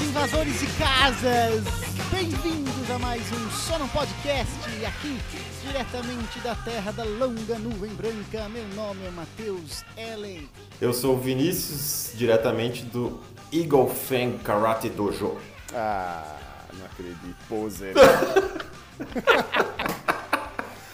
invasores 0.00 0.60
de 0.60 0.66
casas! 0.78 1.64
Bem-vindos 2.10 2.90
a 2.90 2.98
mais 2.98 3.22
um 3.32 3.50
Só 3.50 3.78
Não 3.78 3.88
Podcast, 3.88 4.52
aqui 4.86 5.18
diretamente 5.66 6.38
da 6.40 6.54
terra 6.54 6.92
da 6.92 7.04
longa 7.04 7.58
nuvem 7.58 7.92
branca. 7.94 8.48
Meu 8.48 8.66
nome 8.68 9.04
é 9.04 9.10
Matheus 9.10 9.84
Ellen. 9.96 10.48
Eu 10.80 10.94
sou 10.94 11.16
o 11.16 11.18
Vinícius, 11.18 12.12
diretamente 12.14 12.82
do 12.84 13.20
Eagle 13.52 13.88
Fang 13.88 14.38
Karate 14.38 14.88
Dojo. 14.88 15.36
Ah, 15.74 16.36
não 16.72 16.86
acredito. 16.86 17.36
Poser. 17.48 17.94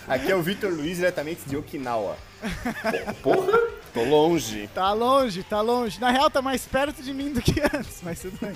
Aqui 0.09 0.33
é 0.33 0.35
o 0.35 0.43
Vitor 0.43 0.73
Luiz, 0.73 0.97
diretamente 0.97 1.43
de 1.47 1.57
Okinawa. 1.57 2.17
Porra! 3.23 3.68
Tô 3.95 4.05
longe. 4.05 4.69
Tá 4.75 4.93
longe, 4.93 5.43
tá 5.43 5.61
longe. 5.61 6.01
Na 6.01 6.11
real, 6.11 6.31
tá 6.31 6.41
mais 6.43 6.65
perto 6.67 7.03
de 7.03 7.13
mim 7.13 7.33
do 7.33 7.41
que 7.43 7.61
antes, 7.61 8.01
mas 8.03 8.21
tudo 8.21 8.39
bem. 8.41 8.53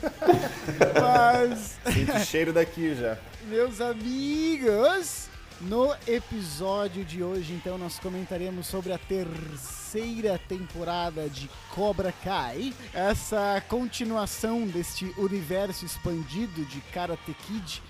mas, 1.01 1.77
Sinto 1.93 2.19
cheiro 2.27 2.53
daqui 2.53 2.95
já. 2.95 3.17
meus 3.49 3.81
amigos, 3.81 5.29
no 5.63 5.95
episódio 6.07 7.05
de 7.05 7.23
hoje, 7.23 7.53
então, 7.55 7.79
nós 7.79 7.99
comentaremos 7.99 8.67
sobre 8.67 8.93
a 8.93 8.99
terceira 8.99 10.39
temporada 10.49 11.29
de 11.29 11.49
Cobra 11.71 12.13
Kai. 12.25 12.73
Essa 12.93 13.63
continuação 13.69 14.67
deste 14.67 15.13
universo 15.17 15.85
expandido 15.85 16.65
de 16.67 16.81
Karate 16.93 17.35
Kid, 17.47 17.83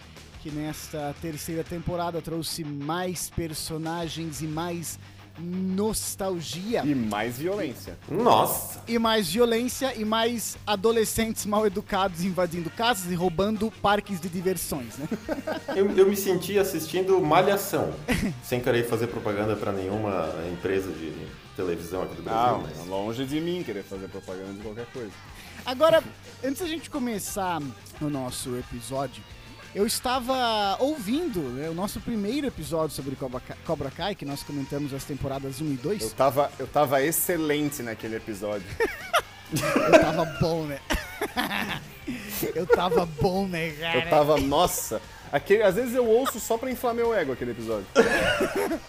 que 0.42 0.50
nesta 0.50 1.14
terceira 1.20 1.62
temporada 1.64 2.20
trouxe 2.20 2.64
mais 2.64 3.30
personagens 3.30 4.42
e 4.42 4.46
mais 4.46 4.98
nostalgia. 5.38 6.82
E 6.84 6.94
mais 6.94 7.38
violência. 7.38 7.98
Nossa! 8.10 8.82
E 8.86 8.98
mais 8.98 9.30
violência 9.30 9.94
e 9.96 10.04
mais 10.04 10.56
adolescentes 10.66 11.46
mal 11.46 11.66
educados 11.66 12.24
invadindo 12.24 12.70
casas 12.70 13.10
e 13.10 13.14
roubando 13.14 13.70
parques 13.82 14.20
de 14.20 14.28
diversões, 14.28 14.96
né? 14.98 15.08
Eu, 15.74 15.90
eu 15.96 16.06
me 16.06 16.16
senti 16.16 16.58
assistindo 16.58 17.20
Malhação, 17.20 17.92
sem 18.42 18.60
querer 18.60 18.84
fazer 18.84 19.06
propaganda 19.06 19.56
pra 19.56 19.72
nenhuma 19.72 20.28
empresa 20.52 20.90
de 20.92 21.12
televisão 21.56 22.02
aqui 22.02 22.14
do 22.16 22.22
Brasil. 22.22 22.56
Ah, 22.56 22.60
mas... 22.62 22.86
longe 22.86 23.24
de 23.24 23.40
mim 23.40 23.62
querer 23.62 23.82
fazer 23.82 24.08
propaganda 24.08 24.52
de 24.52 24.60
qualquer 24.60 24.86
coisa. 24.86 25.12
Agora, 25.64 26.02
antes 26.44 26.60
da 26.60 26.68
gente 26.68 26.90
começar 26.90 27.60
o 28.00 28.08
nosso 28.08 28.56
episódio, 28.56 29.22
eu 29.74 29.86
estava 29.86 30.76
ouvindo 30.80 31.40
né, 31.40 31.68
o 31.68 31.74
nosso 31.74 32.00
primeiro 32.00 32.46
episódio 32.46 32.94
sobre 32.94 33.16
Cobra 33.64 33.90
Kai, 33.90 34.14
que 34.14 34.24
nós 34.24 34.42
comentamos 34.42 34.92
as 34.92 35.04
temporadas 35.04 35.60
1 35.60 35.72
e 35.72 35.76
2. 35.76 36.02
Eu 36.02 36.10
tava, 36.10 36.52
eu 36.58 36.66
tava 36.66 37.02
excelente 37.02 37.82
naquele 37.82 38.16
episódio. 38.16 38.66
Eu 39.54 40.00
tava 40.00 40.24
bom, 40.40 40.64
né? 40.64 40.80
eu 42.56 42.66
tava 42.66 43.04
bom, 43.04 43.46
né, 43.46 43.70
cara? 43.72 43.98
Eu 43.98 44.08
tava, 44.08 44.38
nossa. 44.38 44.98
Aquele, 45.30 45.62
às 45.62 45.74
vezes 45.74 45.94
eu 45.94 46.06
ouço 46.06 46.40
só 46.40 46.56
pra 46.56 46.70
inflar 46.70 46.94
meu 46.94 47.14
ego 47.14 47.32
aquele 47.32 47.50
episódio. 47.50 47.86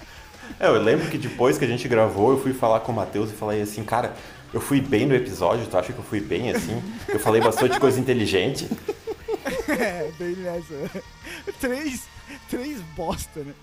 É, 0.59 0.67
eu 0.67 0.81
lembro 0.81 1.09
que 1.09 1.17
depois 1.17 1.58
que 1.58 1.64
a 1.64 1.67
gente 1.67 1.88
gravou, 1.88 2.31
eu 2.31 2.39
fui 2.39 2.54
falar 2.54 2.81
com 2.81 2.92
o 2.92 2.95
Matheus 2.95 3.31
e 3.31 3.34
falei 3.34 3.61
assim, 3.61 3.81
cara, 3.84 4.14
eu 4.54 4.59
fui 4.59 4.81
bem 4.81 5.05
no 5.05 5.16
episódio, 5.16 5.66
tu 5.67 5.77
acha 5.77 5.93
que 5.93 5.99
eu 5.99 6.04
fui 6.04 6.20
bem 6.20 6.52
assim? 6.52 6.83
Eu 7.08 7.17
falei 7.17 7.42
bastante 7.42 7.80
coisa 7.80 7.98
inteligente. 7.99 8.67
É, 9.79 10.11
bem 10.17 10.35
nessa. 10.35 11.03
Três, 11.59 12.07
três 12.49 12.81
bosta, 12.95 13.41
né? 13.41 13.53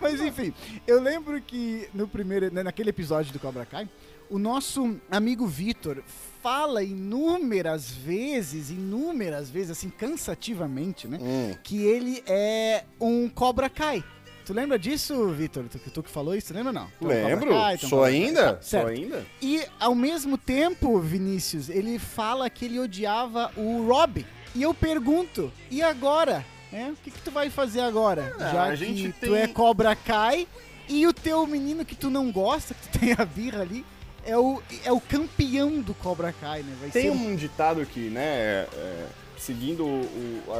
Mas 0.00 0.20
enfim, 0.20 0.52
eu 0.86 1.00
lembro 1.00 1.40
que 1.40 1.88
no 1.94 2.08
primeiro, 2.08 2.52
né, 2.52 2.62
naquele 2.62 2.90
episódio 2.90 3.32
do 3.32 3.38
Cobra 3.38 3.66
Kai, 3.66 3.88
o 4.28 4.38
nosso 4.38 4.96
amigo 5.10 5.46
Vitor 5.46 6.02
fala 6.42 6.82
inúmeras 6.82 7.90
vezes, 7.90 8.70
inúmeras 8.70 9.50
vezes, 9.50 9.72
assim, 9.72 9.90
cansativamente, 9.90 11.06
né? 11.06 11.18
Hum. 11.20 11.54
Que 11.62 11.82
ele 11.82 12.22
é 12.26 12.84
um 13.00 13.28
Cobra 13.28 13.68
Kai. 13.68 14.04
Tu 14.50 14.54
lembra 14.54 14.78
disso, 14.78 15.28
Vitor? 15.28 15.64
Tu, 15.68 15.78
tu 15.78 16.02
que 16.02 16.10
falou 16.10 16.34
isso, 16.34 16.52
lembra 16.52 16.70
ou 16.70 16.74
não? 16.74 16.88
Um 17.00 17.06
Lembro? 17.06 17.50
Kai, 17.50 17.76
um 17.76 17.88
Sou 17.88 18.02
ainda? 18.02 18.54
Tá. 18.54 18.62
Sou 18.62 18.86
ainda? 18.86 19.24
E 19.40 19.62
ao 19.78 19.94
mesmo 19.94 20.36
tempo, 20.38 20.98
Vinícius, 20.98 21.68
ele 21.68 21.98
fala 21.98 22.48
que 22.50 22.64
ele 22.64 22.80
odiava 22.80 23.52
o 23.56 23.86
Rob. 23.86 24.26
E 24.54 24.62
eu 24.62 24.74
pergunto, 24.74 25.52
e 25.70 25.82
agora? 25.82 26.44
É, 26.72 26.86
o 26.88 26.94
que, 27.02 27.10
que 27.10 27.20
tu 27.20 27.30
vai 27.30 27.50
fazer 27.50 27.80
agora? 27.80 28.34
Ah, 28.38 28.50
Já 28.52 28.64
a 28.66 28.70
que 28.70 28.76
gente 28.76 29.12
tu 29.12 29.20
tem- 29.20 29.36
é 29.36 29.48
Cobra 29.48 29.94
Kai 29.96 30.46
e 30.88 31.06
o 31.06 31.12
teu 31.12 31.46
menino 31.46 31.84
que 31.84 31.94
tu 31.96 32.10
não 32.10 32.30
gosta, 32.30 32.74
que 32.74 32.88
tu 32.88 32.98
tem 33.00 33.12
a 33.18 33.24
birra 33.24 33.62
ali, 33.62 33.84
é 34.24 34.36
o, 34.36 34.62
é 34.84 34.92
o 34.92 35.00
campeão 35.00 35.80
do 35.80 35.94
Cobra 35.94 36.32
Kai, 36.40 36.62
né? 36.62 36.72
Vai 36.80 36.90
Tem 36.90 37.02
ser 37.04 37.10
um 37.10 37.34
ditado 37.34 37.84
que, 37.86 38.00
né, 38.10 38.22
é, 38.24 38.68
é, 38.72 39.06
seguindo 39.38 39.84
o- 39.84 40.42
o- 40.46 40.52
a- 40.52 40.56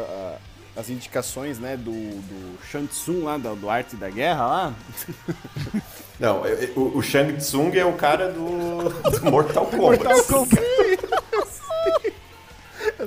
a- 0.76 0.80
as 0.80 0.88
indicações, 0.88 1.58
né, 1.58 1.76
do, 1.76 1.90
do 1.92 2.58
Shang 2.70 2.86
Tsung 2.88 3.22
lá, 3.24 3.36
do, 3.36 3.54
do 3.56 3.68
Arte 3.68 3.96
da 3.96 4.08
Guerra 4.08 4.46
lá, 4.46 4.74
Não, 6.18 6.44
eu- 6.46 6.56
eu- 6.56 6.76
o, 6.76 6.98
o 6.98 7.02
Shang 7.02 7.32
Tsung 7.38 7.70
é 7.76 7.84
o 7.84 7.94
cara 7.94 8.30
do, 8.30 8.88
do 9.10 9.30
Mortal 9.30 9.66
Kombat. 9.66 10.02
Mortal 10.04 10.24
Kombat. 10.24 10.62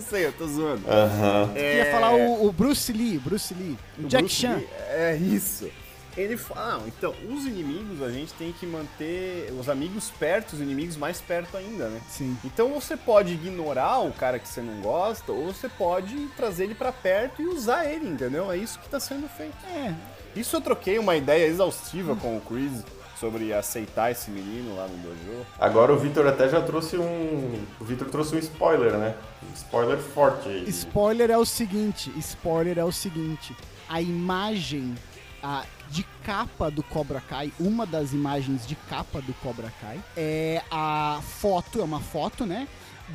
Eu 0.04 0.10
sei, 0.10 0.26
eu 0.28 0.34
tô 0.34 0.48
zoando. 0.48 0.84
Aham. 0.90 1.52
Eu 1.56 1.78
ia 1.78 1.92
falar 1.92 2.14
o, 2.14 2.46
o 2.48 2.52
Bruce 2.52 2.92
Lee, 2.92 3.18
Bruce 3.20 3.54
Lee, 3.54 3.78
o, 3.98 4.06
O 4.06 4.08
Jack 4.08 4.24
Bruce 4.24 4.36
Chan. 4.42 4.56
Lee, 4.56 4.68
É 4.90 5.16
isso. 5.16 5.70
Ele 6.16 6.38
fala, 6.38 6.76
ah, 6.76 6.88
então, 6.88 7.12
os 7.28 7.44
inimigos 7.48 8.00
a 8.04 8.12
gente 8.12 8.32
tem 8.34 8.52
que 8.54 8.68
manter 8.68 9.52
os 9.60 9.68
amigos 9.68 10.12
perto, 10.12 10.54
os 10.54 10.62
inimigos 10.62 10.96
mais 10.96 11.20
perto 11.20 11.58
ainda, 11.58 11.88
né? 11.88 12.00
Sim. 12.08 12.38
Então 12.46 12.72
você 12.72 12.96
pode 12.96 13.34
ignorar 13.34 13.98
o 14.00 14.12
cara 14.12 14.38
que 14.38 14.48
você 14.48 14.62
não 14.62 14.80
gosta, 14.80 15.32
ou 15.32 15.52
você 15.52 15.68
pode 15.68 16.16
trazer 16.38 16.66
ele 16.66 16.76
pra 16.76 16.92
perto 16.92 17.42
e 17.42 17.48
usar 17.48 17.92
ele, 17.92 18.08
entendeu? 18.08 18.52
É 18.52 18.58
isso 18.58 18.78
que 18.78 18.88
tá 18.90 19.00
sendo 19.00 19.28
feito. 19.28 19.56
É, 19.76 19.92
Isso 20.36 20.56
eu 20.56 20.62
troquei 20.62 21.00
uma 21.00 21.16
ideia 21.16 21.48
exaustiva 21.48 22.16
com 22.16 22.38
o 22.38 22.42
Chris 22.42 22.84
sobre 23.24 23.54
aceitar 23.54 24.12
esse 24.12 24.30
menino 24.30 24.76
lá 24.76 24.86
no 24.86 24.98
dojo. 24.98 25.46
Agora 25.58 25.94
o 25.94 25.98
Vitor 25.98 26.28
até 26.28 26.50
já 26.50 26.62
trouxe 26.62 26.98
um. 26.98 27.64
O 27.80 27.86
Vitor 27.86 28.10
trouxe 28.10 28.36
um 28.36 28.40
spoiler, 28.40 28.98
né? 28.98 29.16
Um 29.50 29.54
spoiler 29.54 29.98
forte 29.98 30.50
aí. 30.50 30.66
Spoiler 30.68 31.32
é 31.32 31.38
o 31.38 31.46
seguinte, 31.46 32.12
spoiler 32.18 32.78
é 32.78 32.84
o 32.84 32.92
seguinte, 32.92 33.56
a 33.88 34.02
imagem 34.02 34.94
a, 35.42 35.64
de 35.90 36.04
capa 36.26 36.70
do 36.70 36.84
Cobra 36.84 37.22
Kai, 37.22 37.54
uma 37.58 37.86
das 37.86 38.12
imagens 38.12 38.68
de 38.68 38.76
capa 38.76 39.22
do 39.22 39.34
Cobra 39.36 39.72
Kai, 39.80 40.02
é 40.18 40.62
a 40.70 41.22
foto, 41.22 41.80
é 41.80 41.84
uma 41.84 42.02
foto, 42.02 42.46
né, 42.46 42.68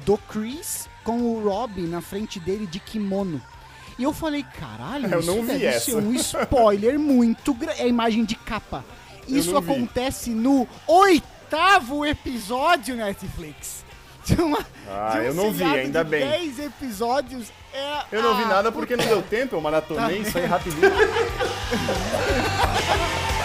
do 0.06 0.16
Chris 0.16 0.88
com 1.04 1.19
o 1.20 1.46
Robin 1.46 1.86
na 1.86 2.00
frente 2.00 2.40
dele 2.40 2.66
de 2.66 2.80
kimono. 2.80 3.42
E 3.98 4.04
eu 4.04 4.12
falei, 4.14 4.42
caralho, 4.58 5.06
Eu 5.12 5.19
isso 5.20 5.28
não 5.34 5.42
vi 5.42 5.48
deve 5.48 5.66
essa. 5.66 5.86
ser 5.86 5.96
um 5.96 6.14
spoiler 6.14 6.98
muito 6.98 7.52
grande. 7.52 7.80
É 7.80 7.84
a 7.84 7.88
imagem 7.88 8.25
de 8.25 8.36
capa. 8.36 8.84
Isso 9.28 9.56
acontece 9.56 10.30
no 10.30 10.66
oitavo 10.86 12.04
episódio 12.06 12.96
Netflix. 12.96 13.84
De 14.24 14.34
uma, 14.40 14.58
Ah, 14.90 15.10
de 15.12 15.18
um 15.18 15.22
eu 15.22 15.34
não 15.34 15.52
vi, 15.52 15.64
ainda 15.64 16.02
de 16.04 16.10
bem. 16.10 16.28
10 16.28 16.58
episódios 16.58 17.48
é. 17.72 17.98
Eu 18.12 18.22
não 18.22 18.36
vi 18.36 18.44
nada 18.44 18.70
porque 18.72 18.96
não 18.96 19.06
deu 19.06 19.22
tempo, 19.30 19.56
eu 19.56 19.60
maratonei 19.60 20.18
isso 20.18 20.36
aí 20.36 20.44
rapidinho. 20.46 20.82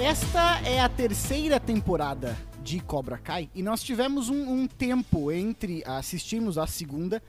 Esta 0.00 0.60
é 0.60 0.80
a 0.80 0.88
terceira 0.88 1.58
temporada 1.58 2.36
de 2.62 2.80
Cobra 2.80 3.18
Kai 3.18 3.50
e 3.54 3.62
nós 3.62 3.82
tivemos 3.82 4.28
um, 4.28 4.62
um 4.62 4.66
tempo 4.66 5.32
entre 5.32 5.82
assistirmos 5.84 6.56
a 6.56 6.66
segunda 6.66 7.22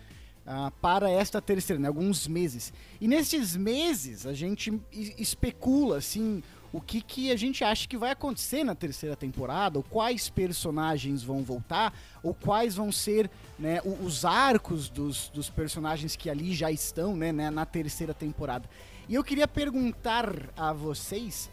ah, 0.46 0.72
para 0.80 1.10
esta 1.10 1.42
terceira, 1.42 1.82
né, 1.82 1.88
alguns 1.88 2.28
meses. 2.28 2.72
E 3.02 3.08
nesses 3.08 3.56
meses 3.56 4.28
a 4.28 4.34
gente 4.34 4.80
es- 4.92 5.14
especula 5.18 5.98
assim 5.98 6.44
o 6.72 6.80
que, 6.80 7.02
que 7.02 7.32
a 7.32 7.36
gente 7.36 7.64
acha 7.64 7.88
que 7.88 7.98
vai 7.98 8.12
acontecer 8.12 8.64
na 8.64 8.76
terceira 8.76 9.16
temporada, 9.16 9.80
ou 9.80 9.84
quais 9.84 10.30
personagens 10.30 11.24
vão 11.24 11.42
voltar, 11.42 11.92
ou 12.22 12.36
quais 12.36 12.76
vão 12.76 12.92
ser 12.92 13.28
né, 13.58 13.82
os 14.04 14.24
arcos 14.24 14.88
dos, 14.88 15.30
dos 15.30 15.50
personagens 15.50 16.16
que 16.16 16.30
ali 16.30 16.54
já 16.54 16.72
estão 16.72 17.16
né, 17.16 17.32
na 17.32 17.66
terceira 17.66 18.14
temporada. 18.14 18.70
E 19.08 19.16
eu 19.16 19.24
queria 19.24 19.48
perguntar 19.48 20.32
a 20.56 20.72
vocês 20.72 21.50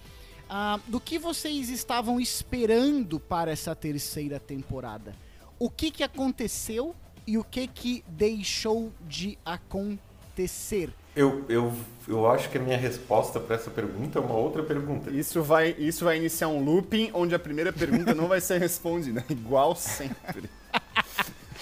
ah, 0.48 0.78
do 0.86 1.00
que 1.00 1.18
vocês 1.18 1.68
estavam 1.68 2.20
esperando 2.20 3.18
para 3.18 3.50
essa 3.50 3.74
terceira 3.74 4.38
temporada. 4.38 5.14
O 5.58 5.70
que, 5.70 5.90
que 5.90 6.02
aconteceu 6.02 6.94
e 7.26 7.36
o 7.36 7.44
que, 7.44 7.66
que 7.66 8.04
deixou 8.06 8.92
de 9.06 9.36
acontecer. 9.44 10.90
Eu, 11.14 11.44
eu, 11.48 11.72
eu 12.06 12.30
acho 12.30 12.50
que 12.50 12.58
a 12.58 12.60
minha 12.60 12.76
resposta 12.76 13.40
para 13.40 13.56
essa 13.56 13.70
pergunta 13.70 14.18
é 14.18 14.22
uma 14.22 14.34
outra 14.34 14.62
pergunta. 14.62 15.10
Isso 15.10 15.42
vai, 15.42 15.74
isso 15.78 16.04
vai 16.04 16.18
iniciar 16.18 16.48
um 16.48 16.62
looping 16.62 17.10
onde 17.14 17.34
a 17.34 17.38
primeira 17.38 17.72
pergunta 17.72 18.14
não 18.14 18.28
vai 18.28 18.40
ser 18.40 18.58
respondida, 18.60 19.24
igual 19.28 19.74
sempre. 19.74 20.48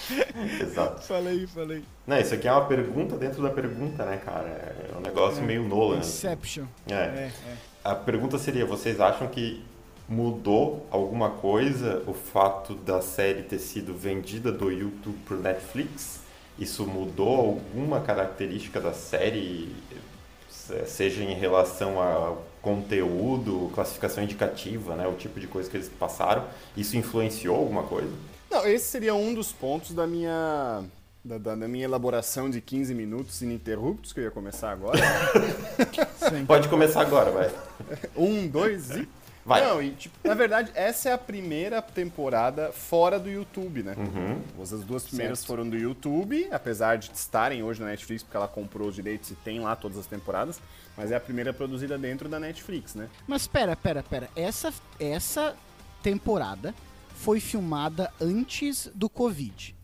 Exato. 0.61 1.01
Falei, 1.03 1.47
falei. 1.47 1.83
Não, 2.05 2.19
isso 2.19 2.33
aqui 2.33 2.47
é 2.47 2.51
uma 2.51 2.65
pergunta 2.65 3.17
dentro 3.17 3.41
da 3.41 3.49
pergunta, 3.49 4.05
né, 4.05 4.17
cara? 4.17 4.47
É 4.47 4.95
um 4.95 5.01
negócio 5.01 5.41
meio 5.41 5.63
Nolan. 5.63 5.99
Inception. 5.99 6.65
É. 6.87 6.93
É, 6.93 7.31
é. 7.47 7.57
A 7.85 7.93
pergunta 7.93 8.39
seria: 8.39 8.65
vocês 8.65 8.99
acham 8.99 9.27
que 9.27 9.63
mudou 10.09 10.85
alguma 10.89 11.29
coisa 11.29 12.01
o 12.07 12.13
fato 12.13 12.73
da 12.73 12.99
série 12.99 13.43
ter 13.43 13.59
sido 13.59 13.93
vendida 13.93 14.51
do 14.51 14.71
YouTube 14.71 15.15
pro 15.23 15.37
Netflix? 15.37 16.21
Isso 16.57 16.83
mudou 16.87 17.37
alguma 17.37 18.01
característica 18.01 18.79
da 18.81 18.91
série, 18.91 19.75
se- 20.49 20.83
seja 20.87 21.23
em 21.23 21.35
relação 21.35 22.01
a 22.01 22.35
conteúdo, 22.59 23.69
classificação 23.75 24.23
indicativa, 24.23 24.95
né, 24.95 25.05
o 25.07 25.13
tipo 25.13 25.39
de 25.39 25.45
coisa 25.45 25.69
que 25.69 25.77
eles 25.77 25.87
passaram? 25.89 26.43
Isso 26.75 26.97
influenciou 26.97 27.55
alguma 27.55 27.83
coisa? 27.83 28.11
Não, 28.49 28.65
esse 28.65 28.85
seria 28.87 29.13
um 29.13 29.31
dos 29.33 29.51
pontos 29.51 29.93
da 29.93 30.07
minha. 30.07 30.83
Da, 31.25 31.39
da- 31.39 31.55
da 31.55 31.67
minha 31.67 31.85
elaboração 31.85 32.51
de 32.51 32.61
15 32.61 32.93
minutos 32.93 33.41
ininterruptos, 33.41 34.13
que 34.13 34.19
eu 34.19 34.25
ia 34.25 34.31
começar 34.31 34.71
agora. 34.71 34.99
Pode 36.45 36.69
começar 36.69 37.01
agora, 37.01 37.31
vai. 37.31 37.51
um, 38.15 38.47
dois 38.47 38.91
e. 38.91 39.09
Vai. 39.43 39.61
Não, 39.63 39.81
e 39.81 39.91
tipo, 39.91 40.15
na 40.27 40.33
verdade, 40.35 40.71
essa 40.75 41.09
é 41.09 41.13
a 41.13 41.17
primeira 41.17 41.79
temporada 41.81 42.71
fora 42.71 43.19
do 43.19 43.27
YouTube, 43.29 43.81
né? 43.83 43.95
Uhum. 43.97 44.61
As 44.61 44.69
duas 44.83 45.03
primeiras 45.03 45.39
Certo. 45.39 45.47
foram 45.47 45.67
do 45.67 45.75
YouTube, 45.77 46.47
apesar 46.51 46.97
de 46.97 47.11
estarem 47.13 47.61
hoje 47.63 47.79
na 47.81 47.87
Netflix, 47.87 48.21
porque 48.23 48.37
ela 48.37 48.47
comprou 48.47 48.87
os 48.87 48.95
direitos 48.95 49.29
e 49.31 49.35
tem 49.35 49.59
lá 49.59 49.75
todas 49.75 49.97
as 49.99 50.05
temporadas, 50.07 50.59
mas 50.97 51.11
é 51.11 51.15
a 51.15 51.19
primeira 51.19 51.51
produzida 51.53 51.95
dentro 51.97 52.27
da 52.29 52.39
Netflix, 52.39 52.93
né? 52.95 53.07
Mas 53.27 53.45
pera, 53.47 53.75
pera, 53.75 54.01
pera. 54.03 54.29
Essa, 54.35 54.73
essa 54.99 55.55
temporada 56.03 56.73
foi 57.15 57.39
filmada 57.39 58.11
antes 58.19 58.89
do 58.95 59.07
Covid. 59.09 59.75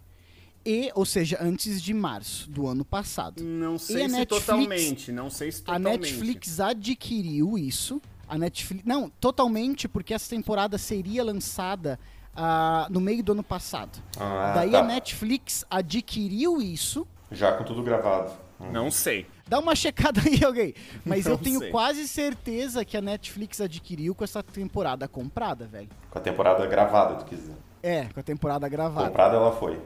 E, 0.65 0.91
ou 0.93 1.05
seja, 1.05 1.37
antes 1.41 1.81
de 1.81 1.93
março 1.93 2.49
do 2.49 2.67
ano 2.67 2.85
passado. 2.85 3.43
Não 3.43 3.79
sei 3.79 4.03
a 4.05 4.09
se 4.09 4.15
Netflix- 4.15 4.45
totalmente, 4.45 5.11
não 5.11 5.29
sei 5.29 5.51
se 5.51 5.61
A 5.61 5.65
totalmente. 5.77 5.99
Netflix 6.01 6.59
adquiriu 6.59 7.57
isso. 7.57 8.01
A 8.27 8.37
Netflix. 8.37 8.83
Não, 8.85 9.09
totalmente, 9.19 9.87
porque 9.87 10.13
essa 10.13 10.29
temporada 10.29 10.77
seria 10.77 11.23
lançada 11.23 11.99
ah, 12.35 12.87
no 12.89 13.01
meio 13.01 13.23
do 13.23 13.31
ano 13.33 13.43
passado. 13.43 13.99
Ah, 14.17 14.53
Daí 14.55 14.71
tá. 14.71 14.79
a 14.79 14.83
Netflix 14.83 15.65
adquiriu 15.69 16.61
isso. 16.61 17.05
Já 17.31 17.53
com 17.53 17.63
tudo 17.63 17.81
gravado. 17.83 18.31
Não 18.71 18.91
sei. 18.91 19.25
Dá 19.47 19.57
uma 19.59 19.75
checada 19.75 20.21
aí, 20.23 20.43
alguém. 20.45 20.73
Mas 21.03 21.25
eu 21.25 21.31
Não 21.31 21.37
tenho 21.39 21.59
sei. 21.59 21.71
quase 21.71 22.07
certeza 22.07 22.85
que 22.85 22.95
a 22.95 23.01
Netflix 23.01 23.59
adquiriu 23.59 24.13
com 24.13 24.23
essa 24.23 24.41
temporada 24.43 25.07
comprada, 25.07 25.65
velho. 25.65 25.89
Com 26.09 26.17
a 26.19 26.21
temporada 26.21 26.65
gravada, 26.67 27.15
tu 27.15 27.25
quis 27.25 27.39
dizer. 27.39 27.55
É, 27.83 28.05
com 28.13 28.19
a 28.19 28.23
temporada 28.23 28.67
gravada. 28.69 29.07
Comprada 29.07 29.35
ela 29.35 29.51
foi. 29.53 29.79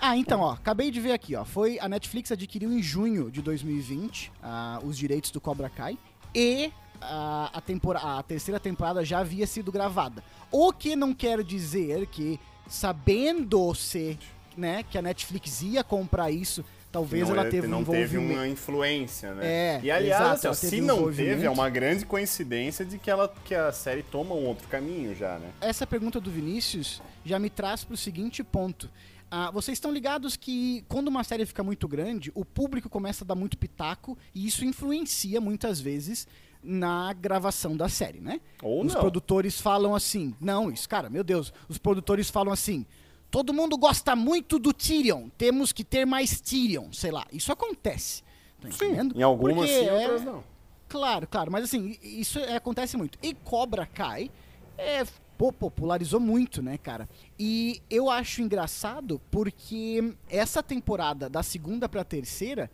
Ah, 0.00 0.16
então, 0.16 0.40
ó, 0.40 0.52
acabei 0.52 0.90
de 0.90 1.00
ver 1.00 1.12
aqui, 1.12 1.34
ó. 1.34 1.44
Foi 1.44 1.78
a 1.80 1.88
Netflix 1.88 2.30
adquiriu 2.32 2.70
em 2.72 2.82
junho 2.82 3.30
de 3.30 3.40
2020 3.42 4.32
ah, 4.42 4.80
os 4.84 4.96
direitos 4.96 5.30
do 5.30 5.40
Cobra 5.40 5.68
Kai 5.68 5.98
e 6.34 6.72
ah, 7.00 7.50
a, 7.52 7.60
tempora 7.60 7.98
a 7.98 8.22
terceira 8.22 8.60
temporada 8.60 9.04
já 9.04 9.18
havia 9.20 9.46
sido 9.46 9.72
gravada. 9.72 10.22
O 10.50 10.72
que 10.72 10.94
não 10.94 11.12
quer 11.14 11.42
dizer 11.42 12.06
que, 12.06 12.38
sabendo-se, 12.68 14.18
né, 14.56 14.84
que 14.88 14.98
a 14.98 15.02
Netflix 15.02 15.62
ia 15.62 15.82
comprar 15.82 16.30
isso, 16.30 16.64
talvez 16.90 17.28
não 17.28 17.36
ela 17.36 17.46
é- 17.46 17.50
teve 17.50 17.66
um 17.66 17.70
não 17.70 17.84
teve 17.84 18.16
envolvimento. 18.16 18.40
uma 18.40 18.48
influência, 18.48 19.34
né? 19.34 19.46
É, 19.46 19.80
e 19.82 19.90
aliás, 19.90 20.22
exato, 20.22 20.48
assim, 20.48 20.70
teve 20.70 20.76
se 20.76 20.82
um 20.82 20.86
não 20.86 21.12
teve, 21.12 21.46
é 21.46 21.50
uma 21.50 21.68
grande 21.70 22.04
coincidência 22.04 22.84
de 22.84 22.98
que, 22.98 23.10
ela, 23.10 23.32
que 23.44 23.54
a 23.54 23.72
série 23.72 24.02
toma 24.02 24.34
um 24.34 24.44
outro 24.46 24.68
caminho 24.68 25.14
já, 25.14 25.38
né? 25.38 25.48
essa 25.60 25.86
pergunta 25.86 26.20
do 26.20 26.30
Vinícius 26.30 27.00
já 27.24 27.38
me 27.38 27.50
traz 27.50 27.84
para 27.84 27.94
o 27.94 27.96
seguinte 27.96 28.42
ponto. 28.42 28.90
Ah, 29.30 29.50
vocês 29.50 29.76
estão 29.76 29.90
ligados 29.90 30.36
que 30.36 30.84
quando 30.88 31.08
uma 31.08 31.24
série 31.24 31.46
fica 31.46 31.62
muito 31.62 31.88
grande, 31.88 32.30
o 32.34 32.44
público 32.44 32.88
começa 32.88 33.24
a 33.24 33.26
dar 33.26 33.34
muito 33.34 33.56
pitaco 33.56 34.16
e 34.34 34.46
isso 34.46 34.64
influencia 34.64 35.40
muitas 35.40 35.80
vezes 35.80 36.26
na 36.62 37.12
gravação 37.14 37.76
da 37.76 37.88
série, 37.88 38.20
né? 38.20 38.40
Ou 38.62 38.84
os 38.84 38.92
não. 38.92 39.00
produtores 39.00 39.60
falam 39.60 39.94
assim, 39.94 40.34
não, 40.40 40.70
isso, 40.70 40.88
cara, 40.88 41.08
meu 41.08 41.24
Deus, 41.24 41.52
os 41.68 41.78
produtores 41.78 42.28
falam 42.30 42.52
assim, 42.52 42.84
todo 43.30 43.54
mundo 43.54 43.76
gosta 43.78 44.14
muito 44.14 44.58
do 44.58 44.72
Tyrion, 44.72 45.28
temos 45.38 45.72
que 45.72 45.82
ter 45.82 46.04
mais 46.04 46.40
Tyrion, 46.40 46.92
sei 46.92 47.10
lá, 47.10 47.26
isso 47.32 47.50
acontece. 47.50 48.22
Tá 48.60 48.68
entendendo? 48.68 49.18
Em 49.18 49.22
algumas 49.22 49.56
Porque 49.56 49.72
sim, 49.80 49.86
é- 49.86 49.92
outras 50.02 50.22
não. 50.24 50.44
Claro, 50.88 51.26
claro, 51.26 51.50
mas 51.50 51.64
assim, 51.64 51.96
isso 52.02 52.38
é- 52.38 52.54
acontece 52.54 52.96
muito. 52.98 53.18
E 53.22 53.32
Cobra 53.34 53.86
Kai 53.86 54.30
é, 54.76 55.04
pô, 55.42 55.50
popularizou 55.50 56.20
muito, 56.20 56.62
né, 56.62 56.78
cara? 56.78 57.08
E 57.36 57.82
eu 57.90 58.08
acho 58.08 58.40
engraçado 58.42 59.20
porque 59.28 60.14
essa 60.28 60.62
temporada, 60.62 61.28
da 61.28 61.42
segunda 61.42 61.88
pra 61.88 62.04
terceira, 62.04 62.70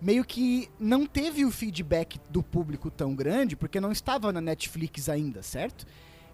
meio 0.00 0.24
que 0.24 0.68
não 0.78 1.04
teve 1.04 1.44
o 1.44 1.50
feedback 1.50 2.20
do 2.30 2.40
público 2.40 2.92
tão 2.92 3.12
grande, 3.12 3.56
porque 3.56 3.80
não 3.80 3.90
estava 3.90 4.32
na 4.32 4.40
Netflix 4.40 5.08
ainda, 5.08 5.42
certo? 5.42 5.84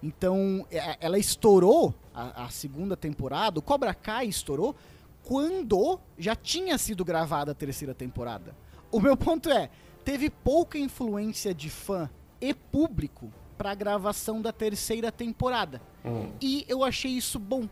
Então, 0.02 0.66
é- 0.70 0.98
ela 1.00 1.18
estourou 1.18 1.94
a, 2.14 2.44
a 2.44 2.50
segunda 2.50 2.94
temporada, 2.94 3.58
o 3.58 3.62
Cobra 3.62 3.94
Kai 3.94 4.26
estourou 4.26 4.76
quando 5.22 5.98
já 6.18 6.36
tinha 6.36 6.76
sido 6.76 7.02
gravada 7.04 7.52
a 7.52 7.54
terceira 7.54 7.94
temporada. 7.94 8.54
O 8.92 9.00
meu 9.00 9.16
ponto 9.16 9.50
é, 9.50 9.70
teve 10.04 10.28
pouca 10.28 10.78
influência 10.78 11.54
de 11.54 11.70
fã 11.70 12.10
e 12.40 12.52
público 12.52 13.32
pra 13.58 13.74
gravação 13.74 14.40
da 14.40 14.52
terceira 14.52 15.10
temporada. 15.10 15.82
Hum. 16.04 16.30
E 16.40 16.64
eu 16.68 16.84
achei 16.84 17.10
isso 17.10 17.38
bom. 17.38 17.68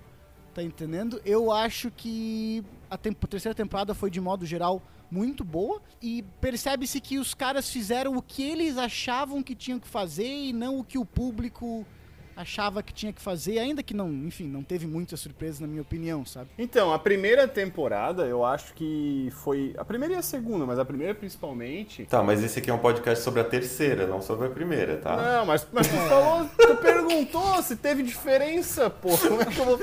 Tá 0.53 0.63
entendendo? 0.63 1.21
Eu 1.25 1.53
acho 1.53 1.91
que 1.91 2.65
a, 2.91 2.95
a 2.95 3.27
terceira 3.29 3.55
temporada 3.55 3.95
foi, 3.95 4.11
de 4.11 4.21
modo 4.21 4.45
geral, 4.45 4.83
muito 5.11 5.45
boa. 5.45 5.81
E 6.03 6.25
percebe-se 6.41 7.01
que 7.01 7.19
os 7.19 7.33
caras 7.33 7.71
fizeram 7.71 8.17
o 8.17 8.23
que 8.23 8.43
eles 8.43 8.77
achavam 8.77 9.43
que 9.43 9.55
tinham 9.55 9.79
que 9.79 9.87
fazer 9.87 10.27
e 10.27 10.53
não 10.53 10.81
o 10.81 10.85
que 10.85 10.99
o 10.99 11.05
público 11.05 11.87
achava 12.37 12.83
que 12.83 12.93
tinha 12.93 13.13
que 13.13 13.21
fazer. 13.21 13.59
Ainda 13.59 13.83
que 13.83 13.95
não, 13.95 14.11
enfim, 14.11 14.47
não 14.47 14.63
teve 14.63 14.87
muita 14.87 15.17
surpresa, 15.17 15.63
na 15.63 15.67
minha 15.67 15.83
opinião, 15.83 16.25
sabe? 16.25 16.51
Então, 16.59 16.93
a 16.93 16.99
primeira 16.99 17.49
temporada, 17.49 18.27
eu 18.27 18.45
acho 18.45 18.75
que 18.75 19.33
foi. 19.43 19.75
A 19.79 19.85
primeira 19.85 20.15
e 20.15 20.17
a 20.19 20.23
segunda, 20.23 20.67
mas 20.67 20.79
a 20.79 20.85
primeira 20.85 21.15
principalmente. 21.15 22.05
Tá, 22.05 22.23
mas 22.23 22.43
esse 22.45 22.59
aqui 22.59 22.71
é 22.71 22.75
um 22.75 22.79
podcast 22.79 23.25
sobre 23.25 23.41
a 23.41 23.45
terceira, 23.45 24.07
não 24.07 24.21
sobre 24.21 24.47
a 24.47 24.51
primeira, 24.51 24.99
tá? 24.99 25.17
Não, 25.17 25.47
mas, 25.47 25.67
mas 25.73 25.89
tu 25.89 25.95
falou, 25.95 26.49
tu 26.59 26.77
perguntou 26.77 27.63
se 27.63 27.77
teve 27.77 28.03
diferença, 28.03 28.91
pô. 28.91 29.17
Como 29.17 29.41
é 29.43 29.47
que 29.47 29.59
eu 29.59 29.65
vou, 29.65 29.79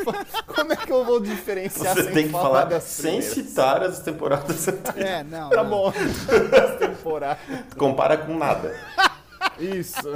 como 0.45 0.74
é 0.74 0.75
que 0.75 0.91
eu 0.91 1.05
vou 1.05 1.19
diferenciar 1.19 1.95
Você 1.95 2.03
sem 2.03 2.13
tem 2.13 2.25
que 2.27 2.31
falar, 2.31 2.67
falar 2.67 2.79
sem 2.81 3.22
citar 3.22 3.83
as 3.83 4.00
temporadas 4.00 4.67
anteriores. 4.67 4.93
É, 5.13 5.24
não. 5.24 5.50
Tá 5.50 5.63
não. 5.63 5.69
bom, 5.69 5.91
das 6.50 6.77
temporadas. 6.77 7.43
Compara 7.77 8.17
com 8.17 8.38
nada. 8.38 8.75
Isso. 9.60 10.10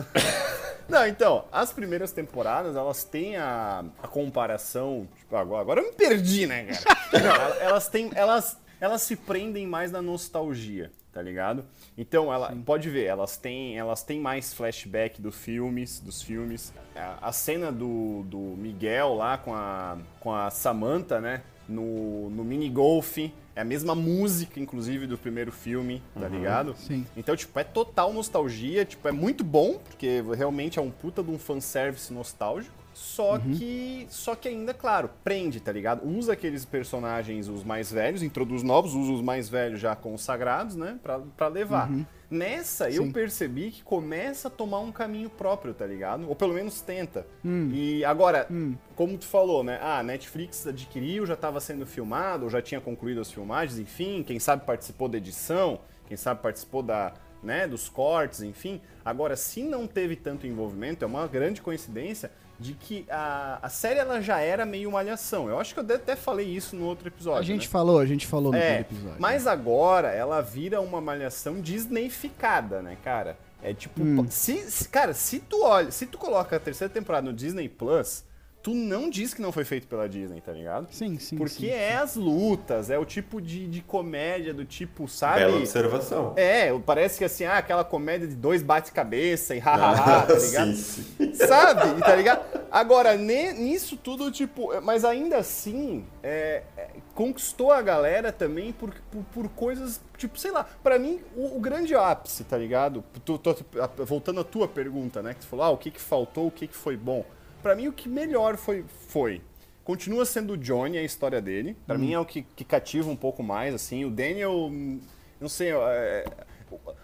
Não, 0.90 1.06
então, 1.08 1.46
as 1.52 1.72
primeiras 1.74 2.12
temporadas, 2.12 2.76
elas 2.76 3.04
têm 3.04 3.36
a, 3.36 3.84
a 4.02 4.08
comparação. 4.08 5.08
Tipo, 5.18 5.36
agora, 5.36 5.62
agora 5.62 5.82
eu 5.82 5.86
me 5.88 5.92
perdi, 5.94 6.48
né, 6.48 6.66
cara? 6.66 6.98
Não, 7.24 7.36
el- 7.48 7.62
elas 7.62 7.88
têm. 7.90 8.10
Elas, 8.16 8.58
elas 8.80 9.02
se 9.02 9.16
prendem 9.16 9.68
mais 9.68 9.92
na 9.92 10.02
nostalgia, 10.02 10.92
tá 11.12 11.22
ligado? 11.22 11.66
Então, 11.98 12.32
ela 12.34 12.56
pode 12.66 12.90
ver, 12.90 13.06
elas 13.06 13.36
têm, 13.38 13.78
elas 13.78 14.02
têm 14.04 14.20
mais 14.20 14.54
flashback 14.54 15.22
do 15.22 15.32
filmes, 15.32 16.00
dos 16.00 16.22
filmes. 16.22 16.72
A, 16.96 17.28
a 17.30 17.32
cena 17.32 17.72
do, 17.72 18.24
do 18.24 18.38
Miguel 18.38 19.14
lá 19.16 19.38
com 19.38 19.54
a, 19.54 19.98
com 20.20 20.34
a 20.34 20.50
Samantha, 20.50 21.20
né? 21.20 21.42
No, 21.68 22.30
no 22.30 22.44
mini 22.46 22.70
golf. 22.70 23.18
É 23.58 23.62
a 23.62 23.66
mesma 23.66 23.96
música, 23.96 24.60
inclusive, 24.60 25.08
do 25.08 25.18
primeiro 25.18 25.52
filme, 25.52 26.00
tá 26.14 26.28
ligado? 26.28 26.76
Sim. 26.78 27.04
Então, 27.18 27.36
tipo, 27.36 27.58
é 27.60 27.64
total 27.64 28.14
nostalgia, 28.14 28.86
tipo, 28.86 29.08
é 29.08 29.12
muito 29.12 29.44
bom, 29.44 29.80
porque 29.90 30.22
realmente 30.38 30.78
é 30.78 30.82
um 30.82 30.92
puta 30.92 31.24
de 31.24 31.32
um 31.32 31.40
fanservice 31.40 32.14
nostálgico. 32.14 32.76
Só 32.94 33.34
Uhum. 33.38 33.56
que. 33.58 34.06
Só 34.12 34.36
que 34.36 34.48
ainda, 34.48 34.76
claro, 34.76 35.10
prende, 35.24 35.60
tá 35.60 35.72
ligado? 35.72 36.08
Usa 36.08 36.34
aqueles 36.34 36.66
personagens, 36.66 37.48
os 37.48 37.64
mais 37.64 37.92
velhos, 37.92 38.22
introduz 38.22 38.62
novos, 38.62 38.94
usa 38.94 39.12
os 39.14 39.22
mais 39.24 39.50
velhos 39.50 39.80
já 39.80 39.96
consagrados, 39.96 40.76
né? 40.76 41.00
Pra, 41.02 41.18
pra 41.36 41.48
levar. 41.48 41.90
Nessa, 42.30 42.90
eu. 42.90 43.04
Sim. 43.04 43.12
percebi 43.12 43.72
que 43.72 43.84
começa 43.84 44.48
a 44.48 44.52
tomar 44.52 44.80
um 44.80 44.92
caminho 44.92 45.30
próprio, 45.30 45.74
tá 45.74 45.86
ligado? 45.86 46.28
Ou 46.28 46.36
pelo 46.36 46.54
menos 46.54 46.82
tenta. 46.82 47.26
Hum. 47.44 47.70
E 47.74 48.04
agora, 48.04 48.48
como 48.96 49.18
tu 49.18 49.26
falou, 49.26 49.64
né? 49.64 49.80
Ah, 49.82 50.00
a 50.00 50.04
Netflix 50.04 50.68
adquiriu, 50.68 51.26
já 51.26 51.36
estava 51.36 51.60
sendo 51.60 51.86
filmado, 51.86 52.44
ou 52.44 52.50
já 52.50 52.62
tinha 52.62 52.82
concluído 52.82 53.22
as 53.22 53.32
filmagens, 53.32 53.80
enfim, 53.80 54.24
quem 54.24 54.40
sabe 54.40 54.66
participou 54.66 55.08
da 55.08 55.18
edição, 55.18 55.80
quem 56.08 56.18
sabe 56.18 56.42
participou 56.42 56.84
da, 56.84 57.14
né, 57.42 57.68
dos 57.68 57.88
cortes, 57.88 58.42
enfim. 58.42 58.82
Agora, 59.04 59.36
se 59.36 59.64
não 59.64 59.88
teve 59.88 60.16
tanto 60.16 60.46
envolvimento, 60.46 61.04
é 61.04 61.08
uma 61.08 61.28
grande 61.28 61.62
coincidência 61.62 62.32
de 62.60 62.74
que 62.74 63.06
a, 63.10 63.60
a 63.62 63.70
série 63.70 64.00
ela 64.00 64.22
já 64.22 64.40
era 64.40 64.66
meio 64.66 64.92
malhação. 64.92 65.48
Eu 65.48 65.60
acho 65.60 65.74
que 65.74 65.80
eu 65.80 65.96
até 65.96 66.16
falei 66.16 66.48
isso 66.48 66.76
no 66.76 66.86
outro 66.86 67.08
episódio. 67.08 67.40
A 67.40 67.44
gente 67.46 67.66
né? 67.66 67.72
falou, 67.72 68.00
a 68.00 68.06
gente 68.06 68.26
falou 68.26 68.52
no 68.52 68.58
é, 68.58 68.80
episódio. 68.82 69.18
Mas 69.20 69.46
agora 69.46 70.10
ela 70.10 70.42
vira 70.42 70.82
uma 70.82 71.00
malhação 71.00 71.62
Disneyficada, 71.62 72.82
né, 72.82 72.98
cara? 73.04 73.38
É 73.62 73.74
tipo, 73.74 74.02
Hum. 74.02 74.26
se, 74.30 74.70
se- 74.70 74.88
cara, 74.90 75.14
se 75.14 75.40
tu 75.40 75.64
olha, 75.64 75.92
se 75.92 76.06
tu 76.06 76.18
coloca 76.18 76.56
a 76.56 76.60
terceira 76.60 76.94
temporada 76.94 77.26
no 77.30 77.34
Disney 77.34 77.68
Plus, 77.68 78.24
tu 78.62 78.74
não 78.74 79.10
diz 79.10 79.34
que 79.34 79.42
não 79.42 79.52
foi 79.52 79.64
feito 79.64 79.88
pela 79.88 80.10
Disney, 80.10 80.42
tá 80.42 80.52
ligado? 80.52 80.88
Sim, 80.92 81.18
sim, 81.20 81.38
Porque 81.38 81.54
sim. 81.54 81.70
é 81.70 81.96
as 81.96 82.16
lutas, 82.16 82.90
é 82.90 82.98
o 83.00 83.06
tipo 83.06 83.42
de, 83.42 83.66
de 83.68 83.82
comédia 83.82 84.54
do 84.54 84.66
tipo, 84.66 85.08
sabe? 85.08 85.40
Bela 85.40 85.58
observação. 85.58 86.34
É, 86.36 86.78
parece 86.86 87.18
que 87.18 87.24
assim, 87.24 87.46
ah, 87.46 87.58
aquela 87.58 87.86
comédia 87.86 88.28
de 88.28 88.36
dois 88.36 88.62
bate-cabeça 88.62 89.56
e 89.56 89.60
hahaha, 89.60 90.26
tá 90.26 90.34
ligado? 90.40 90.74
sim, 90.76 91.06
sim. 91.18 91.34
Sabe? 91.34 92.02
Tá 92.02 92.16
ligado? 92.16 92.46
Agora, 92.70 93.16
nisso 93.16 93.96
tudo, 93.96 94.30
tipo, 94.32 94.70
mas 94.82 95.06
ainda 95.06 95.38
assim, 95.38 96.06
é, 96.22 96.64
é, 96.76 96.88
conquistou 97.16 97.72
a 97.72 97.82
galera 97.82 98.32
também 98.34 98.74
por, 98.74 98.94
por, 99.10 99.24
por 99.34 99.50
coisas, 99.50 100.02
tipo, 100.18 100.38
sei 100.38 100.52
lá, 100.52 100.66
pra 100.84 101.00
mim, 101.00 101.22
o, 101.36 101.56
o 101.56 101.60
grande 101.62 101.96
ápice, 101.96 102.44
tá 102.44 102.58
ligado? 102.58 103.04
Tu- 103.24 103.38
tu- 103.38 103.66
voltando 104.04 104.42
à 104.42 104.44
tua 104.44 104.68
pergunta, 104.68 105.22
né? 105.22 105.34
Que 105.34 105.40
tu 105.40 105.48
falou, 105.48 105.66
ah, 105.66 105.70
o 105.70 105.78
que 105.78 105.90
que 105.90 106.02
faltou, 106.02 106.48
o 106.48 106.52
que 106.52 106.68
que 106.68 106.76
foi 106.76 106.98
bom. 106.98 107.24
Pra 107.62 107.76
mim, 107.76 107.88
o 107.88 107.94
que 107.94 108.08
melhor 108.08 108.58
foi, 108.58 108.86
foi 109.10 109.42
Continua 109.88 110.26
sendo 110.26 110.56
o 110.56 110.58
Johnny 110.58 110.98
a 110.98 111.02
história 111.02 111.42
dele. 111.42 111.74
Pra 111.88 111.98
mim 111.98 112.12
é 112.12 112.20
o 112.20 112.26
que, 112.26 112.42
que 112.42 112.66
cativa 112.66 113.10
um 113.10 113.16
pouco 113.16 113.42
mais, 113.42 113.74
assim. 113.74 114.04
O 114.04 114.10
Daniel, 114.12 114.52
hum, 114.52 115.00
não 115.40 115.48
sei, 115.48 115.72
é, 115.72 116.26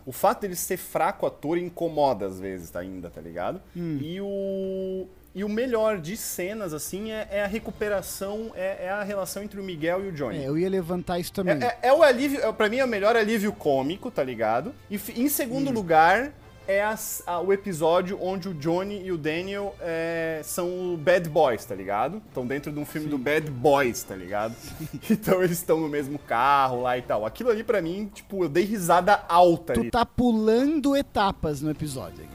o, 0.05 0.11
fato 0.11 0.41
dele 0.41 0.57
ser 0.57 0.75
fraco 0.75 1.25
ator 1.25 1.57
incomoda 1.57 2.25
às 2.25 2.41
vezes 2.41 2.69
tá, 2.69 2.81
ainda, 2.81 3.09
tá 3.09 3.21
ligado? 3.21 3.61
E 3.73 4.19
o 4.19 5.07
e 5.33 5.45
o 5.45 5.49
melhor 5.49 5.97
de 5.97 6.17
cenas, 6.17 6.73
assim, 6.73 7.11
é, 7.11 7.27
é 7.31 7.43
a 7.43 7.47
recuperação, 7.47 8.51
é, 8.53 8.85
é 8.85 8.89
a 8.89 9.01
relação 9.01 9.41
entre 9.41 9.59
o 9.59 9.63
Miguel 9.63 10.05
e 10.05 10.09
o 10.09 10.11
Johnny. 10.11 10.39
É, 10.39 10.47
eu 10.49 10.57
ia 10.57 10.69
levantar 10.69 11.17
isso 11.17 11.31
também. 11.31 11.57
É, 11.63 11.79
é 11.83 11.93
o 11.93 12.03
alívio, 12.03 12.41
é, 12.43 12.51
pra 12.51 12.67
mim 12.67 12.77
é 12.77 12.85
o 12.85 12.87
melhor 12.87 13.15
alívio 13.15 13.53
cômico, 13.53 14.11
tá 14.11 14.21
ligado? 14.21 14.75
E 14.91 14.99
em 15.15 15.29
segundo 15.29 15.71
lugar 15.71 16.33
é 16.67 16.83
as- 16.83 17.21
a- 17.25 17.39
o 17.41 17.51
episódio 17.51 18.17
onde 18.21 18.47
o 18.49 18.53
Johnny 18.53 19.03
e 19.03 19.11
o 19.11 19.17
Daniel 19.17 19.75
é, 19.81 20.41
são 20.43 20.93
o 20.93 20.97
Bad 20.97 21.29
Boys, 21.29 21.65
tá 21.65 21.75
ligado? 21.75 22.21
Estão 22.27 22.45
dentro 22.45 22.71
de 22.71 22.79
um 22.79 22.85
filme 22.85 23.07
do 23.07 23.17
Bad 23.17 23.49
Boys, 23.51 24.03
tá 24.03 24.15
ligado? 24.15 24.55
Então 25.09 25.43
eles 25.43 25.57
estão 25.57 25.79
no 25.79 25.89
mesmo 25.89 26.17
carro 26.19 26.81
lá 26.81 26.97
e 26.97 27.01
tal. 27.01 27.25
Aquilo 27.25 27.49
ali 27.49 27.63
pra 27.63 27.81
mim, 27.81 28.09
tipo, 28.13 28.43
eu 28.43 28.49
dei 28.49 28.63
risada 28.63 29.23
alta 29.27 29.73
Tu 29.73 29.79
ali. 29.81 29.91
tá 29.91 30.05
pulando 30.05 30.95
etapas 30.95 31.61
no 31.61 31.69
episódio 31.71 32.23
aqui. 32.23 32.33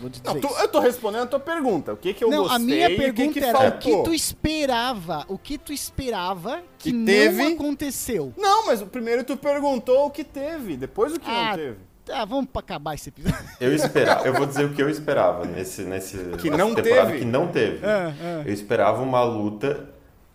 Vou 0.00 0.10
te 0.10 0.20
dizer 0.20 0.34
Não, 0.34 0.40
tu- 0.40 0.54
eu 0.60 0.68
tô 0.68 0.80
respondendo 0.80 1.22
a 1.22 1.26
tua 1.26 1.38
pergunta. 1.40 1.92
O 1.92 1.96
que 1.96 2.12
que 2.12 2.24
eu 2.24 2.28
Não, 2.28 2.38
gostei 2.42 2.56
a 2.56 2.58
minha 2.58 2.90
e 2.90 2.94
o 2.94 2.96
pergunta 2.96 3.32
que 3.34 3.40
que 3.40 3.44
era 3.46 3.58
o 3.68 3.78
que 3.78 3.88
faltou? 3.90 4.02
tu 4.02 4.12
esperava, 4.14 5.24
o 5.28 5.38
que 5.38 5.56
tu 5.56 5.72
esperava 5.72 6.60
que, 6.76 6.90
Que 6.90 6.92
não 6.92 7.04
teve? 7.06 7.42
aconteceu. 7.54 8.32
Não, 8.36 8.66
mas 8.66 8.82
o 8.82 8.86
primeiro 8.86 9.22
tu 9.22 9.36
perguntou 9.36 10.06
o 10.06 10.10
que 10.10 10.24
teve, 10.24 10.76
depois 10.76 11.12
o 11.14 11.20
que 11.20 11.30
Ah, 11.30 11.50
não 11.50 11.56
teve. 11.56 11.78
Tá, 12.04 12.24
vamos 12.24 12.46
pra 12.52 12.60
acabar 12.60 12.94
esse 12.94 13.08
episódio. 13.08 13.38
Eu 13.58 13.74
esperava, 13.74 14.26
eu 14.26 14.34
vou 14.34 14.44
dizer 14.46 14.64
o 14.66 14.74
que 14.74 14.82
eu 14.82 14.90
esperava 14.90 15.44
nesse, 15.46 15.82
nesse 15.82 16.18
Que 16.38 16.50
nessa 16.50 16.62
não 16.62 16.74
temporada 16.74 17.06
teve? 17.08 17.18
que 17.20 17.24
não 17.24 17.48
teve. 17.48 17.80
É, 17.86 18.42
Eu 18.46 18.52
esperava 18.52 19.02
uma 19.02 19.22
luta 19.24 19.88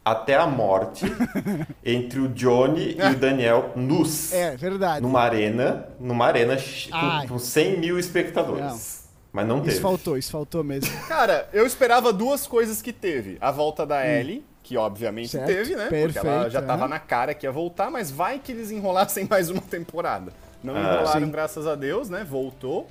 até 0.03 0.35
a 0.35 0.47
morte 0.47 1.05
entre 1.85 2.19
o 2.19 2.27
Johnny 2.29 2.97
e 2.97 3.13
o 3.13 3.15
Daniel 3.15 3.71
nus. 3.75 4.33
É, 4.33 4.57
verdade. 4.57 5.01
Numa 5.01 5.21
arena, 5.21 5.87
numa 5.99 6.25
arena 6.25 6.57
com, 6.91 7.27
com 7.27 7.39
100 7.39 7.79
mil 7.79 7.99
espectadores. 7.99 8.61
Não. 8.63 9.09
Mas 9.31 9.47
não 9.47 9.59
teve. 9.59 9.73
Isso 9.73 9.81
faltou, 9.81 10.17
isso 10.17 10.31
faltou 10.31 10.63
mesmo. 10.63 10.91
Cara, 11.07 11.47
eu 11.53 11.67
esperava 11.67 12.11
duas 12.11 12.47
coisas 12.47 12.81
que 12.81 12.91
teve. 12.91 13.37
A 13.39 13.51
volta 13.51 13.85
da 13.85 14.03
Ellie, 14.07 14.43
que 14.63 14.75
obviamente 14.75 15.29
Certo, 15.29 15.45
teve, 15.45 15.75
né? 15.75 15.83
Porque 15.83 16.17
ela 16.17 16.25
perfeito, 16.31 16.49
já 16.49 16.61
tava 16.63 16.81
aham. 16.85 16.89
na 16.89 16.99
cara 16.99 17.35
que 17.35 17.45
ia 17.45 17.51
voltar, 17.51 17.91
mas 17.91 18.09
vai 18.09 18.39
que 18.39 18.51
eles 18.51 18.71
enrolassem 18.71 19.25
mais 19.29 19.51
uma 19.51 19.61
temporada. 19.61 20.33
Não 20.63 20.75
Ah, 20.75 20.79
enrolaram, 20.79 21.25
sim. 21.25 21.31
graças 21.31 21.65
a 21.67 21.75
Deus, 21.75 22.09
né? 22.09 22.25
Voltou. 22.29 22.87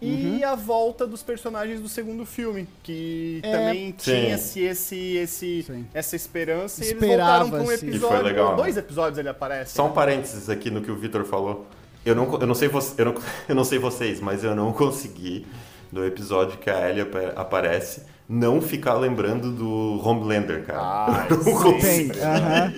Uhum. 0.00 0.38
E 0.38 0.42
a 0.44 0.56
volta 0.56 1.06
dos 1.06 1.22
personagens 1.22 1.80
do 1.80 1.88
segundo 1.88 2.26
filme, 2.26 2.66
que 2.82 3.40
É. 3.44 3.52
também 3.52 3.92
tinha-se 3.92 4.60
esse, 4.60 4.96
esse, 5.16 5.62
Sim. 5.62 5.86
essa 5.94 6.16
esperança. 6.16 6.84
E 6.84 6.88
eles 6.88 7.00
voltaram 7.00 7.48
pra 7.50 7.60
um. 7.60 7.70
E 7.70 7.74
episódio. 7.74 8.08
foi 8.16 8.22
legal, 8.22 8.50
né? 8.50 8.56
Dois 8.56 8.76
episódios 8.76 9.18
ele 9.18 9.28
aparece. 9.28 9.74
Só 9.74 9.86
um 9.86 9.92
parênteses 9.92 10.50
aqui 10.50 10.70
no 10.72 10.80
que 10.82 10.90
o 10.90 10.96
Vitor 10.96 11.24
falou. 11.24 11.66
Eu 12.04 12.16
não, 12.16 12.40
eu, 12.40 12.46
não 12.48 12.54
sei 12.54 12.66
vo- 12.66 12.80
eu, 12.98 13.04
não, 13.04 13.14
eu 13.48 13.54
não 13.54 13.62
sei 13.62 13.78
vocês, 13.78 14.20
mas 14.20 14.42
eu 14.42 14.56
não 14.56 14.72
consegui, 14.72 15.46
no 15.92 16.04
episódio 16.04 16.58
que 16.58 16.68
a 16.68 16.88
Ellie 16.90 17.02
apa- 17.02 17.32
aparece, 17.40 18.02
não 18.28 18.60
ficar 18.62 18.94
lembrando 18.94 19.52
do 19.52 20.00
Homelander, 20.06 20.64
cara. 20.64 20.78
Ah, 20.80 21.26
não 21.30 21.42
Tem, 21.44 22.08
consigo. 22.08 22.14
aham. 22.22 22.72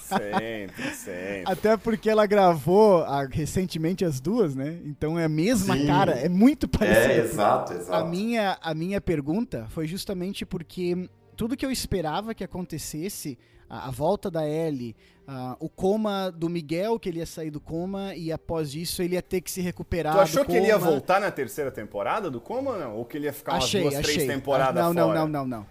sempre, 0.00 0.94
sempre. 0.94 1.42
Até 1.52 1.76
porque 1.76 2.10
ela 2.10 2.26
gravou 2.26 3.02
ah, 3.04 3.26
recentemente 3.30 4.04
as 4.04 4.20
duas, 4.20 4.54
né? 4.54 4.78
Então 4.84 5.18
é 5.18 5.24
a 5.24 5.28
mesma 5.28 5.76
Sim. 5.76 5.86
cara, 5.86 6.12
é 6.12 6.28
muito 6.28 6.66
parecido. 6.68 7.12
É, 7.12 7.18
exato, 7.18 7.72
A 7.72 7.76
exato. 7.76 8.06
minha, 8.08 8.58
a 8.60 8.74
minha 8.74 9.00
pergunta 9.00 9.66
foi 9.70 9.86
justamente 9.86 10.44
porque 10.44 11.08
tudo 11.36 11.56
que 11.56 11.64
eu 11.66 11.70
esperava 11.70 12.34
que 12.34 12.42
acontecesse, 12.42 13.38
a, 13.68 13.88
a 13.88 13.90
volta 13.90 14.30
da 14.30 14.48
Ellie, 14.48 14.96
ah, 15.28 15.56
o 15.58 15.68
coma 15.68 16.30
do 16.30 16.48
Miguel, 16.48 16.98
que 16.98 17.08
ele 17.08 17.18
ia 17.18 17.26
sair 17.26 17.50
do 17.50 17.60
coma, 17.60 18.14
e 18.14 18.30
após 18.30 18.74
isso 18.74 19.02
ele 19.02 19.14
ia 19.14 19.22
ter 19.22 19.40
que 19.40 19.50
se 19.50 19.60
recuperar 19.60 20.14
Tu 20.14 20.20
achou 20.20 20.44
que 20.44 20.56
ele 20.56 20.68
ia 20.68 20.78
voltar 20.78 21.20
na 21.20 21.30
terceira 21.30 21.70
temporada 21.70 22.30
do 22.30 22.40
Coma 22.40 22.72
ou 22.72 22.78
não? 22.78 22.96
Ou 22.96 23.04
que 23.04 23.16
ele 23.16 23.26
ia 23.26 23.32
ficar 23.32 23.54
umas 23.54 23.64
Achei, 23.64 23.82
duas, 23.82 23.94
achei. 23.96 24.14
três 24.14 24.28
temporadas 24.28 24.82
não, 24.82 24.94
não, 24.94 25.06
fora? 25.08 25.18
não, 25.18 25.28
não, 25.28 25.46
não. 25.46 25.58
Não, 25.58 25.66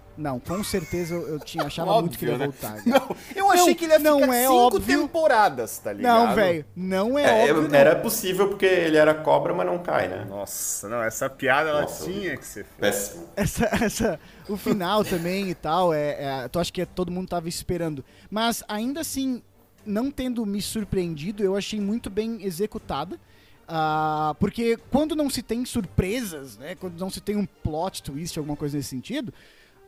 com 0.45 0.63
certeza 0.63 1.13
eu, 1.15 1.27
eu 1.27 1.39
tinha, 1.39 1.63
achava 1.65 1.91
Óbvio, 1.91 2.01
muito 2.03 2.17
que 2.17 2.25
ele 2.25 2.31
ia 2.31 2.37
né? 2.37 2.45
voltar. 2.45 2.83
cara. 2.83 2.83
Não, 2.85 3.15
eu 3.35 3.51
achei 3.51 3.65
Não, 3.67 3.75
que 3.75 3.85
ele 3.85 3.93
ia 3.93 3.99
não 3.99 4.19
ficar 4.21 4.35
é 4.35 4.41
cinco 4.43 4.53
óbvio. 4.53 4.81
temporadas, 4.99 5.77
tá 5.79 5.93
ligado? 5.93 6.27
Não, 6.27 6.35
velho, 6.35 6.65
não 6.75 7.19
é, 7.19 7.47
É, 7.47 7.51
óbvio. 7.53 7.69
não. 7.69 7.75
era 7.77 7.95
possível 7.97 8.47
porque 8.49 8.65
ele 8.65 8.97
era 8.97 9.13
cobra, 9.13 9.53
mas 9.53 9.65
não 9.65 9.79
cai, 9.79 10.07
né? 10.07 10.25
Nossa, 10.29 10.87
não, 10.87 11.01
essa 11.03 11.29
piada 11.29 11.69
ela 11.69 11.81
Nossa, 11.81 12.05
tinha 12.05 12.37
que 12.37 12.45
ser 12.45 12.63
feita. 12.65 12.79
Péssimo. 12.79 13.27
essa, 13.35 13.65
essa, 13.81 14.19
o 14.47 14.55
final 14.57 15.03
também 15.03 15.49
e 15.49 15.55
tal, 15.55 15.93
é, 15.93 16.43
é, 16.43 16.47
tu 16.47 16.59
acha 16.59 16.71
que 16.71 16.85
todo 16.85 17.11
mundo 17.11 17.27
tava 17.29 17.49
esperando. 17.49 18.03
Mas 18.29 18.63
ainda 18.67 19.01
assim, 19.01 19.41
não 19.85 20.09
tendo 20.11 20.45
me 20.45 20.61
surpreendido, 20.61 21.43
eu 21.43 21.55
achei 21.55 21.79
muito 21.79 22.09
bem 22.09 22.43
executada. 22.43 23.19
Ah, 23.67 24.35
porque 24.39 24.77
quando 24.91 25.15
não 25.15 25.27
se 25.29 25.41
tem 25.41 25.65
surpresas, 25.65 26.57
né? 26.57 26.75
Quando 26.75 26.99
não 26.99 27.09
se 27.09 27.19
tem 27.19 27.35
um 27.35 27.45
plot 27.45 28.03
twist, 28.03 28.37
alguma 28.37 28.55
coisa 28.55 28.77
nesse 28.77 28.89
sentido, 28.89 29.33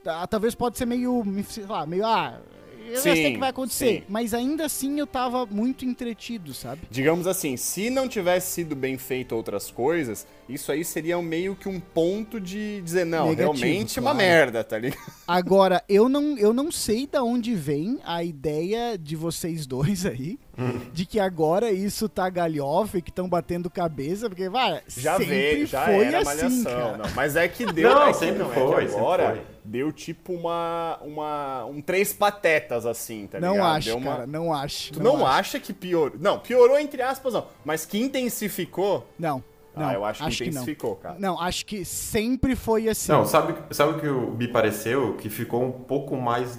tá- 0.07 0.25
talvez 0.27 0.55
pode 0.55 0.77
ser 0.77 0.85
meio, 0.85 1.23
sei 1.49 1.65
lá, 1.65 1.85
meio, 1.85 2.05
ah, 2.05 2.39
eu 2.87 2.95
já 2.95 3.01
sei 3.01 3.27
o 3.27 3.33
que 3.33 3.37
vai 3.37 3.49
acontecer. 3.49 3.95
sim. 3.99 4.03
Mas 4.07 4.33
ainda 4.33 4.63
assim 4.65 4.97
eu 4.97 5.05
tava 5.05 5.45
muito 5.45 5.83
entretido, 5.83 6.53
sabe? 6.53 6.83
Digamos 6.89 7.27
assim, 7.27 7.57
se 7.57 7.89
não 7.89 8.07
tivesse 8.07 8.49
sido 8.53 8.77
bem 8.77 8.97
feito 8.97 9.35
outras 9.35 9.69
coisas, 9.69 10.25
isso 10.47 10.71
aí 10.71 10.85
seria 10.85 11.21
meio 11.21 11.53
que 11.53 11.67
um 11.67 11.81
ponto 11.81 12.39
de 12.39 12.79
dizer, 12.81 13.05
não, 13.05 13.27
Negativo, 13.31 13.51
realmente 13.51 13.99
é 13.99 14.01
uma 14.01 14.11
claro. 14.11 14.17
merda, 14.25 14.63
tá 14.63 14.77
ligado? 14.79 15.01
Agora, 15.27 15.83
eu 15.89 16.07
não, 16.07 16.37
eu 16.37 16.53
não 16.53 16.71
sei 16.71 17.05
da 17.05 17.21
onde 17.21 17.53
vem 17.53 17.99
a 18.05 18.23
ideia 18.23 18.97
de 18.97 19.17
vocês 19.17 19.67
dois 19.67 20.05
aí, 20.05 20.39
de 20.93 21.05
que 21.05 21.19
agora 21.19 21.69
isso 21.69 22.07
tá 22.07 22.29
galhofa 22.29 22.97
e 22.97 23.01
que 23.01 23.09
estão 23.11 23.27
batendo 23.27 23.69
cabeça, 23.69 24.29
porque, 24.29 24.47
vai, 24.49 24.81
Já 24.87 25.17
sempre 25.17 25.25
veio, 25.25 25.67
já 25.67 25.85
foi 25.85 26.05
era 26.05 26.17
assim, 26.19 26.25
malhação. 26.25 26.63
cara. 26.63 26.97
Não, 26.99 27.09
mas 27.13 27.35
é 27.35 27.47
que 27.49 27.65
deu. 27.73 27.89
Não, 27.93 28.07
é 28.07 28.13
sempre 28.13 28.39
não, 28.39 28.51
é 28.51 28.53
foi, 28.55 28.81
sempre 28.87 28.95
agora 28.97 29.29
foi. 29.35 29.56
Deu 29.67 29.91
tipo 29.91 30.33
uma, 30.33 30.97
uma. 31.01 31.65
um 31.65 31.81
três 31.81 32.13
patetas 32.13 32.85
assim, 32.85 33.27
tá 33.27 33.39
não 33.39 33.53
ligado? 33.53 33.75
acho, 33.75 33.87
Deu 33.87 33.97
uma- 33.97 34.11
cara, 34.11 34.27
não 34.27 34.53
acho. 34.53 34.93
Tu 34.93 35.03
não, 35.03 35.15
acho. 35.17 35.25
acha 35.39 35.59
que 35.59 35.73
piorou? 35.73 36.17
Não, 36.19 36.39
piorou 36.39 36.79
entre 36.79 37.01
aspas, 37.01 37.33
não. 37.33 37.45
Mas 37.65 37.85
que 37.85 37.97
intensificou. 37.99 39.05
Não, 39.19 39.43
não. 39.75 39.87
ah, 39.87 39.93
eu 39.93 40.05
acho 40.05 40.19
que 40.19 40.23
não. 40.45 40.49
intensificou, 40.51 40.95
cara. 40.95 41.15
Não, 41.19 41.39
acho 41.39 41.65
que 41.65 41.83
sempre 41.85 42.55
foi 42.55 42.87
assim. 42.89 43.11
Não, 43.11 43.25
sabe, 43.25 43.55
sabe 43.75 43.91
o 43.93 43.99
que 43.99 44.07
me 44.37 44.47
pareceu? 44.47 45.15
Que 45.17 45.29
ficou 45.29 45.63
um 45.63 45.71
pouco 45.71 46.15
mais 46.15 46.57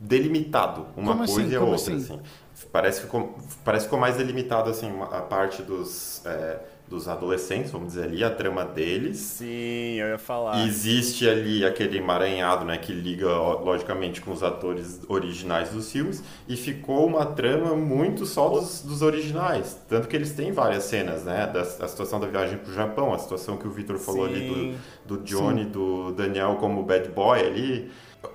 delimitado 0.00 0.86
uma 0.96 1.12
Como 1.12 1.18
coisa 1.26 1.40
assim? 1.42 1.50
e 1.52 1.56
a 1.56 1.60
Como 1.60 1.72
outra, 1.72 1.94
assim? 1.94 2.14
assim. 2.14 2.20
Parece 2.72 2.98
que 3.00 3.06
ficou, 3.06 3.36
parece 3.64 3.84
que 3.84 3.88
ficou 3.88 3.98
mais 4.00 4.16
delimitado, 4.16 4.68
assim, 4.68 4.90
a 5.12 5.20
parte 5.22 5.62
dos, 5.62 6.24
é, 6.26 6.58
dos 6.88 7.06
adolescentes, 7.08 7.70
vamos 7.70 7.88
dizer 7.88 8.04
ali, 8.04 8.24
a 8.24 8.30
trama 8.30 8.64
deles. 8.64 9.18
Sim, 9.18 9.94
eu 10.00 10.08
ia 10.08 10.18
falar. 10.18 10.66
Existe 10.66 11.28
ali 11.28 11.64
aquele 11.64 11.98
emaranhado, 11.98 12.64
né, 12.64 12.78
que 12.78 12.92
liga, 12.92 13.28
logicamente, 13.28 14.20
com 14.20 14.32
os 14.32 14.42
atores 14.42 15.00
originais 15.08 15.70
dos 15.70 15.92
filmes, 15.92 16.22
e 16.48 16.56
ficou 16.56 17.06
uma 17.06 17.26
trama 17.26 17.74
muito 17.76 18.24
só 18.24 18.48
dos, 18.48 18.80
dos 18.82 19.02
originais. 19.02 19.78
Tanto 19.88 20.08
que 20.08 20.16
eles 20.16 20.32
têm 20.32 20.50
várias 20.50 20.84
cenas, 20.84 21.24
né, 21.24 21.46
da, 21.46 21.60
a 21.60 21.88
situação 21.88 22.18
da 22.18 22.26
viagem 22.26 22.58
pro 22.58 22.72
Japão, 22.72 23.12
a 23.12 23.18
situação 23.18 23.56
que 23.56 23.66
o 23.66 23.70
Victor 23.70 23.98
falou 23.98 24.24
ali 24.24 24.48
Sim. 24.48 24.78
do, 25.04 25.16
do 25.18 25.24
Johnny, 25.24 25.64
do 25.64 26.12
Daniel 26.12 26.56
como 26.56 26.82
bad 26.82 27.08
boy 27.10 27.38
ali. 27.40 27.90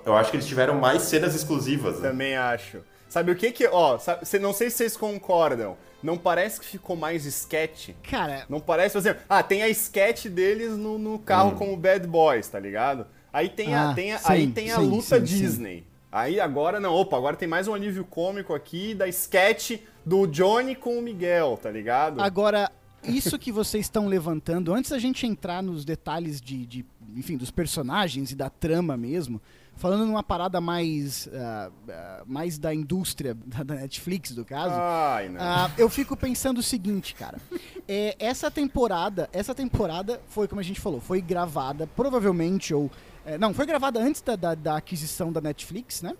Eu 0.06 0.16
acho 0.16 0.30
que 0.30 0.36
eles 0.36 0.46
tiveram 0.46 0.74
mais 0.76 1.02
cenas 1.02 1.34
exclusivas, 1.34 2.00
né? 2.00 2.08
Também 2.08 2.36
acho. 2.36 2.78
Sabe 3.08 3.30
o 3.30 3.36
que 3.36 3.52
que. 3.52 3.66
Ó, 3.66 3.98
sabe- 3.98 4.24
não 4.40 4.52
sei 4.52 4.70
se 4.70 4.78
vocês 4.78 4.96
concordam. 4.96 5.76
Não 6.04 6.18
parece 6.18 6.60
que 6.60 6.66
ficou 6.66 6.94
mais 6.94 7.24
sketch? 7.24 7.88
Cara, 8.08 8.44
Não 8.48 8.60
parece, 8.60 8.92
por 8.92 8.98
exemplo, 8.98 9.22
ah, 9.28 9.42
tem 9.42 9.62
a 9.62 9.68
sketch 9.70 10.26
deles 10.26 10.76
no, 10.76 10.98
no 10.98 11.18
carro 11.18 11.52
Hum. 11.52 11.54
como 11.56 11.76
Bad 11.78 12.06
Boys, 12.06 12.46
tá 12.46 12.60
ligado? 12.60 13.06
Aí 13.32 13.48
tem 13.48 13.74
a, 13.74 13.90
Ah, 13.90 13.94
tem 13.94 14.12
a- 14.12 14.18
sim, 14.18 14.24
aí 14.32 14.46
tem 14.48 14.70
a 14.70 14.76
sim, 14.80 14.86
luta 14.86 15.18
sim, 15.18 15.26
sim. 15.26 15.38
Disney. 15.40 15.84
Aí 16.12 16.38
agora 16.38 16.78
não, 16.78 16.92
opa, 16.94 17.16
agora 17.16 17.34
tem 17.36 17.48
mais 17.48 17.66
um 17.66 17.74
alívio 17.74 18.04
cômico 18.04 18.54
aqui 18.54 18.94
da 18.94 19.08
sketch 19.08 19.80
do 20.04 20.26
Johnny 20.26 20.76
com 20.76 20.98
o 20.98 21.02
Miguel, 21.02 21.58
tá 21.60 21.70
ligado? 21.70 22.20
Agora, 22.20 22.70
isso 23.02 23.38
que 23.38 23.50
vocês 23.50 23.86
estão 23.86 24.06
levantando, 24.06 24.72
antes 24.72 24.90
da 24.90 24.98
gente 24.98 25.26
entrar 25.26 25.62
nos 25.62 25.84
detalhes 25.84 26.40
de, 26.40 26.64
de, 26.66 26.84
enfim, 27.16 27.36
dos 27.36 27.50
personagens 27.50 28.30
e 28.30 28.36
da 28.36 28.48
trama 28.50 28.96
mesmo, 28.96 29.40
falando 29.76 30.06
numa 30.06 30.22
parada 30.22 30.60
mais, 30.60 31.28
ah, 31.32 31.70
ah, 31.88 32.22
mais 32.26 32.58
da 32.58 32.74
indústria 32.74 33.34
da, 33.64 33.74
Netflix, 33.74 34.32
do 34.32 34.44
caso, 34.44 34.74
Ai, 34.76 35.34
ah, 35.38 35.70
eu 35.76 35.88
fico 35.88 36.16
pensando 36.16 36.58
o 36.58 36.62
seguinte, 36.62 37.14
cara. 37.14 37.38
É, 37.86 38.16
essa 38.18 38.50
temporada, 38.50 39.28
essa 39.32 39.54
temporada 39.54 40.20
foi, 40.28 40.48
como 40.48 40.60
a 40.60 40.64
gente 40.64 40.80
falou, 40.80 41.00
foi 41.00 41.20
gravada 41.20 41.86
provavelmente 41.86 42.72
ou 42.72 42.90
é, 43.26 43.38
não, 43.38 43.54
foi 43.54 43.64
gravada 43.64 43.98
antes 44.00 44.20
da, 44.20 44.36
da, 44.36 44.54
da 44.54 44.76
aquisição 44.76 45.32
da 45.32 45.40
Netflix, 45.40 46.02
né? 46.02 46.14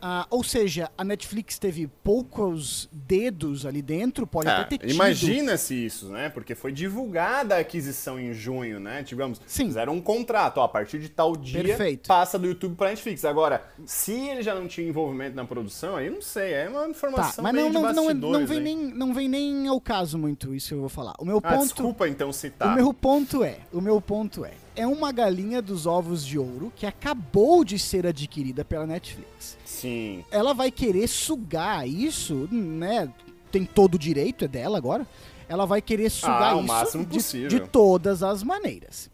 Ah, 0.00 0.26
ou 0.30 0.44
seja, 0.44 0.90
a 0.96 1.02
Netflix 1.04 1.58
teve 1.58 1.86
poucos 2.04 2.88
dedos 2.92 3.64
ali 3.64 3.80
dentro, 3.80 4.26
pode 4.26 4.48
Ah, 4.48 4.60
até 4.60 4.76
ter 4.76 4.86
tido. 4.86 4.94
Imagina-se 4.94 5.74
isso, 5.86 6.08
né? 6.10 6.28
Porque 6.28 6.54
foi 6.54 6.72
divulgada 6.72 7.54
a 7.56 7.58
aquisição 7.58 8.18
em 8.18 8.32
junho, 8.32 8.78
né? 8.78 9.02
Digamos, 9.02 9.40
Sim. 9.46 9.66
fizeram 9.66 9.94
um 9.94 10.00
contrato, 10.00 10.58
ó, 10.58 10.64
a 10.64 10.68
partir 10.68 10.98
de 10.98 11.08
tal 11.08 11.36
dia 11.36 11.62
Perfeito. 11.62 12.08
passa 12.08 12.38
do 12.38 12.46
YouTube 12.46 12.74
pra 12.76 12.90
Netflix. 12.90 13.24
Agora, 13.24 13.64
se 13.84 14.12
ele 14.12 14.42
já 14.42 14.54
não 14.54 14.66
tinha 14.68 14.86
envolvimento 14.88 15.34
na 15.36 15.44
produção, 15.44 15.96
aí 15.96 16.10
não 16.10 16.20
sei, 16.22 16.52
é 16.52 16.68
uma 16.68 16.82
Tá, 16.82 16.88
informação 16.90 17.42
mas 17.42 17.52
meio 17.54 17.72
não, 17.72 17.88
de 17.90 17.94
não, 17.94 18.14
não, 18.14 18.30
não, 18.32 18.46
vem 18.46 18.58
hein? 18.58 18.62
nem, 18.64 18.76
não 18.94 19.14
vem 19.14 19.28
nem 19.28 19.66
ao 19.68 19.80
caso 19.80 20.18
muito 20.18 20.54
isso 20.54 20.68
que 20.68 20.74
eu 20.74 20.80
vou 20.80 20.88
falar. 20.88 21.14
O 21.18 21.24
meu 21.24 21.38
Ah, 21.42 21.54
ponto, 21.54 21.62
desculpa 21.64 22.08
então 22.08 22.32
citar. 22.32 22.68
o 22.72 22.74
meu 22.74 22.92
ponto 22.92 23.42
é, 23.44 23.58
o 23.72 23.80
meu 23.80 24.00
ponto 24.00 24.44
é, 24.44 24.52
é 24.74 24.86
uma 24.86 25.10
galinha 25.12 25.62
dos 25.62 25.86
ovos 25.86 26.24
de 26.24 26.38
ouro 26.38 26.72
que 26.76 26.84
acabou 26.86 27.64
de 27.64 27.78
ser 27.78 28.06
adquirida 28.06 28.64
pela 28.64 28.86
Netflix. 28.86 29.56
Sim. 29.76 30.24
Ela 30.30 30.54
vai 30.54 30.70
querer 30.70 31.06
sugar 31.06 31.86
isso, 31.86 32.48
né? 32.50 33.12
Tem 33.52 33.64
todo 33.64 33.96
o 33.96 33.98
direito, 33.98 34.44
é 34.44 34.48
dela 34.48 34.78
agora. 34.78 35.06
Ela 35.48 35.66
vai 35.66 35.82
querer 35.82 36.10
sugar 36.10 36.56
Ah, 36.56 36.84
isso 36.84 37.04
de, 37.04 37.48
de 37.48 37.60
todas 37.60 38.22
as 38.22 38.42
maneiras. 38.42 39.10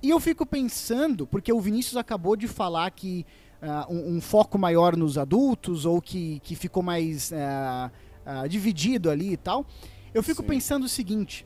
E 0.00 0.10
eu 0.10 0.20
fico 0.20 0.46
pensando, 0.46 1.26
porque 1.26 1.52
o 1.52 1.60
Vinícius 1.60 1.96
acabou 1.96 2.36
de 2.36 2.46
falar 2.46 2.90
que 2.92 3.26
ah, 3.60 3.86
um, 3.90 4.16
um 4.16 4.20
foco 4.20 4.56
maior 4.56 4.96
nos 4.96 5.18
adultos, 5.18 5.84
ou 5.84 6.00
que, 6.00 6.40
que 6.44 6.54
ficou 6.54 6.82
mais 6.82 7.32
ah, 7.32 7.90
ah, 8.24 8.46
dividido 8.46 9.10
ali 9.10 9.32
e 9.32 9.36
tal. 9.36 9.66
Eu 10.12 10.22
fico 10.22 10.42
Sim. 10.42 10.48
pensando 10.48 10.84
o 10.84 10.88
seguinte: 10.88 11.44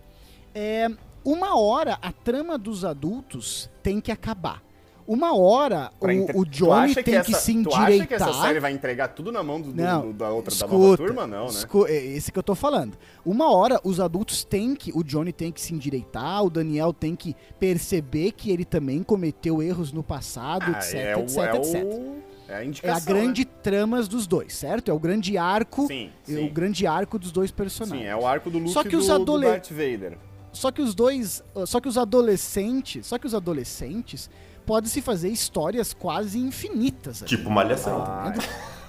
é, 0.54 0.88
uma 1.24 1.58
hora 1.58 1.98
a 2.02 2.12
trama 2.12 2.58
dos 2.58 2.84
adultos 2.84 3.70
tem 3.82 4.00
que 4.00 4.12
acabar. 4.12 4.62
Uma 5.08 5.34
hora 5.34 5.90
Pra 5.98 6.12
entre- 6.14 6.36
o, 6.36 6.40
o 6.42 6.44
Johnny 6.44 6.94
tem 6.94 7.02
que, 7.02 7.14
essa- 7.14 7.32
se 7.40 7.62
Tu 7.62 7.70
acha 7.72 7.86
que 7.86 7.92
endireitar. 7.94 8.28
essa 8.28 8.40
série 8.42 8.60
vai 8.60 8.72
entregar 8.72 9.08
tudo 9.08 9.32
na 9.32 9.42
mão 9.42 9.58
do, 9.58 9.72
do- 9.72 9.82
Não, 9.82 10.02
do- 10.08 10.12
da 10.12 10.28
outra 10.30 10.54
da 10.54 10.66
nova 10.66 10.84
escuta, 10.84 11.02
turma? 11.02 11.26
Não, 11.26 11.46
né? 11.46 11.60
é 11.88 12.06
esse 12.08 12.30
que 12.30 12.38
eu 12.38 12.42
tô 12.42 12.54
falando. 12.54 12.98
Uma 13.24 13.50
hora 13.50 13.80
os 13.82 14.00
adultos 14.00 14.44
têm 14.44 14.74
que, 14.74 14.92
o 14.94 15.02
Johnny 15.02 15.32
tem 15.32 15.50
que 15.50 15.62
se 15.62 15.72
endireitar, 15.72 16.44
o 16.44 16.50
Daniel 16.50 16.92
tem 16.92 17.16
que 17.16 17.34
perceber 17.58 18.32
que 18.32 18.50
ele 18.50 18.66
também 18.66 19.02
cometeu 19.02 19.62
erros 19.62 19.92
no 19.92 20.02
passado, 20.02 20.64
Ah, 20.66 20.78
etc, 20.78 20.94
é 20.94 21.16
o, 21.16 21.20
etc, 21.20 21.38
é 21.38 21.56
etc. 21.56 21.84
o- 21.84 22.18
é 22.48 22.54
a 22.54 22.64
É 22.88 22.90
a 22.90 23.00
grande 23.00 23.44
né? 23.46 23.50
tramas 23.62 24.08
dos 24.08 24.26
dois, 24.26 24.54
certo? 24.54 24.90
É 24.90 24.94
o 24.94 24.98
grande 24.98 25.38
arco, 25.38 25.86
Sim, 25.86 26.10
é 26.28 26.32
sim. 26.32 26.46
o 26.46 26.52
grande 26.52 26.86
arco 26.86 27.18
dos 27.18 27.32
dois 27.32 27.50
personagens. 27.50 28.02
Sim, 28.02 28.08
é 28.08 28.14
o 28.16 28.26
arco 28.26 28.50
do 28.50 28.58
Luke 28.58 28.70
Só 28.72 28.82
que 28.82 28.88
e 28.88 28.92
do, 28.92 28.98
os 28.98 29.06
do 29.06 29.12
adole- 29.14 29.46
Darth 29.46 29.70
Vader. 29.70 30.18
Só 30.52 30.70
que 30.70 30.80
os 30.82 30.94
dois, 30.94 31.42
só 31.66 31.78
que 31.80 31.88
os 31.88 31.96
adolescentes, 31.98 33.06
só 33.06 33.18
que 33.18 33.26
os 33.26 33.34
adolescentes 33.34 34.28
podem 34.68 34.90
se 34.90 35.00
fazer 35.00 35.30
histórias 35.30 35.94
quase 35.94 36.38
infinitas. 36.38 37.22
ali. 37.22 37.28
Tipo 37.30 37.48
Malhação. 37.48 38.02
Ah, 38.06 38.34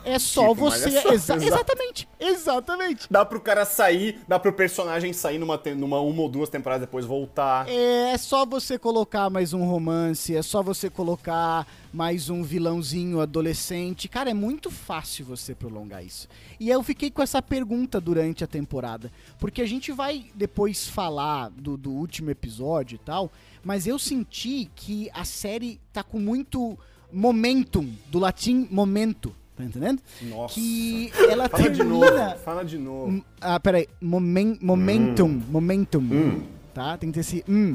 é 0.04 0.20
só 0.20 0.50
tipo, 0.50 0.56
você, 0.56 0.90
malhação, 0.90 1.12
exa- 1.14 1.36
exatamente, 1.38 2.10
exatamente. 2.20 3.08
Dá 3.10 3.24
pro 3.26 3.40
cara 3.40 3.64
sair, 3.64 4.20
dá 4.28 4.38
pro 4.38 4.52
personagem 4.52 5.14
sair 5.14 5.38
numa, 5.38 5.58
numa 5.78 6.02
uma 6.02 6.22
ou 6.22 6.28
duas 6.30 6.50
temporadas 6.50 6.82
depois 6.88 7.06
voltar. 7.06 7.66
É 7.70 8.18
só 8.18 8.46
você 8.46 8.78
colocar 8.78 9.30
mais 9.30 9.54
um 9.54 9.64
romance, 9.64 10.36
é 10.36 10.42
só 10.42 10.62
você 10.62 10.90
colocar 10.90 11.66
mais 11.94 12.30
um 12.30 12.44
vilãozinho 12.44 13.22
adolescente. 13.22 14.08
Cara, 14.10 14.30
é 14.30 14.34
muito 14.34 14.70
fácil 14.70 15.26
você 15.26 15.56
prolongar 15.56 16.04
isso. 16.04 16.28
E 16.60 16.70
eu 16.70 16.84
fiquei 16.84 17.10
com 17.10 17.22
essa 17.22 17.42
pergunta 17.42 18.02
durante 18.02 18.44
a 18.44 18.48
temporada. 18.48 19.12
Porque 19.40 19.62
a 19.62 19.68
gente 19.68 19.92
vai 19.92 20.26
depois 20.36 20.88
falar 20.90 21.50
do, 21.50 21.78
do 21.78 21.92
último 21.92 22.30
episódio 22.30 22.96
e 22.96 23.00
tal, 23.00 23.32
mas 23.64 23.86
eu 23.88 23.98
senti 24.00 24.70
que 24.76 25.10
a 25.14 25.24
série 25.26 25.80
tá 25.94 26.04
com 26.04 26.20
muito 26.20 26.78
momentum, 27.12 27.90
do 28.08 28.20
latim 28.20 28.68
momento, 28.70 29.34
tá 29.56 29.64
entendendo? 29.64 30.02
Nossa. 30.22 30.54
Que 30.56 31.12
ela 31.30 31.50
Fala 31.50 31.64
de 31.70 31.78
termina. 31.78 32.10
novo, 32.30 32.40
fala 32.40 32.64
de 32.66 32.78
novo. 32.78 33.08
Hum, 33.12 33.24
Ah, 33.42 33.60
peraí. 33.60 33.88
Momen, 34.02 34.58
momentum. 34.62 35.42
Momentum. 35.50 36.42
Tá? 36.74 36.98
Tem 36.98 37.10
que 37.10 37.16
ter 37.16 37.20
esse. 37.22 37.44
hum. 37.50 37.74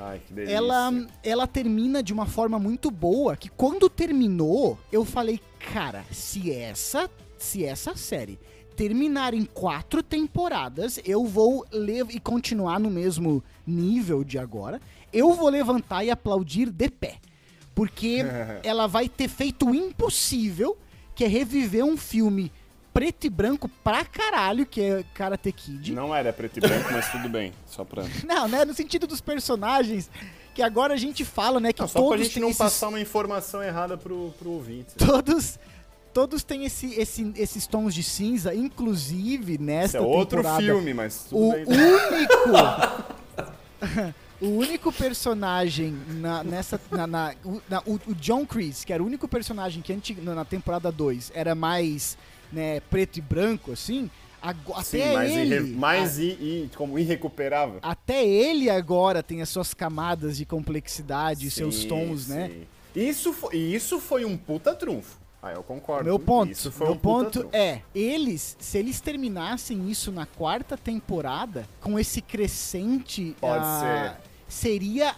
Ai, 0.00 0.20
que 0.24 0.32
delícia. 0.32 0.54
Ela, 0.54 0.92
ela 1.24 1.46
termina 1.46 2.02
de 2.02 2.12
uma 2.12 2.26
forma 2.26 2.58
muito 2.58 2.88
boa. 2.90 3.36
Que 3.36 3.48
quando 3.48 3.88
terminou, 3.90 4.78
eu 4.92 5.04
falei, 5.04 5.40
cara, 5.72 6.04
se 6.12 6.52
essa, 6.52 7.10
se 7.36 7.64
essa 7.64 7.96
série 7.96 8.38
terminar 8.76 9.34
em 9.34 9.44
quatro 9.44 10.04
temporadas, 10.04 11.00
eu 11.04 11.24
vou 11.26 11.66
lev 11.72 12.10
e 12.14 12.20
continuar 12.20 12.78
no 12.78 12.88
mesmo 12.88 13.42
nível 13.66 14.22
de 14.22 14.38
agora. 14.38 14.80
Eu 15.12 15.32
vou 15.34 15.48
levantar 15.48 16.04
e 16.04 16.10
aplaudir 16.10 16.70
de 16.70 16.88
pé. 16.90 17.16
Porque 17.74 18.24
ela 18.62 18.86
vai 18.86 19.08
ter 19.08 19.28
feito 19.28 19.68
o 19.70 19.74
impossível, 19.74 20.76
que 21.14 21.24
é 21.24 21.28
reviver 21.28 21.84
um 21.84 21.96
filme 21.96 22.50
preto 22.92 23.26
e 23.26 23.30
branco 23.30 23.68
pra 23.84 24.04
caralho, 24.04 24.66
que 24.66 24.80
é 24.80 25.04
Karate 25.14 25.52
Kid. 25.52 25.92
Não 25.94 26.12
era 26.14 26.32
preto 26.32 26.56
e 26.56 26.60
branco, 26.60 26.88
mas 26.92 27.10
tudo 27.12 27.28
bem. 27.28 27.52
Só 27.66 27.84
pra. 27.84 28.02
Não, 28.26 28.48
né? 28.48 28.64
No 28.64 28.74
sentido 28.74 29.06
dos 29.06 29.20
personagens, 29.20 30.10
que 30.54 30.60
agora 30.62 30.94
a 30.94 30.96
gente 30.96 31.24
fala, 31.24 31.60
né? 31.60 31.72
Que 31.72 31.80
Não, 31.80 31.86
só 31.88 32.00
todos 32.00 32.16
pra 32.16 32.24
gente 32.24 32.40
não 32.40 32.48
esses- 32.48 32.58
passar 32.58 32.88
uma 32.88 33.00
informação 33.00 33.62
errada 33.62 33.96
pro, 33.96 34.34
pro 34.38 34.50
ouvinte. 34.50 34.94
Todos, 34.96 35.56
todos 36.12 36.42
têm 36.42 36.64
esse, 36.64 36.92
esse- 36.94 37.32
esses 37.36 37.68
tons 37.68 37.94
de 37.94 38.02
cinza, 38.02 38.52
inclusive 38.52 39.52
Isso 39.52 39.62
nesta 39.62 39.98
é 39.98 40.00
outro 40.00 40.38
temporada. 40.38 40.60
filme, 40.64 40.92
mas 40.92 41.26
tudo 41.28 41.40
O 41.40 41.52
bem. 41.52 41.64
único... 41.66 42.48
o 44.40 44.46
único 44.48 44.92
personagem 44.92 45.96
na, 46.20 46.42
nessa... 46.44 46.80
Na, 46.90 47.06
na- 47.06 47.34
o, 47.44 47.60
na- 47.68 47.82
o- 47.86 48.00
o 48.06 48.14
John 48.14 48.46
Chris, 48.46 48.84
que 48.84 48.92
era 48.92 49.02
o 49.02 49.06
único 49.06 49.26
personagem 49.28 49.82
que 49.82 49.92
antes, 49.92 50.16
na 50.22 50.44
temporada 50.44 50.90
2 50.92 51.32
era 51.34 51.54
mais 51.54 52.16
né, 52.52 52.80
preto 52.80 53.18
e 53.18 53.20
branco, 53.20 53.72
assim... 53.72 54.10
ago- 54.40 54.74
Sim, 54.82 55.02
até 55.02 55.12
mais, 55.14 55.32
ele... 55.36 55.54
irre- 55.56 55.76
mais 55.76 56.18
i- 56.18 56.22
i- 56.24 56.70
como 56.76 56.98
irrecuperável. 56.98 57.78
Até 57.82 58.24
ele 58.26 58.70
agora 58.70 59.22
tem 59.22 59.42
as 59.42 59.48
suas 59.48 59.74
camadas 59.74 60.36
de 60.36 60.44
complexidade, 60.44 61.50
seus 61.50 61.80
Sim, 61.82 61.88
tons, 61.88 62.28
né? 62.28 62.48
sim. 62.48 62.66
Isso 63.00 63.32
foi, 63.32 63.56
isso 63.56 64.00
foi 64.00 64.24
um 64.24 64.36
puta 64.36 64.74
trunfo. 64.74 65.18
Ah, 65.40 65.52
eu 65.52 65.62
concordo. 65.62 66.04
Meu 66.04 66.18
ponto, 66.18 66.72
meu 66.80 66.92
um 66.92 66.98
ponto 66.98 67.48
é, 67.52 67.82
eles, 67.94 68.56
se 68.58 68.76
eles 68.76 69.00
terminassem 69.00 69.88
isso 69.88 70.10
na 70.10 70.26
quarta 70.26 70.76
temporada, 70.76 71.68
com 71.80 71.98
esse 71.98 72.20
crescente, 72.20 73.36
Pode 73.40 73.64
ah, 73.64 74.16
seria 74.48 75.14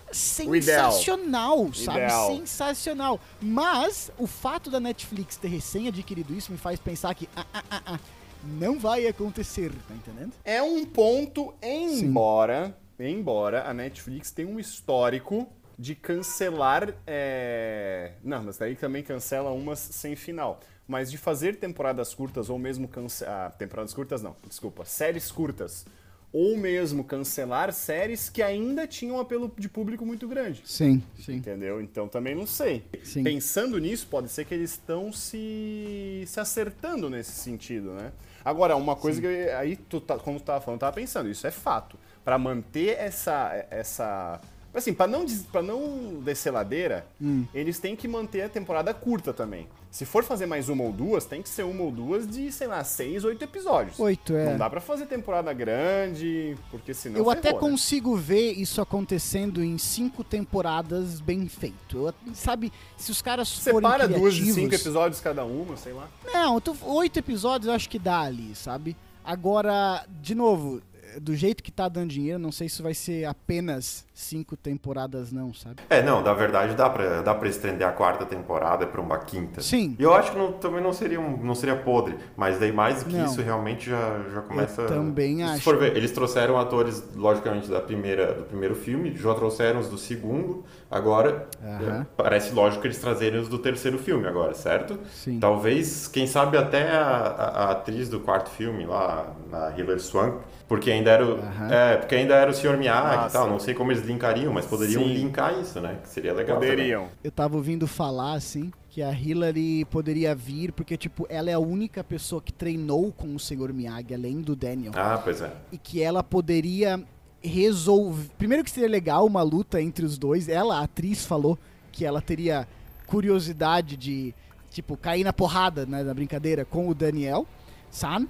O 0.47 0.55
ideal. 0.55 0.93
sensacional, 0.93 1.73
sabe? 1.73 1.99
Ideal. 2.01 2.37
Sensacional. 2.37 3.21
Mas 3.41 4.13
o 4.19 4.27
fato 4.27 4.71
da 4.71 4.79
Netflix 4.79 5.37
ter 5.37 5.49
recém 5.49 5.89
adquirido 5.89 6.35
isso 6.35 6.53
me 6.53 6.59
faz 6.59 6.79
pensar 6.79 7.15
que 7.15 7.29
ah, 7.35 7.47
ah, 7.55 7.65
ah, 7.71 7.83
ah, 7.87 8.01
não 8.45 8.79
vai 8.79 9.07
acontecer, 9.07 9.73
tá 9.89 9.95
entendendo? 9.95 10.33
É 10.45 10.63
um 10.63 10.85
ponto, 10.85 11.55
embora, 11.63 12.77
embora 12.99 13.69
a 13.69 13.73
Netflix 13.73 14.31
tenha 14.31 14.49
um 14.49 14.61
histórico 14.61 15.49
de 15.81 15.95
cancelar. 15.95 16.95
é, 17.07 18.13
Não, 18.23 18.43
mas 18.43 18.59
daí 18.59 18.77
também 18.77 19.03
cancela 19.03 19.51
umas 19.51 19.79
sem 19.79 20.15
final. 20.15 20.61
Mas 20.87 21.11
de 21.11 21.17
fazer 21.17 21.57
temporadas 21.57 22.15
curtas 22.15 22.51
ou 22.51 22.59
mesmo 22.59 22.87
cancelar. 22.87 23.47
Ah, 23.47 23.51
temporadas 23.51 23.95
curtas 23.95 24.23
não, 24.23 24.37
desculpa. 24.47 24.85
Séries 24.85 25.31
curtas. 25.31 25.87
Ou 26.33 26.57
mesmo 26.57 27.03
cancelar 27.03 27.73
séries 27.73 28.29
que 28.29 28.41
ainda 28.43 28.87
tinham 28.87 29.17
um 29.17 29.21
apelo 29.21 29.53
de 29.59 29.69
público 29.69 30.05
muito 30.07 30.29
grande. 30.29 30.63
Sim, 30.65 31.03
sim. 31.19 31.37
Entendeu? 31.37 31.81
Então 31.81 32.07
também 32.09 32.35
não 32.35 32.47
sei. 32.47 32.85
Sim. 33.03 33.25
Pensando 33.25 33.79
nisso, 33.79 34.07
pode 34.09 34.29
ser 34.29 34.45
que 34.45 34.55
eles 34.55 34.73
estão 34.73 35.13
se, 35.13 36.23
se 36.27 36.39
acertando 36.39 37.09
nesse 37.11 37.33
sentido, 37.33 37.93
né? 37.95 38.13
Agora, 38.45 38.77
uma 38.77 38.95
coisa 38.97 39.21
que 39.21 39.27
eu- 39.27 39.59
aí, 39.59 39.77
tu 39.77 40.01
tá, 40.01 40.19
como 40.19 40.39
tu 40.39 40.45
tava 40.45 40.61
falando, 40.61 40.77
eu 40.79 40.81
tava 40.81 40.93
pensando, 40.95 41.29
isso 41.29 41.47
é 41.47 41.51
fato. 41.51 41.99
Pra 42.25 42.39
manter 42.39 42.97
essa, 42.99 43.67
essa 43.71 44.41
Assim, 44.73 44.93
pra 44.95 45.07
não, 45.07 45.27
pra 45.51 45.63
não 45.63 46.21
descer 46.23 46.53
ladeira, 46.53 47.07
eles 47.53 47.79
têm 47.79 47.97
que 47.97 48.07
manter 48.07 48.43
a 48.43 48.49
temporada 48.49 48.95
curta 48.95 49.33
também. 49.33 49.69
Se 49.91 50.05
for 50.07 50.23
fazer 50.23 50.47
mais 50.47 50.69
uma 50.69 50.85
ou 50.85 50.93
duas, 50.93 51.25
tem 51.25 51.43
que 51.43 51.49
ser 51.49 51.65
uma 51.65 51.83
ou 51.83 51.91
duas 51.91 52.25
de, 52.29 52.53
sei 52.53 52.69
lá, 52.69 52.85
seis, 52.85 53.25
oito 53.25 53.43
episódios. 53.43 53.99
Oito, 53.99 54.37
é. 54.37 54.51
Não 54.51 54.57
dá 54.57 54.71
pra 54.71 54.81
fazer 54.81 55.07
temporada 55.07 55.53
grande, 55.53 56.57
porque 56.71 56.95
senão. 56.95 57.19
Eu 57.19 57.29
até 57.29 57.53
né? 57.53 57.59
consigo 57.59 58.15
ver 58.15 58.53
isso 58.53 58.81
acontecendo 58.81 59.65
em 59.65 59.77
cinco 59.79 60.23
temporadas 60.23 61.21
bem 61.21 61.49
feito. 61.49 62.07
Eu- 62.07 62.15
sabe, 62.35 62.73
se 62.97 63.11
os 63.11 63.21
caras 63.21 63.53
forem 63.59 63.81
Separa 63.81 64.07
duas 64.07 64.35
de 64.35 64.53
cinco 64.53 64.73
episódios 64.73 65.21
cada 65.21 65.45
uma, 65.45 65.77
sei 65.77 65.93
lá. 65.93 66.09
Não, 66.33 66.61
tô- 66.61 66.77
oito 66.83 67.19
episódios 67.19 67.67
eu 67.67 67.75
acho 67.75 67.89
que 67.89 67.99
dá 67.99 68.21
ali, 68.21 68.55
sabe? 68.55 68.97
Agora, 69.25 70.05
de 70.23 70.35
novo, 70.35 70.81
do 71.21 71.35
jeito 71.35 71.63
que 71.63 71.73
tá 71.73 71.89
dando 71.89 72.11
dinheiro, 72.11 72.39
não 72.39 72.53
sei 72.53 72.69
se 72.69 72.83
vai 72.83 72.95
ser 72.95 73.25
apenas 73.25 74.05
cinco 74.15 74.57
temporadas 74.57 75.33
não, 75.33 75.53
sabe? 75.55 75.77
É, 75.89 76.03
não, 76.03 76.23
na 76.23 76.33
verdade 76.35 76.75
dá 76.75 76.89
pra, 76.91 77.23
dá 77.23 77.35
pra 77.35 77.49
estender 77.49 77.87
a 77.87 77.93
quarta 77.93 78.25
temporada 78.27 78.87
pra 78.87 79.01
uma 79.01 79.19
quinta. 79.19 79.61
Sim. 79.63 79.97
E 79.99 80.03
eu 80.03 80.13
acho 80.15 80.33
que 80.33 80.39
não- 80.39 80.53
também 80.53 80.83
não 80.83 80.93
seria, 80.93 81.19
um, 81.21 81.37
não 81.39 81.55
seria 81.55 81.77
podre, 81.77 82.17
mas 82.37 82.59
daí 82.59 82.71
mais 82.73 83.03
do 83.03 83.09
que 83.11 83.17
Não. 83.17 83.25
isso 83.25 83.41
realmente 83.41 83.89
já, 83.91 84.21
já 84.33 84.41
começa... 84.43 84.85
também 84.87 85.37
Se 85.39 85.43
acho. 85.43 85.63
for 85.63 85.79
ver, 85.79 85.97
eles 85.97 86.13
trouxeram 86.13 86.59
atores, 86.59 87.03
logicamente, 87.17 87.69
da 87.69 87.81
primeira, 87.81 88.35
do 88.35 88.43
primeiro 88.45 88.75
filme, 88.75 89.15
já 89.17 89.35
trouxeram 89.35 89.81
os 89.81 89.89
do 89.89 89.97
segundo, 89.99 90.65
agora 90.91 91.49
Aham. 91.63 92.01
é, 92.03 92.07
parece 92.17 92.53
lógico 92.53 92.87
eles 92.87 92.99
trazerem 92.99 93.41
os 93.41 93.49
do 93.49 93.59
terceiro 93.59 93.99
filme 93.99 94.27
agora, 94.27 94.55
certo? 94.55 94.99
Sim. 95.13 95.39
Talvez, 95.41 96.07
quem 96.09 96.27
sabe 96.27 96.57
até 96.59 96.91
a, 96.91 97.01
a- 97.07 97.65
a 97.65 97.71
atriz 97.73 98.09
do 98.09 98.21
quarto 98.21 98.51
filme 98.51 98.85
lá, 98.85 99.33
a 99.53 99.71
Hilary 99.79 100.01
Swank, 100.01 100.39
porque 100.71 100.89
ainda 100.89 101.11
era 101.11 101.27
o, 101.27 101.33
Aham. 101.33 101.69
é, 101.69 101.97
porque 101.97 102.15
ainda 102.15 102.33
era 102.33 102.49
o 102.49 102.55
Sr. 102.55 102.77
Miyagi 102.79 103.27
e 103.27 103.33
tal, 103.33 103.51
não 103.51 103.59
sei 103.59 103.75
como 103.75 103.91
eles 103.91 104.05
linkariam, 104.05 104.53
mas 104.53 104.67
poderiam 104.67 105.03
Sim. 105.03 105.15
linkar 105.15 105.59
isso, 105.59 105.81
né? 105.81 105.99
Que 106.01 106.09
seria 106.09 106.33
legal 106.33 106.61
também. 106.61 106.71
Poderiam. 106.71 107.09
Eu 107.25 107.33
tava 107.33 107.57
ouvindo 107.57 107.89
falar, 107.89 108.35
assim, 108.35 108.71
que 108.89 109.03
a 109.03 109.11
Hillary 109.11 109.85
poderia 109.87 110.33
vir, 110.33 110.71
porque, 110.71 110.97
tipo, 110.97 111.27
ela 111.29 111.51
é 111.51 111.55
a 111.55 111.59
única 111.59 112.05
pessoa 112.05 112.41
que 112.41 112.53
treinou 112.53 113.11
com 113.11 113.35
o 113.35 113.41
Senhor 113.41 113.73
Miyagi, 113.73 114.15
além 114.15 114.41
do 114.41 114.55
Daniel. 114.55 114.93
Ah, 114.95 115.21
pois 115.21 115.41
é. 115.41 115.51
E 115.73 115.77
que 115.77 116.01
ela 116.01 116.23
poderia 116.23 117.03
resolver. 117.43 118.31
Primeiro 118.39 118.63
que 118.63 118.71
seria 118.71 118.89
legal 118.89 119.27
uma 119.27 119.43
luta 119.43 119.83
entre 119.83 120.05
os 120.05 120.17
dois. 120.17 120.49
Ela, 120.49 120.79
a 120.79 120.85
atriz, 120.85 121.27
falou 121.27 121.59
que 121.91 122.05
ela 122.05 122.23
teria 122.23 122.69
curiosidade 123.09 123.97
de, 123.97 124.33
tipo, 124.71 124.97
cair 124.97 125.25
na 125.25 125.33
porrada, 125.33 125.85
né, 125.85 126.05
na 126.05 126.15
brincadeira, 126.15 126.65
com 126.65 126.89
o 126.89 126.95
Daniel 126.95 127.45
San. 127.91 128.29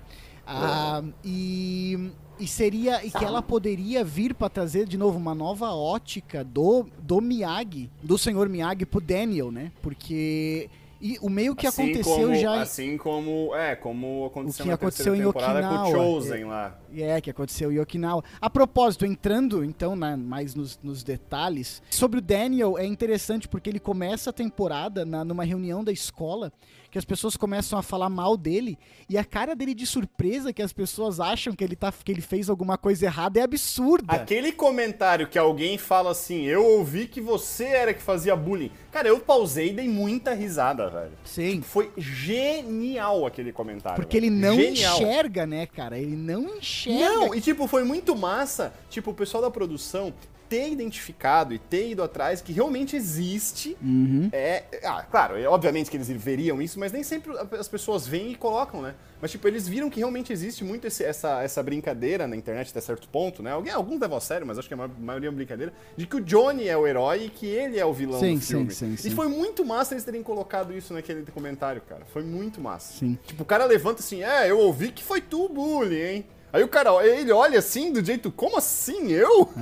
Ah, 0.53 1.03
e, 1.25 2.11
e 2.41 2.47
seria. 2.47 3.05
E 3.05 3.11
que 3.11 3.25
ela 3.25 3.43
poderia 3.43 4.03
vir 4.05 4.35
pra 4.35 4.49
trazer 4.49 4.87
de 4.87 4.97
novo 4.99 5.19
uma 5.19 5.35
nova 5.35 5.73
ótica 5.73 6.43
do, 6.43 6.87
do 7.01 7.21
Miyagi, 7.21 7.91
do 8.03 8.17
senhor 8.19 8.49
Miyagi 8.49 8.87
pro 8.87 9.01
Daniel, 9.01 9.51
né? 9.53 9.71
Porque. 9.83 10.69
E 11.03 11.17
o 11.23 11.31
meio 11.31 11.57
que 11.57 11.67
Assim 11.67 11.85
aconteceu 11.85 12.15
como- 12.27 12.35
já. 12.35 12.61
Assim 12.61 12.99
como. 12.99 13.55
É, 13.55 13.75
como 13.75 14.27
aconteceu 14.27 14.61
O 14.61 14.65
que 14.65 14.69
na 14.69 14.75
aconteceu 14.75 15.15
em 15.15 15.23
temporada 15.23 15.63
com 15.63 15.75
o 15.75 15.83
Okinawa, 15.85 15.91
Chosen 16.05 16.45
lá. 16.45 16.79
É, 16.95 17.21
que 17.23 17.31
aconteceu 17.31 17.73
em 17.73 17.79
Okinawa. 17.81 18.23
A 18.39 18.51
propósito, 18.51 19.07
entrando 19.07 19.65
então 19.65 19.97
né, 19.97 20.15
mais 20.15 20.55
nos, 20.55 20.79
nos 20.83 21.03
detalhes, 21.03 21.83
sobre 21.91 22.19
o 22.19 22.23
Daniel 22.23 22.77
é 22.77 22.85
interessante 22.85 23.49
porque 23.49 23.71
ele 23.71 23.81
começa 23.81 24.29
a 24.29 24.33
temporada 24.33 25.07
na, 25.07 25.25
numa 25.25 25.43
reunião 25.45 25.83
da 25.83 25.91
escola 25.91 26.53
que 26.91 26.99
as 26.99 27.05
pessoas 27.05 27.37
começam 27.37 27.79
a 27.79 27.83
falar 27.83 28.09
mal 28.09 28.37
dele 28.37 28.79
e 29.09 29.17
a 29.17 29.25
cara 29.25 29.55
dele 29.55 29.75
de 29.75 29.87
surpresa 29.87 30.53
que 30.53 30.63
as 30.63 30.73
pessoas 30.73 31.21
acham 31.21 31.55
que 31.55 31.63
ele, 31.63 31.77
tá, 31.77 31.93
que 31.93 32.11
ele 32.11 32.21
fez 32.21 32.51
alguma 32.51 32.77
coisa 32.77 33.07
errada 33.07 33.39
é 33.39 33.43
absurda. 33.43 34.13
Aquele 34.13 34.53
comentário 34.53 35.29
que 35.29 35.39
alguém 35.39 35.79
fala 35.79 36.11
assim, 36.11 36.43
eu 36.43 36.65
ouvi 36.65 37.07
que 37.07 37.21
você 37.21 37.65
era 37.65 37.95
que 37.95 38.03
fazia 38.03 38.35
bullying. 38.35 38.73
Cara, 38.91 39.09
eu 39.09 39.21
pausei 39.21 39.71
e 39.71 39.73
dei 39.73 39.89
muita 39.89 40.35
risada, 40.35 40.89
velho. 40.89 41.13
Sim. 41.25 41.63
Foi 41.63 41.93
genial 41.97 43.25
aquele 43.25 43.53
comentário. 43.53 43.97
Porque 43.97 44.17
ele 44.17 44.31
velho. 44.31 44.41
não 44.41 44.57
Genial. 44.57 44.97
enxerga, 44.97 45.47
né, 45.47 45.67
cara? 45.67 45.99
Ele 45.99 46.17
não 46.17 46.57
enxerga. 46.57 46.99
Não, 46.99 47.35
e 47.35 47.41
tipo, 47.41 47.67
foi 47.69 47.85
muito 47.85 48.17
massa, 48.17 48.75
tipo, 48.89 49.13
o 49.13 49.15
pessoal 49.15 49.43
da 49.43 49.51
produção 49.51 50.13
ter 50.51 50.69
identificado 50.69 51.55
e 51.55 51.59
ter 51.61 51.91
ido 51.93 52.03
atrás 52.03 52.43
que 52.43 52.53
realmente 52.53 52.97
existe. 52.97 53.77
Uhum. 53.81 54.29
É, 54.33 54.65
ah, 54.85 55.03
claro, 55.09 55.39
é, 55.39 55.47
obviamente 55.49 55.89
que 55.89 55.97
eles 55.97 56.09
veriam 56.11 56.61
isso, 56.61 56.79
mas 56.79 56.91
nem 56.91 57.05
sempre 57.05 57.33
as 57.59 57.69
pessoas 57.69 58.05
vêm 58.07 58.33
e 58.33 58.35
colocam, 58.35 58.83
né? 58.83 58.95
Mas 59.23 59.31
tipo, 59.31 59.47
eles 59.47 59.69
viram 59.69 59.89
que 59.89 59.99
realmente 60.01 60.33
existe 60.33 60.65
muito 60.65 60.87
esse- 60.87 61.05
essa, 61.05 61.41
essa 61.43 61.63
brincadeira 61.63 62.27
na 62.27 62.35
internet 62.35 62.71
até 62.71 62.81
certo 62.81 63.07
ponto, 63.09 63.43
né? 63.45 63.53
Alguém, 63.53 63.73
alguns 63.73 64.01
levam 64.01 64.17
a 64.19 64.21
sério, 64.21 64.45
mas 64.47 64.59
acho 64.59 64.67
que 64.67 64.75
a 64.75 64.77
ma- 64.77 64.89
maioria 64.99 65.29
é 65.29 65.31
uma 65.31 65.37
brincadeira, 65.37 65.73
de 65.97 66.07
que 66.07 66.17
o 66.17 66.21
Johnny 66.21 66.67
é 66.67 66.77
o 66.77 66.85
herói 66.87 67.27
e 67.27 67.31
que 67.31 67.47
ele 67.47 67.79
é 67.79 67.85
o 67.87 67.93
vilão 67.93 68.19
Sim, 68.19 68.35
do 68.35 68.41
sim, 68.41 68.47
filme. 68.55 68.75
sim, 68.75 68.97
sim. 68.97 69.09
E 69.09 69.11
foi 69.13 69.29
muito 69.29 69.65
massa 69.65 69.95
eles 69.95 70.03
terem 70.05 70.23
colocado 70.23 70.77
isso 70.77 70.93
naquele 70.93 71.23
comentário, 71.31 71.81
cara. 71.89 72.05
Foi 72.13 72.25
muito 72.25 72.61
massa. 72.61 72.95
Sim. 72.99 73.17
Tipo, 73.25 73.45
o 73.45 73.47
cara 73.47 73.65
levanta 73.67 74.01
assim, 74.01 74.25
é, 74.25 74.51
eu 74.51 74.59
ouvi 74.59 74.91
que 74.91 75.05
foi 75.05 75.21
tu, 75.21 75.49
bullying, 75.49 75.95
hein? 76.01 76.27
Aí 76.53 76.63
o 76.65 76.69
cara, 76.69 76.91
ele 77.07 77.31
olha 77.33 77.59
assim, 77.59 77.93
do 77.93 78.05
jeito, 78.05 78.31
como 78.33 78.57
assim, 78.57 79.09
eu? 79.13 79.47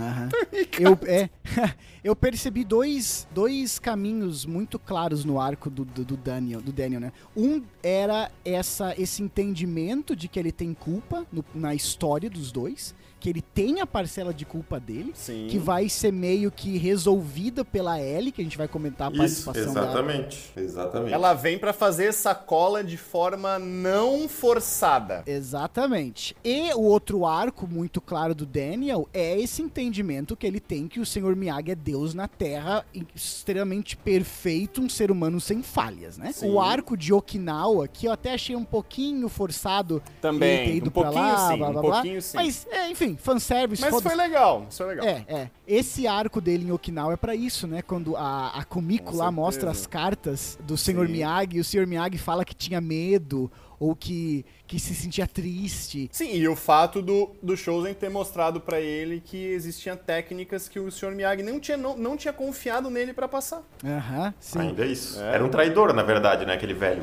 Cara, 0.71 0.81
Eu, 0.81 0.99
é, 1.07 1.29
eu 2.03 2.17
percebi 2.17 2.65
dois, 2.65 3.27
dois 3.33 3.79
caminhos 3.79 4.47
muito 4.47 4.79
claros 4.79 5.25
no 5.25 5.41
arco 5.41 5.69
do, 5.69 5.85
do, 5.85 6.05
do 6.05 6.17
Daniel, 6.17 6.61
do 6.61 6.73
Daniel, 6.73 7.01
né? 7.01 7.13
Um 7.37 7.63
era 7.83 8.31
essa, 8.45 8.95
esse 9.01 9.23
entendimento 9.23 10.17
de 10.17 10.29
que 10.29 10.39
ele 10.39 10.53
tem 10.53 10.73
culpa 10.75 11.27
no- 11.33 11.45
na 11.55 11.75
história 11.75 12.31
dos 12.31 12.51
dois, 12.51 12.95
que 13.21 13.29
ele 13.29 13.43
tem 13.43 13.81
a 13.81 13.87
parcela 13.87 14.33
de 14.33 14.45
culpa 14.45 14.79
dele, 14.79 15.13
Sim. 15.15 15.47
que 15.51 15.59
vai 15.59 15.89
ser 15.89 16.13
meio 16.13 16.51
que 16.51 16.79
resolvida 16.79 17.65
pela 17.65 18.01
Ellie, 18.01 18.31
que 18.33 18.41
a 18.41 18.45
gente 18.45 18.57
vai 18.59 18.69
comentar 18.69 19.09
a 19.09 19.11
Isso, 19.11 19.19
participação 19.45 19.75
dela. 19.75 19.87
exatamente. 19.87 20.51
Exatamente. 20.57 21.13
Ela 21.13 21.35
vem 21.35 21.59
pra 21.59 21.73
fazer 21.73 22.07
essa 22.07 22.35
cola 22.35 22.83
de 22.85 22.97
forma 22.97 23.59
não 23.59 24.29
forçada. 24.29 25.23
Exatamente. 25.27 26.37
E 26.45 26.73
o 26.75 26.83
outro 26.83 27.25
arco 27.27 27.67
muito 27.67 28.01
claro 28.01 28.35
do 28.35 28.47
Daniel 28.47 29.09
é 29.13 29.39
esse 29.41 29.63
entendimento 29.63 30.37
que 30.37 30.47
ele 30.47 30.61
tem 30.61 30.87
que 30.89 31.01
o 31.01 31.07
Senhor 31.07 31.35
Miyagi 31.35 31.71
é 31.73 31.75
Deus 31.75 32.15
na 32.15 32.29
Terra, 32.29 32.85
extremamente 33.15 33.97
perfeito, 33.97 34.81
um 34.81 34.89
ser 34.89 35.11
humano 35.11 35.41
sem 35.41 35.63
falhas, 35.63 36.19
né? 36.19 36.33
Sim. 36.33 36.51
O 36.51 36.61
arco 36.61 36.97
de 36.97 37.13
Okinawa, 37.13 37.89
que 37.89 38.07
eu 38.07 38.13
até 38.13 38.35
achei 38.35 38.55
um 38.55 38.65
pouquinho 38.65 39.29
forçado 39.29 40.03
Também, 40.21 40.49
ele 40.61 40.65
ter 40.71 40.77
ido 40.77 40.89
um 40.89 40.93
pra 40.93 41.03
pouquinho 41.05 41.25
lá, 41.25 41.49
sim, 41.49 41.57
blá, 41.59 41.69
um 41.69 41.73
blá, 41.73 41.83
blá. 41.83 41.93
pouquinho 41.93 42.23
sim. 42.23 42.37
Mas, 42.37 42.67
é, 42.71 42.91
enfim, 42.91 43.08
fanservice, 43.17 43.83
Mas 43.83 44.03
foi 44.03 44.15
legal, 44.15 44.67
isso 44.69 44.79
foi 44.85 44.95
legal. 44.95 45.07
É, 45.07 45.25
é. 45.29 45.51
Esse 45.67 46.07
arco 46.07 46.41
dele 46.41 46.65
em 46.67 46.73
Okinawa 46.73 47.13
é 47.13 47.17
pra 47.17 47.35
isso, 47.35 47.67
né? 47.67 47.83
Quando 47.83 48.17
a, 48.17 48.49
a 48.59 48.65
Kumiko 48.65 49.13
Com 49.13 49.17
lá 49.17 49.25
certeza. 49.25 49.31
mostra 49.33 49.71
as 49.71 49.87
cartas 49.87 50.59
do 50.63 50.77
Sr. 50.77 51.07
Sim. 51.07 51.13
Miyagi 51.13 51.57
e 51.57 51.61
o 51.61 51.65
Sr. 51.65 51.87
Miyagi 51.87 52.19
fala 52.19 52.45
que 52.45 52.55
tinha 52.55 52.81
medo 52.81 53.51
ou 53.81 53.95
que, 53.95 54.45
que 54.67 54.79
se 54.81 54.95
sentia 54.95 55.27
triste. 55.27 56.09
Sim, 56.13 56.35
e 56.35 56.49
o 56.49 56.57
fato 56.57 57.01
do, 57.01 57.31
do 57.43 57.57
Chosen 57.57 57.95
ter 57.95 58.09
mostrado 58.09 58.61
pra 58.61 58.81
ele 58.81 59.21
que 59.25 59.37
existiam 59.37 59.97
técnicas 59.97 60.69
que 60.69 60.81
o 60.81 60.91
Sr. 60.91 61.13
Miyagi 61.15 61.43
não 61.43 61.61
tinha, 61.61 61.77
não, 61.77 61.97
não 61.97 62.17
tinha 62.17 62.33
confiado 62.33 62.91
nele 62.91 63.13
pra 63.13 63.29
passar. 63.29 63.63
Aham, 63.85 64.35
sim. 64.41 64.59
Ainda 64.61 64.85
é 64.85 64.89
isso. 64.89 65.21
É. 65.21 65.35
Era 65.35 65.45
um 65.45 65.49
traidor, 65.49 65.93
na 65.93 66.03
verdade, 66.03 66.45
né? 66.45 66.55
Aquele 66.55 66.75
velho. 66.75 67.03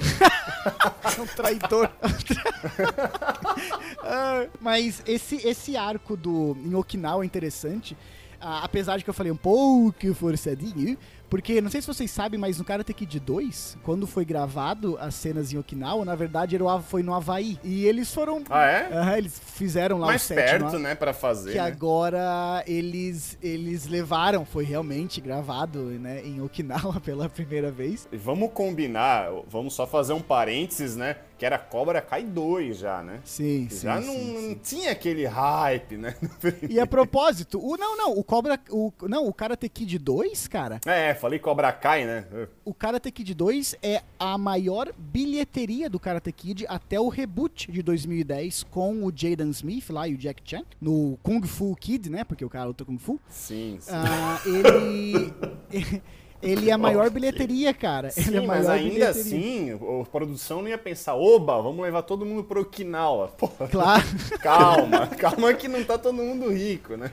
É 1.17 1.19
um 1.21 1.27
traidor. 1.27 1.89
Ah, 4.03 4.45
Mas 4.59 5.01
esse, 5.05 5.35
esse 5.47 5.75
arco 5.75 6.15
do 6.15 6.55
em 6.63 6.75
Okinawa 6.75 7.23
é 7.23 7.25
interessante. 7.25 7.97
ah, 8.39 8.61
apesar 8.63 8.97
de 8.97 9.03
que 9.03 9.09
eu 9.09 9.13
falei 9.13 9.31
um 9.31 9.35
pouco 9.38 10.13
forçadinho. 10.13 10.97
Porque, 11.29 11.59
não 11.61 11.69
sei 11.69 11.81
se 11.81 11.88
vocês 11.88 12.11
sabem, 12.11 12.39
mas 12.39 12.57
no 12.57 12.63
Karate 12.63 12.93
Kid 12.93 13.19
2, 13.19 13.77
quando 13.83 14.05
foi 14.05 14.23
gravado 14.23 14.97
as 14.99 15.15
cenas 15.15 15.51
em 15.51 15.57
Okinawa, 15.57 16.05
na 16.05 16.15
verdade 16.15 16.55
era 16.55 16.79
foi 16.79 17.01
no 17.03 17.13
Havaí. 17.13 17.57
E 17.63 17.85
eles 17.85 18.13
foram. 18.13 18.43
Ah, 18.49 18.65
é? 18.65 18.89
Aham, 18.93 19.17
eles 19.17 19.39
fizeram 19.39 19.97
lá 19.97 20.07
Mais 20.07 20.23
o 20.23 20.25
set 20.25 20.35
perto, 20.35 20.73
no- 20.73 20.79
né, 20.79 20.95
pra 20.95 21.13
fazer. 21.13 21.51
Que 21.51 21.57
né? 21.57 21.63
agora 21.63 22.63
eles, 22.67 23.38
eles 23.41 23.88
levaram, 23.88 24.45
foi 24.45 24.63
realmente 24.63 25.19
gravado 25.21 25.79
né, 25.99 26.21
em 26.25 26.41
Okinawa 26.41 26.99
pela 27.01 27.27
primeira 27.29 27.71
vez. 27.71 28.07
E 28.11 28.17
Vamos 28.17 28.51
combinar, 28.53 29.29
vamos 29.47 29.73
só 29.73 29.85
fazer 29.88 30.13
um 30.13 30.21
parênteses, 30.21 30.95
né? 30.95 31.17
Que 31.38 31.45
era 31.45 31.58
Cobra 31.58 32.02
Kai 32.02 32.24
2 32.24 32.78
já, 32.78 33.04
né? 33.04 33.19
Sim, 33.24 33.67
sim. 33.69 33.86
já 33.86 34.02
sim, 34.02 34.08
não, 34.08 34.13
sim. 34.13 34.48
não 34.50 34.56
tinha 34.56 34.91
aquele 34.91 35.26
hype, 35.26 35.98
né? 35.98 36.15
E 36.69 36.80
a 36.80 36.88
propósito, 36.88 37.60
o 37.60 37.78
não, 37.78 37.98
não, 37.98 38.17
o 38.17 38.24
Cobra, 38.24 38.60
o 38.69 38.91
não, 39.04 39.28
o 39.28 39.34
Karate 39.34 39.67
Kid 39.69 39.98
2, 40.00 40.48
cara, 40.48 40.80
É, 40.86 41.13
falei 41.13 41.39
Cobra 41.39 41.71
Kai, 41.71 42.06
né? 42.06 42.26
o 42.63 42.74
Karate 42.74 43.12
Kid 43.12 43.34
2 43.34 43.76
é 43.82 44.02
a 44.19 44.38
maior 44.38 44.91
bilheteria 44.98 45.89
do 45.89 46.00
Karate 46.00 46.32
Kid 46.32 46.65
até 46.67 47.00
o 47.00 47.10
reboot 47.10 47.71
de 47.71 47.82
2010 47.82 48.63
com 48.63 49.04
o 49.06 49.12
Jaden 49.13 49.50
Smith 49.50 49.89
lá 49.89 50.08
e 50.08 50.13
o 50.13 50.17
Jack 50.17 50.41
Chan 50.45 50.63
no 50.80 51.17
Kung 51.21 51.41
Fu 51.45 51.76
Kid, 51.76 52.10
né? 52.10 52.24
Porque 52.24 52.45
o 52.45 52.50
cara 52.50 52.65
luta 52.65 52.86
Kung 52.86 52.98
Fu. 52.98 53.19
Sim, 53.30 53.78
sim. 53.80 53.91
Ah, 53.91 54.39
ele 54.45 55.34
Ele 56.41 56.69
é 56.69 56.74
a 56.74 56.78
maior 56.78 57.10
bilheteria, 57.10 57.74
cara. 57.74 58.12
Sim, 58.12 58.28
ele 58.28 58.38
é 58.38 58.41
mas 58.41 58.69
ainda 58.69 58.89
bilheteria. 58.93 59.10
assim, 59.10 59.71
a 60.02 60.06
produção 60.06 60.62
não 60.62 60.69
ia 60.69 60.78
pensar, 60.78 61.15
oba, 61.15 61.60
vamos 61.62 61.82
levar 61.84 62.04
todo 62.04 62.26
mundo 62.26 62.43
pro 62.43 62.62
Okinawa. 62.62 63.30
Porra, 63.38 63.67
Claro. 63.67 64.04
calma, 64.41 65.08
calma 65.08 65.54
que 65.54 65.67
não 65.67 65.84
tá 65.84 65.98
todo 65.98 66.13
mundo 66.15 66.52
rico, 66.52 66.95
né? 66.98 67.12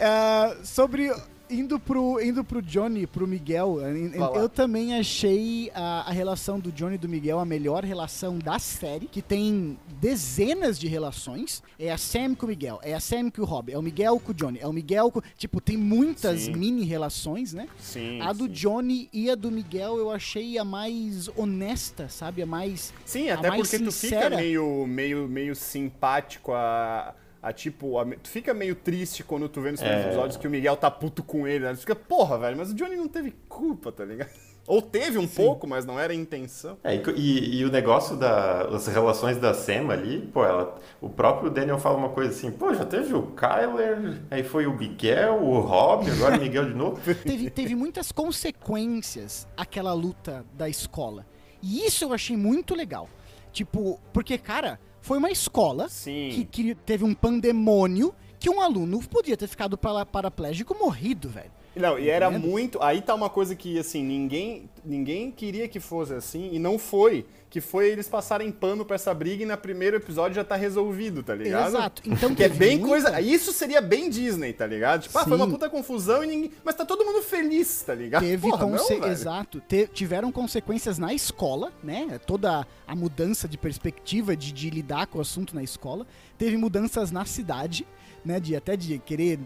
Ah, 0.00 0.54
sobre. 0.62 1.10
Indo 1.50 1.78
pro, 1.78 2.20
indo 2.22 2.42
pro 2.42 2.62
Johnny, 2.62 3.06
pro 3.06 3.26
Miguel, 3.26 3.78
eu- 3.80 4.18
lá. 4.20 4.48
também 4.48 4.96
achei 4.98 5.70
a, 5.74 6.08
a 6.08 6.10
relação 6.10 6.58
do 6.58 6.72
Johnny 6.72 6.94
e 6.94 6.98
do 6.98 7.06
Miguel 7.08 7.38
a 7.38 7.44
melhor 7.44 7.84
relação 7.84 8.38
da 8.38 8.58
série, 8.58 9.06
que 9.06 9.20
tem 9.20 9.78
dezenas 10.00 10.78
de 10.78 10.88
relações. 10.88 11.62
É 11.78 11.92
a 11.92 11.98
Sam 11.98 12.34
com 12.34 12.46
o 12.46 12.48
Miguel, 12.48 12.80
é 12.82 12.94
a 12.94 13.00
Sam 13.00 13.30
com 13.30 13.42
o 13.42 13.44
Rob, 13.44 13.70
é 13.70 13.76
o 13.78 13.82
Miguel 13.82 14.18
com 14.18 14.32
o 14.32 14.34
Johnny, 14.34 14.58
é 14.58 14.66
o 14.66 14.72
Miguel 14.72 15.10
com. 15.10 15.20
Tipo, 15.36 15.60
tem 15.60 15.76
muitas 15.76 16.42
Sim. 16.42 16.54
mini 16.56 16.84
relações, 16.84 17.52
né? 17.52 17.68
Sim. 17.78 18.20
A 18.22 18.32
do 18.32 18.46
sim. 18.46 18.52
Johnny 18.52 19.08
e 19.12 19.28
a 19.30 19.34
do 19.34 19.50
Miguel 19.50 19.98
eu 19.98 20.10
achei 20.10 20.56
a 20.56 20.64
mais 20.64 21.28
honesta, 21.36 22.08
sabe? 22.08 22.40
A 22.42 22.46
mais. 22.46 22.92
Sim, 23.04 23.28
até 23.28 23.50
porque 23.54 23.78
tu 23.78 23.92
sincera. 23.92 24.24
fica 24.30 24.36
meio, 24.36 24.86
meio, 24.86 25.28
meio 25.28 25.54
simpático 25.54 26.52
a. 26.54 27.14
a 27.46 27.52
tipo, 27.52 27.98
a- 27.98 28.04
tu 28.06 28.28
fica 28.28 28.54
meio 28.54 28.74
triste 28.74 29.22
quando 29.22 29.48
tu 29.48 29.60
vê 29.60 29.70
nos 29.70 29.80
primeiros 29.80 30.06
É. 30.06 30.08
episódios 30.08 30.36
que 30.36 30.46
o 30.46 30.50
Miguel 30.50 30.76
tá 30.76 30.90
puto 30.90 31.22
com 31.22 31.46
ele, 31.46 31.64
né? 31.64 31.72
Tu 31.74 31.80
fica, 31.80 31.94
porra, 31.94 32.38
velho, 32.38 32.56
mas 32.56 32.70
o 32.70 32.74
Johnny 32.74 32.96
não 32.96 33.06
teve 33.08 33.34
culpa, 33.48 33.92
tá 33.92 34.04
ligado? 34.04 34.30
Ou 34.66 34.80
teve 34.80 35.18
um 35.18 35.26
pouco, 35.28 35.66
mas 35.66 35.84
não 35.84 36.00
era 36.00 36.14
a 36.14 36.16
intenção. 36.16 36.78
É, 36.82 36.94
e, 37.14 37.58
e- 37.60 37.64
o 37.66 37.70
negócio 37.70 38.16
das 38.16 38.86
relações 38.86 39.36
da 39.36 39.52
Sam 39.52 39.90
ali, 39.90 40.22
pô, 40.32 40.42
ela, 40.42 40.78
o 41.02 41.10
próprio 41.10 41.50
Daniel 41.50 41.78
fala 41.78 41.98
uma 41.98 42.08
coisa 42.08 42.30
assim, 42.30 42.50
pô, 42.50 42.72
já 42.72 42.86
teve 42.86 43.12
o 43.14 43.24
Kyler, 43.32 44.22
aí 44.30 44.42
foi 44.42 44.66
o 44.66 44.72
Miguel, 44.72 45.34
o 45.42 45.60
Rob, 45.60 46.10
agora 46.10 46.38
o 46.38 46.40
Miguel 46.40 46.64
de 46.64 46.74
novo. 46.74 46.98
teve, 47.24 47.50
teve 47.50 47.74
muitas 47.74 48.10
consequências 48.10 49.46
aquela 49.56 49.92
luta 49.92 50.44
da 50.54 50.66
escola. 50.68 51.26
E 51.62 51.84
isso 51.86 52.04
eu 52.04 52.12
achei 52.14 52.36
muito 52.36 52.74
legal. 52.74 53.08
Tipo, 53.52 54.00
porque, 54.12 54.38
cara, 54.38 54.80
foi 55.04 55.18
uma 55.18 55.30
escola 55.30 55.86
Sim. 55.90 56.30
que, 56.32 56.44
que 56.46 56.74
teve 56.74 57.04
um 57.04 57.12
pandemônio 57.12 58.14
que 58.40 58.48
um 58.48 58.58
aluno 58.58 59.00
podia 59.00 59.36
ter 59.36 59.46
ficado 59.46 59.76
para, 59.76 60.04
paraplégico 60.06 60.74
morrido, 60.78 61.28
velho. 61.28 61.52
Não, 61.76 61.98
e 61.98 62.08
era 62.08 62.30
muito. 62.30 62.80
Aí 62.82 63.00
tá 63.02 63.14
uma 63.14 63.28
coisa 63.30 63.54
que, 63.54 63.78
assim, 63.78 64.02
ninguém, 64.02 64.68
ninguém 64.84 65.30
queria 65.30 65.66
que 65.68 65.80
fosse 65.80 66.14
assim, 66.14 66.50
e 66.52 66.58
não 66.58 66.78
foi. 66.78 67.26
Que 67.50 67.60
foi 67.60 67.88
eles 67.88 68.08
passarem 68.08 68.50
pano 68.50 68.84
pra 68.84 68.96
essa 68.96 69.14
briga 69.14 69.44
e 69.44 69.46
na 69.46 69.56
primeiro 69.56 69.96
episódio 69.96 70.34
já 70.34 70.42
tá 70.42 70.56
resolvido, 70.56 71.22
tá 71.22 71.36
ligado? 71.36 71.68
Exato. 71.68 72.02
Então 72.04 72.34
Que 72.34 72.42
é 72.42 72.48
bem 72.48 72.78
muita- 72.80 72.88
coisa. 72.88 73.20
Isso 73.20 73.52
seria 73.52 73.80
bem 73.80 74.10
Disney, 74.10 74.52
tá 74.52 74.66
ligado? 74.66 75.02
Tipo, 75.02 75.16
ah, 75.18 75.24
foi 75.24 75.36
uma 75.36 75.48
puta 75.48 75.70
confusão 75.70 76.24
e 76.24 76.26
ninguém. 76.26 76.50
Mas 76.64 76.74
tá 76.74 76.84
todo 76.84 77.04
mundo 77.04 77.22
feliz, 77.22 77.82
tá 77.82 77.94
ligado? 77.94 78.22
Teve 78.22 78.50
Porra, 78.50 78.66
conse- 78.66 78.94
não, 78.94 79.00
velho. 79.02 79.12
exato, 79.12 79.60
te- 79.68 79.86
tiveram 79.86 80.32
consequências 80.32 80.98
na 80.98 81.14
escola, 81.14 81.72
né? 81.80 82.18
Toda 82.26 82.66
a 82.88 82.96
mudança 82.96 83.46
de 83.46 83.56
perspectiva 83.56 84.36
de, 84.36 84.50
de 84.52 84.68
lidar 84.70 85.06
com 85.06 85.18
o 85.18 85.20
assunto 85.20 85.54
na 85.54 85.62
escola. 85.62 86.04
Teve 86.36 86.56
mudanças 86.56 87.12
na 87.12 87.24
cidade, 87.24 87.86
né? 88.24 88.40
De 88.40 88.56
até 88.56 88.76
de 88.76 88.98
querer 88.98 89.38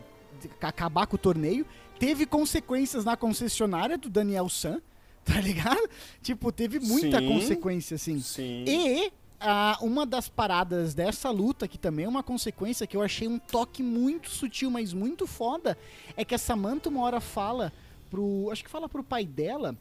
acabar 0.63 1.07
com 1.07 1.17
o 1.17 1.19
torneio. 1.19 1.67
Teve 1.99 2.27
consequências 2.27 3.05
na 3.05 3.17
concessionária 3.17 3.99
do 3.99 4.09
Daniel 4.09 4.49
San, 4.49 4.81
tá 5.25 5.41
ligado? 5.41 5.89
Tipo, 6.23 6.53
teve 6.53 6.79
muita 6.79 7.19
Sim. 7.19 7.29
consequência, 7.29 7.95
assim. 7.97 8.21
Sim. 8.21 8.65
E 8.67 9.13
ah, 9.41 9.79
uma 9.81 10.05
das 10.05 10.29
paradas 10.29 10.95
dessa 10.95 11.31
luta, 11.31 11.69
que 11.69 11.79
também 11.79 12.05
é 12.05 12.09
uma 12.09 12.23
consequência 12.23 12.87
que 12.87 12.97
eu 12.97 13.03
achei 13.03 13.29
um 13.29 13.39
toque 13.39 13.83
muito 13.83 14.31
sutil, 14.31 14.71
mas 14.71 14.93
muito 14.93 15.27
foda, 15.27 15.79
é 16.17 16.25
que 16.25 16.35
a 16.35 16.39
Samantha 16.39 16.89
uma 16.89 17.03
hora 17.03 17.21
fala 17.21 17.73
pro. 18.11 18.49
Acho 18.51 18.65
que 18.65 18.71
fala 18.71 18.89
pro 18.89 19.05
pai 19.05 19.27
dela. 19.27 19.77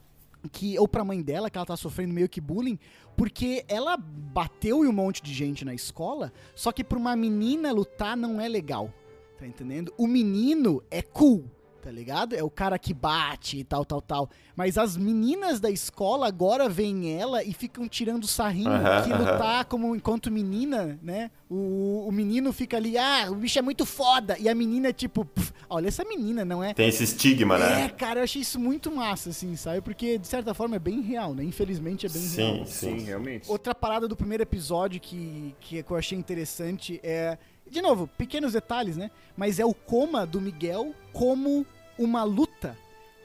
Que, 0.52 0.78
ou 0.78 0.86
pra 0.86 1.04
mãe 1.04 1.20
dela, 1.20 1.50
que 1.50 1.58
ela 1.58 1.66
tá 1.66 1.76
sofrendo 1.76 2.14
meio 2.14 2.28
que 2.28 2.40
bullying, 2.40 2.78
porque 3.16 3.64
ela 3.66 3.96
bateu 3.96 4.84
em 4.84 4.88
um 4.88 4.92
monte 4.92 5.20
de 5.20 5.34
gente 5.34 5.64
na 5.64 5.74
escola, 5.74 6.32
só 6.54 6.70
que 6.70 6.84
pra 6.84 6.96
uma 6.96 7.16
menina 7.16 7.72
lutar 7.72 8.16
não 8.16 8.40
é 8.40 8.46
legal. 8.46 8.94
Tá 9.36 9.44
entendendo? 9.44 9.92
O 9.98 10.06
menino 10.06 10.80
é 10.92 11.02
cool, 11.02 11.44
tá 11.88 11.92
ligado? 11.92 12.34
É 12.34 12.42
o 12.42 12.50
cara 12.50 12.78
que 12.78 12.92
bate 12.92 13.60
e 13.60 13.64
tal, 13.64 13.82
tal, 13.82 14.02
tal. 14.02 14.28
Mas 14.54 14.76
as 14.76 14.94
meninas 14.94 15.58
da 15.58 15.70
escola 15.70 16.26
agora 16.28 16.68
veem 16.68 17.18
ela 17.18 17.42
e 17.42 17.54
ficam 17.54 17.88
tirando 17.88 18.26
sarrinho 18.26 18.68
Aham, 18.70 19.04
que 19.04 19.08
lutar 19.14 19.64
como 19.64 19.96
enquanto 19.96 20.30
menina, 20.30 20.98
né? 21.02 21.30
O, 21.48 22.04
o 22.06 22.12
menino 22.12 22.52
fica 22.52 22.76
ali, 22.76 22.98
ah, 22.98 23.28
o 23.30 23.36
bicho 23.36 23.58
é 23.58 23.62
muito 23.62 23.86
foda. 23.86 24.36
E 24.38 24.50
a 24.50 24.54
menina 24.54 24.88
é 24.88 24.92
tipo, 24.92 25.24
"Pff, 25.24 25.50
olha 25.70 25.88
essa 25.88 26.04
menina, 26.04 26.44
não 26.44 26.62
é? 26.62 26.74
Tem 26.74 26.88
esse 26.88 27.04
estigma, 27.04 27.56
É, 27.56 27.58
né? 27.58 27.88
cara, 27.88 28.20
eu 28.20 28.24
achei 28.24 28.42
isso 28.42 28.60
muito 28.60 28.90
massa, 28.94 29.30
assim, 29.30 29.56
sabe? 29.56 29.80
Porque, 29.80 30.18
de 30.18 30.26
certa 30.26 30.52
forma, 30.52 30.76
é 30.76 30.78
bem 30.78 31.00
real, 31.00 31.32
né? 31.34 31.42
Infelizmente 31.42 32.04
é 32.04 32.08
bem 32.10 32.20
real. 32.20 32.56
Sim, 32.56 32.64
Sim, 32.66 32.98
sim. 32.98 33.04
realmente. 33.06 33.50
Outra 33.50 33.74
parada 33.74 34.06
do 34.06 34.14
primeiro 34.14 34.42
episódio 34.42 35.00
que, 35.00 35.54
que 35.58 35.82
eu 35.88 35.96
achei 35.96 36.18
interessante 36.18 37.00
é. 37.02 37.38
De 37.70 37.82
novo, 37.82 38.08
pequenos 38.16 38.54
detalhes, 38.54 38.96
né? 38.96 39.10
Mas 39.36 39.58
é 39.58 39.64
o 39.64 39.74
coma 39.74 40.24
do 40.26 40.40
Miguel 40.40 40.94
como 41.12 41.66
uma 41.98 42.22
luta, 42.24 42.76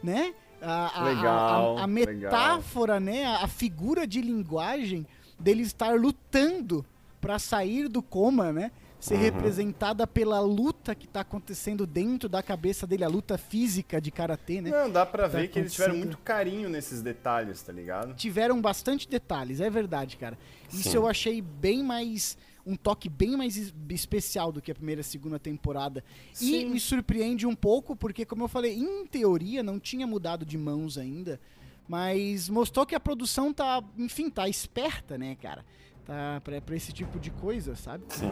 né? 0.01 0.33
A, 0.62 0.71
a- 0.71 1.01
a- 1.01 1.03
Legal, 1.03 1.77
a, 1.77 1.83
a 1.83 1.86
legal. 1.86 1.88
metáfora, 1.88 2.99
né? 2.99 3.25
A, 3.25 3.47
figura 3.47 4.07
de 4.07 4.21
linguagem 4.21 5.05
dele 5.39 5.62
estar 5.63 5.99
lutando 5.99 6.86
pra 7.19 7.38
sair 7.39 7.88
do 7.88 8.01
coma, 8.01 8.51
né? 8.53 8.71
Ser 8.99 9.17
representada 9.17 10.07
pela 10.07 10.39
luta 10.39 10.95
que 10.95 11.05
tá 11.05 11.19
acontecendo 11.19 11.86
dentro 11.86 12.29
da 12.29 12.41
cabeça 12.41 12.88
dele, 12.88 13.03
a 13.03 13.09
luta 13.09 13.38
física 13.38 13.99
de 13.99 14.09
karatê, 14.09 14.62
né? 14.62 14.69
Não, 14.69 14.89
dá 14.89 15.05
pra 15.05 15.23
Tá 15.23 15.39
ver 15.39 15.49
que 15.49 15.59
eles 15.59 15.73
tiveram 15.73 15.97
muito 15.97 16.17
carinho 16.19 16.69
nesses 16.69 17.01
detalhes, 17.01 17.62
tá 17.62 17.73
ligado? 17.73 18.13
tiveram 18.15 18.62
bastante 18.62 19.09
detalhes, 19.09 19.59
é 19.59 19.69
verdade, 19.69 20.15
cara. 20.15 20.38
Isso 20.71 20.91
Sim. 20.91 20.95
eu 20.95 21.05
achei 21.05 21.41
bem 21.41 21.83
mais. 21.83 22.38
Um 22.65 22.76
toque 22.76 23.10
bem 23.10 23.36
mais 23.36 23.58
es- 23.58 23.73
especial 23.89 24.52
do 24.52 24.62
que 24.62 24.71
a 24.71 24.76
primeira 24.76 25.02
e 25.02 25.04
segunda 25.04 25.38
temporada. 25.38 26.04
E 26.34 26.36
Sim. 26.36 26.69
me 26.69 26.80
surpreende 26.80 27.45
um 27.45 27.56
pouco, 27.56 27.95
porque, 27.95 28.26
como 28.26 28.43
eu 28.43 28.47
falei, 28.47 28.73
em 28.73 29.06
teoria 29.06 29.62
não 29.62 29.80
tinha 29.80 30.08
mudado 30.08 30.45
de 30.45 30.58
mãos 30.58 30.97
ainda. 30.97 31.39
Mas 31.88 32.47
mostrou 32.47 32.86
que 32.86 32.95
a 32.95 32.99
produção 32.99 33.54
tá, 33.54 33.84
enfim, 33.97 34.30
tá 34.30 34.47
esperta, 34.47 35.17
né, 35.17 35.36
cara? 35.36 35.65
Tá 36.06 36.39
pra, 36.41 36.62
pra 36.62 36.76
esse 36.76 36.93
tipo 36.93 37.19
de 37.19 37.32
coisa, 37.32 37.76
sabe? 37.76 38.06
Sim. 38.10 38.32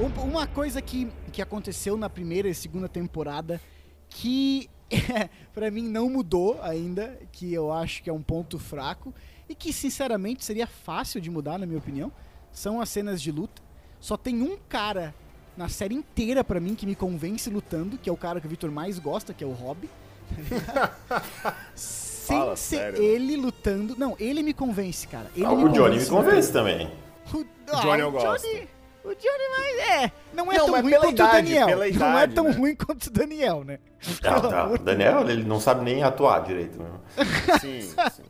Uma 0.00 0.46
coisa 0.46 0.80
que, 0.80 1.08
que 1.30 1.42
aconteceu 1.42 1.94
na 1.94 2.08
primeira 2.08 2.48
e 2.48 2.54
segunda 2.54 2.88
temporada 2.88 3.60
que 4.08 4.70
pra 5.52 5.70
mim 5.70 5.82
não 5.82 6.08
mudou 6.08 6.58
ainda, 6.62 7.18
que 7.30 7.52
eu 7.52 7.70
acho 7.70 8.02
que 8.02 8.08
é 8.08 8.12
um 8.12 8.22
ponto 8.22 8.58
fraco 8.58 9.14
e 9.46 9.54
que 9.54 9.72
sinceramente 9.74 10.42
seria 10.44 10.66
fácil 10.66 11.20
de 11.20 11.30
mudar 11.30 11.58
na 11.58 11.66
minha 11.66 11.78
opinião, 11.78 12.10
são 12.50 12.80
as 12.80 12.88
cenas 12.88 13.20
de 13.20 13.30
luta. 13.30 13.60
Só 14.00 14.16
tem 14.16 14.42
um 14.42 14.56
cara 14.68 15.14
na 15.54 15.68
série 15.68 15.94
inteira 15.94 16.42
pra 16.42 16.58
mim 16.58 16.74
que 16.74 16.86
me 16.86 16.94
convence 16.94 17.50
lutando, 17.50 17.98
que 17.98 18.08
é 18.08 18.12
o 18.12 18.16
cara 18.16 18.40
que 18.40 18.46
o 18.46 18.50
Victor 18.50 18.70
mais 18.70 18.98
gosta, 18.98 19.34
que 19.34 19.44
é 19.44 19.46
o 19.46 19.52
Rob. 19.52 19.86
Sem 21.74 22.38
Fala 22.38 22.56
ser 22.56 22.76
sério. 22.76 23.02
ele 23.02 23.36
lutando. 23.36 23.96
Não, 23.98 24.16
ele 24.18 24.42
me 24.42 24.54
convence, 24.54 25.06
cara. 25.06 25.30
Ele 25.34 25.44
Ah, 25.44 25.52
o 25.52 25.68
Johnny 25.68 25.98
me 25.98 26.06
convence 26.06 26.52
também. 26.52 26.90
O, 27.34 27.44
Johnny 27.82 27.90
ah, 27.90 27.98
eu 27.98 28.08
o 28.08 28.12
gosto. 28.12 28.46
Johnny, 28.46 28.68
o 29.04 29.08
Johnny 29.08 29.48
mais 29.58 29.78
é. 30.02 30.12
Não 30.32 30.52
é 30.52 30.58
Não, 30.58 30.66
tão 30.66 30.80
ruim 30.82 30.92
quanto 30.92 31.10
idade, 31.12 31.30
o 31.30 31.32
Daniel. 31.32 31.66
pela 31.66 31.78
não 31.78 31.84
é 31.84 31.88
idade, 31.90 32.34
tão 32.34 32.44
né? 32.44 32.50
ruim 32.52 32.74
quanto 32.76 33.06
o 33.06 33.10
Daniel, 33.10 33.64
né? 33.64 33.78
Não, 34.22 34.58
amor 34.60 34.80
o 34.80 34.82
Daniel, 34.82 35.28
ele 35.28 35.42
não 35.44 35.60
sabe 35.60 35.84
nem 35.84 36.02
atuar 36.02 36.40
direito. 36.44 36.78
Né? 36.82 36.88
Sim, 37.60 37.80
sim, 37.82 38.22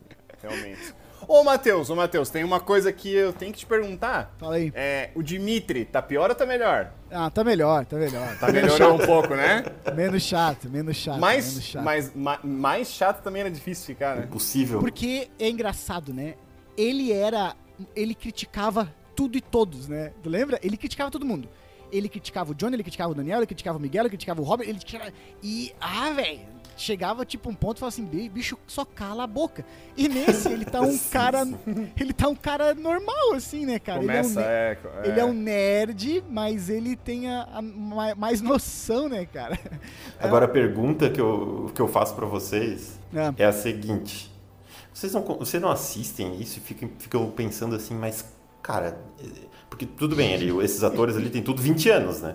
realmente. 0.42 0.94
Ô, 1.28 1.44
Matheus, 1.44 1.90
ô, 1.90 1.94
Matheus, 1.94 2.28
tem 2.30 2.42
uma 2.42 2.58
coisa 2.58 2.90
que 2.92 3.12
eu 3.14 3.32
tenho 3.32 3.52
que 3.52 3.58
te 3.60 3.66
perguntar. 3.66 4.34
Fala 4.38 4.56
aí. 4.56 4.72
É, 4.74 5.10
o 5.14 5.22
Dimitri, 5.22 5.84
tá 5.84 6.00
pior 6.02 6.28
ou 6.30 6.34
tá 6.34 6.44
melhor? 6.46 6.90
Ah, 7.10 7.30
tá 7.30 7.44
melhor, 7.44 7.84
tá 7.84 7.96
melhor. 7.96 8.36
Tá 8.38 8.50
melhorou 8.50 8.94
um 8.94 8.98
pouco, 8.98 9.34
né? 9.36 9.64
Menos 9.94 10.22
chato, 10.24 10.68
menos 10.68 10.96
chato, 10.96 11.20
menos 11.20 11.20
Mais, 11.20 11.62
chato. 11.62 11.84
mais, 11.84 12.14
ma- 12.14 12.40
mais 12.42 12.88
chato 12.88 13.22
também 13.22 13.42
era 13.42 13.50
difícil 13.50 13.86
ficar, 13.86 14.16
né? 14.16 14.24
Impossível. 14.24 14.80
Porque 14.80 15.28
é 15.38 15.48
engraçado, 15.48 16.12
né? 16.12 16.34
Ele 16.76 17.12
era. 17.12 17.54
Ele 17.94 18.14
criticava 18.14 18.92
tudo 19.20 19.36
e 19.36 19.40
todos, 19.42 19.86
né? 19.86 20.12
Tu 20.22 20.30
lembra? 20.30 20.58
Ele 20.62 20.78
criticava 20.78 21.10
todo 21.10 21.26
mundo. 21.26 21.46
Ele 21.92 22.08
criticava 22.08 22.52
o 22.52 22.54
Johnny, 22.54 22.76
ele 22.76 22.82
criticava 22.82 23.10
o 23.12 23.14
Daniel, 23.14 23.38
ele 23.40 23.46
criticava 23.46 23.76
o 23.76 23.80
Miguel, 23.80 24.02
ele 24.02 24.08
criticava 24.08 24.40
o 24.40 24.44
Robert, 24.44 24.66
ele 24.66 24.78
criticava. 24.78 25.12
E. 25.42 25.72
Ah, 25.78 26.10
velho! 26.12 26.40
Chegava 26.76 27.26
tipo 27.26 27.50
um 27.50 27.54
ponto 27.54 27.76
e 27.76 27.80
falava 27.80 27.94
assim, 27.94 28.06
"Bi- 28.06 28.30
bicho, 28.30 28.56
só 28.66 28.86
cala 28.86 29.24
a 29.24 29.26
boca. 29.26 29.66
E 29.94 30.08
nesse, 30.08 30.48
ele 30.48 30.64
tá 30.64 30.80
um 30.80 30.96
cara. 31.12 31.46
Ele 31.98 32.12
tá 32.14 32.28
um 32.28 32.34
cara 32.34 32.74
normal, 32.74 33.34
assim, 33.34 33.66
né, 33.66 33.78
cara? 33.78 34.00
Começa, 34.00 34.40
ele, 34.40 34.48
é 34.48 34.48
um, 34.48 34.48
é, 34.48 34.78
é. 35.04 35.08
ele 35.10 35.20
é 35.20 35.24
um 35.26 35.32
nerd, 35.34 36.24
mas 36.30 36.70
ele 36.70 36.96
tem 36.96 37.28
a, 37.28 37.42
a 37.52 37.60
ma- 37.60 38.14
mais 38.14 38.40
noção, 38.40 39.06
né, 39.10 39.26
cara? 39.26 39.58
Agora 40.18 40.46
a 40.46 40.48
pergunta 40.48 41.10
que 41.10 41.20
eu, 41.20 41.70
que 41.74 41.82
eu 41.82 41.88
faço 41.88 42.14
pra 42.14 42.24
vocês 42.24 42.98
É. 43.12 43.42
é 43.42 43.46
a 43.46 43.52
seguinte. 43.52 44.30
Vocês 44.94 45.12
não, 45.12 45.22
vocês 45.22 45.62
não 45.62 45.70
assistem 45.70 46.40
isso 46.40 46.58
e 46.58 46.62
ficam, 46.62 46.88
ficam 46.98 47.30
pensando 47.30 47.74
assim, 47.76 47.94
mas, 47.94 48.24
cara, 48.62 48.98
porque 49.68 49.86
tudo 49.86 50.16
bem, 50.16 50.32
ele, 50.32 50.64
esses 50.64 50.82
atores 50.82 51.16
ali 51.16 51.30
têm 51.30 51.42
tudo 51.42 51.62
20 51.62 51.90
anos, 51.90 52.20
né? 52.20 52.34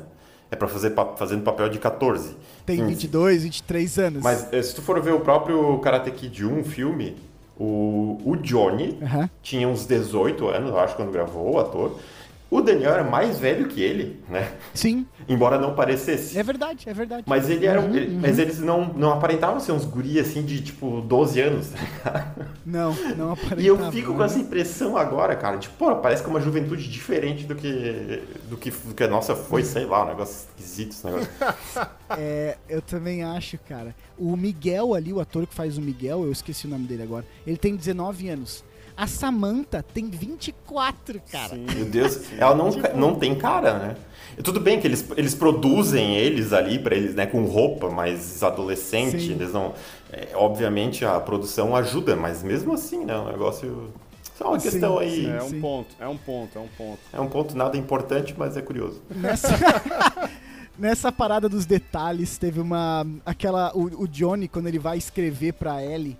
É 0.49 0.55
pra 0.55 0.67
fazer 0.67 0.93
fazendo 1.17 1.43
papel 1.43 1.69
de 1.69 1.79
14. 1.79 2.35
Tem 2.65 2.77
15. 2.77 2.89
22, 2.89 3.43
23 3.43 3.99
anos. 3.99 4.23
Mas 4.23 4.53
eh, 4.53 4.61
se 4.61 4.75
tu 4.75 4.81
for 4.81 5.01
ver 5.01 5.13
o 5.13 5.19
próprio 5.19 5.77
Karate 5.79 6.11
Kid 6.11 6.45
1, 6.45 6.63
filme, 6.63 7.17
o, 7.57 8.21
o 8.23 8.35
Johnny 8.37 8.97
uhum. 9.01 9.29
tinha 9.41 9.67
uns 9.67 9.85
18 9.85 10.47
anos, 10.47 10.69
eu 10.69 10.79
acho, 10.79 10.95
quando 10.95 11.11
gravou 11.11 11.55
o 11.55 11.59
ator. 11.59 11.99
O 12.49 12.61
Daniel 12.61 12.93
era 12.93 13.03
mais 13.03 13.39
velho 13.39 13.67
que 13.67 13.81
ele, 13.81 14.21
né? 14.29 14.51
Sim. 14.73 15.05
Embora 15.27 15.59
não 15.59 15.73
parecesse. 15.73 16.37
É 16.37 16.43
verdade, 16.43 16.87
é 16.87 16.93
verdade. 16.93 17.23
Mas 17.25 17.49
ele 17.49 17.65
era, 17.65 17.81
uhum, 17.81 17.95
ele, 17.95 18.13
uhum. 18.13 18.19
mas 18.21 18.37
eles 18.37 18.59
não, 18.59 18.93
não 18.93 19.11
aparentavam 19.11 19.59
ser 19.59 19.71
uns 19.71 19.83
guri 19.83 20.19
assim 20.19 20.43
de 20.43 20.61
tipo 20.61 21.01
12 21.01 21.41
anos, 21.41 21.69
tá 21.69 21.79
ligado? 21.81 22.45
Não, 22.65 22.95
não 23.15 23.31
aparentavam. 23.31 23.55
E 23.65 23.67
eu 23.67 23.91
fico 23.91 24.13
com 24.13 24.23
essa 24.23 24.37
impressão 24.37 24.95
agora, 24.95 25.35
cara, 25.35 25.57
tipo, 25.57 25.75
pô, 25.75 25.95
parece 25.95 26.21
que 26.21 26.29
é 26.29 26.31
uma 26.31 26.41
juventude 26.41 26.87
diferente 26.87 27.45
do 27.45 27.55
que 27.55 28.21
do 28.49 28.57
que, 28.57 28.69
do 28.69 28.93
que 28.93 29.03
a 29.03 29.07
nossa 29.07 29.35
foi, 29.35 29.63
sei 29.63 29.85
lá, 29.85 30.03
um 30.03 30.07
negócio 30.09 30.47
esquisito 30.47 30.91
esse 30.91 31.05
negócio. 31.05 31.29
é, 32.17 32.57
eu 32.69 32.81
também 32.81 33.23
acho, 33.23 33.57
cara. 33.67 33.95
O 34.17 34.35
Miguel 34.37 34.93
ali, 34.93 35.11
o 35.11 35.19
ator 35.19 35.47
que 35.47 35.53
faz 35.53 35.77
o 35.77 35.81
Miguel, 35.81 36.23
eu 36.23 36.31
esqueci 36.31 36.67
o 36.67 36.69
nome 36.69 36.85
dele 36.85 37.03
agora. 37.03 37.25
Ele 37.45 37.57
tem 37.57 37.75
19 37.75 38.29
anos. 38.29 38.63
A 38.97 39.07
Samantha 39.07 39.83
tem 39.83 40.09
24, 40.09 41.21
cara. 41.31 41.49
Sim. 41.49 41.65
Meu 41.75 41.85
Deus, 41.85 42.21
ela 42.37 42.55
não, 42.55 42.71
tipo... 42.71 42.97
não 42.97 43.15
tem 43.15 43.35
cara, 43.35 43.77
né? 43.77 43.95
Tudo 44.43 44.59
bem 44.59 44.79
que 44.79 44.87
eles, 44.87 45.05
eles 45.15 45.33
produzem 45.33 46.15
eles 46.15 46.51
ali 46.51 46.77
para 46.77 46.95
eles, 46.95 47.15
né, 47.15 47.25
com 47.25 47.45
roupa 47.45 47.89
mais 47.89 48.43
adolescente, 48.43 49.27
Sim. 49.27 49.31
eles 49.31 49.53
não, 49.53 49.73
é, 50.11 50.29
obviamente 50.35 51.05
a 51.05 51.19
produção 51.21 51.73
ajuda, 51.75 52.17
mas 52.17 52.43
mesmo 52.43 52.73
assim, 52.73 53.05
né, 53.05 53.17
o 53.17 53.31
negócio 53.31 53.93
só 54.37 54.49
uma 54.49 54.59
sim, 54.59 54.69
questão 54.69 54.99
aí. 54.99 55.23
Sim, 55.23 55.31
é 55.31 55.43
um 55.43 55.49
sim. 55.49 55.61
ponto, 55.61 55.95
é 55.97 56.07
um 56.07 56.17
ponto, 56.17 56.57
é 56.57 56.61
um 56.61 56.67
ponto. 56.67 56.99
É 57.13 57.21
um 57.21 57.29
ponto 57.29 57.57
nada 57.57 57.77
importante, 57.77 58.35
mas 58.37 58.57
é 58.57 58.61
curioso. 58.61 59.01
Nessa, 59.09 59.47
nessa 60.77 61.11
parada 61.11 61.47
dos 61.47 61.65
detalhes, 61.65 62.37
teve 62.37 62.59
uma. 62.59 63.07
aquela. 63.25 63.71
O, 63.73 64.03
o 64.03 64.07
Johnny, 64.07 64.49
quando 64.49 64.67
ele 64.67 64.79
vai 64.79 64.97
escrever 64.97 65.53
pra 65.53 65.81
Ellie, 65.81 66.17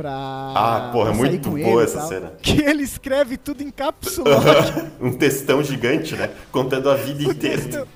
pra. 0.00 0.12
Ah, 0.12 0.90
porra, 0.92 1.10
é 1.10 1.14
muito 1.14 1.50
boa 1.50 1.84
essa 1.84 2.00
cena. 2.06 2.32
Que 2.40 2.62
ele 2.62 2.82
escreve 2.82 3.36
tudo 3.36 3.62
em 3.62 3.70
cápsula. 3.70 4.40
um 4.98 5.12
textão 5.12 5.62
gigante, 5.62 6.16
né? 6.16 6.30
Contando 6.50 6.88
a 6.90 6.94
vida 6.94 7.22
inteira. 7.30 7.86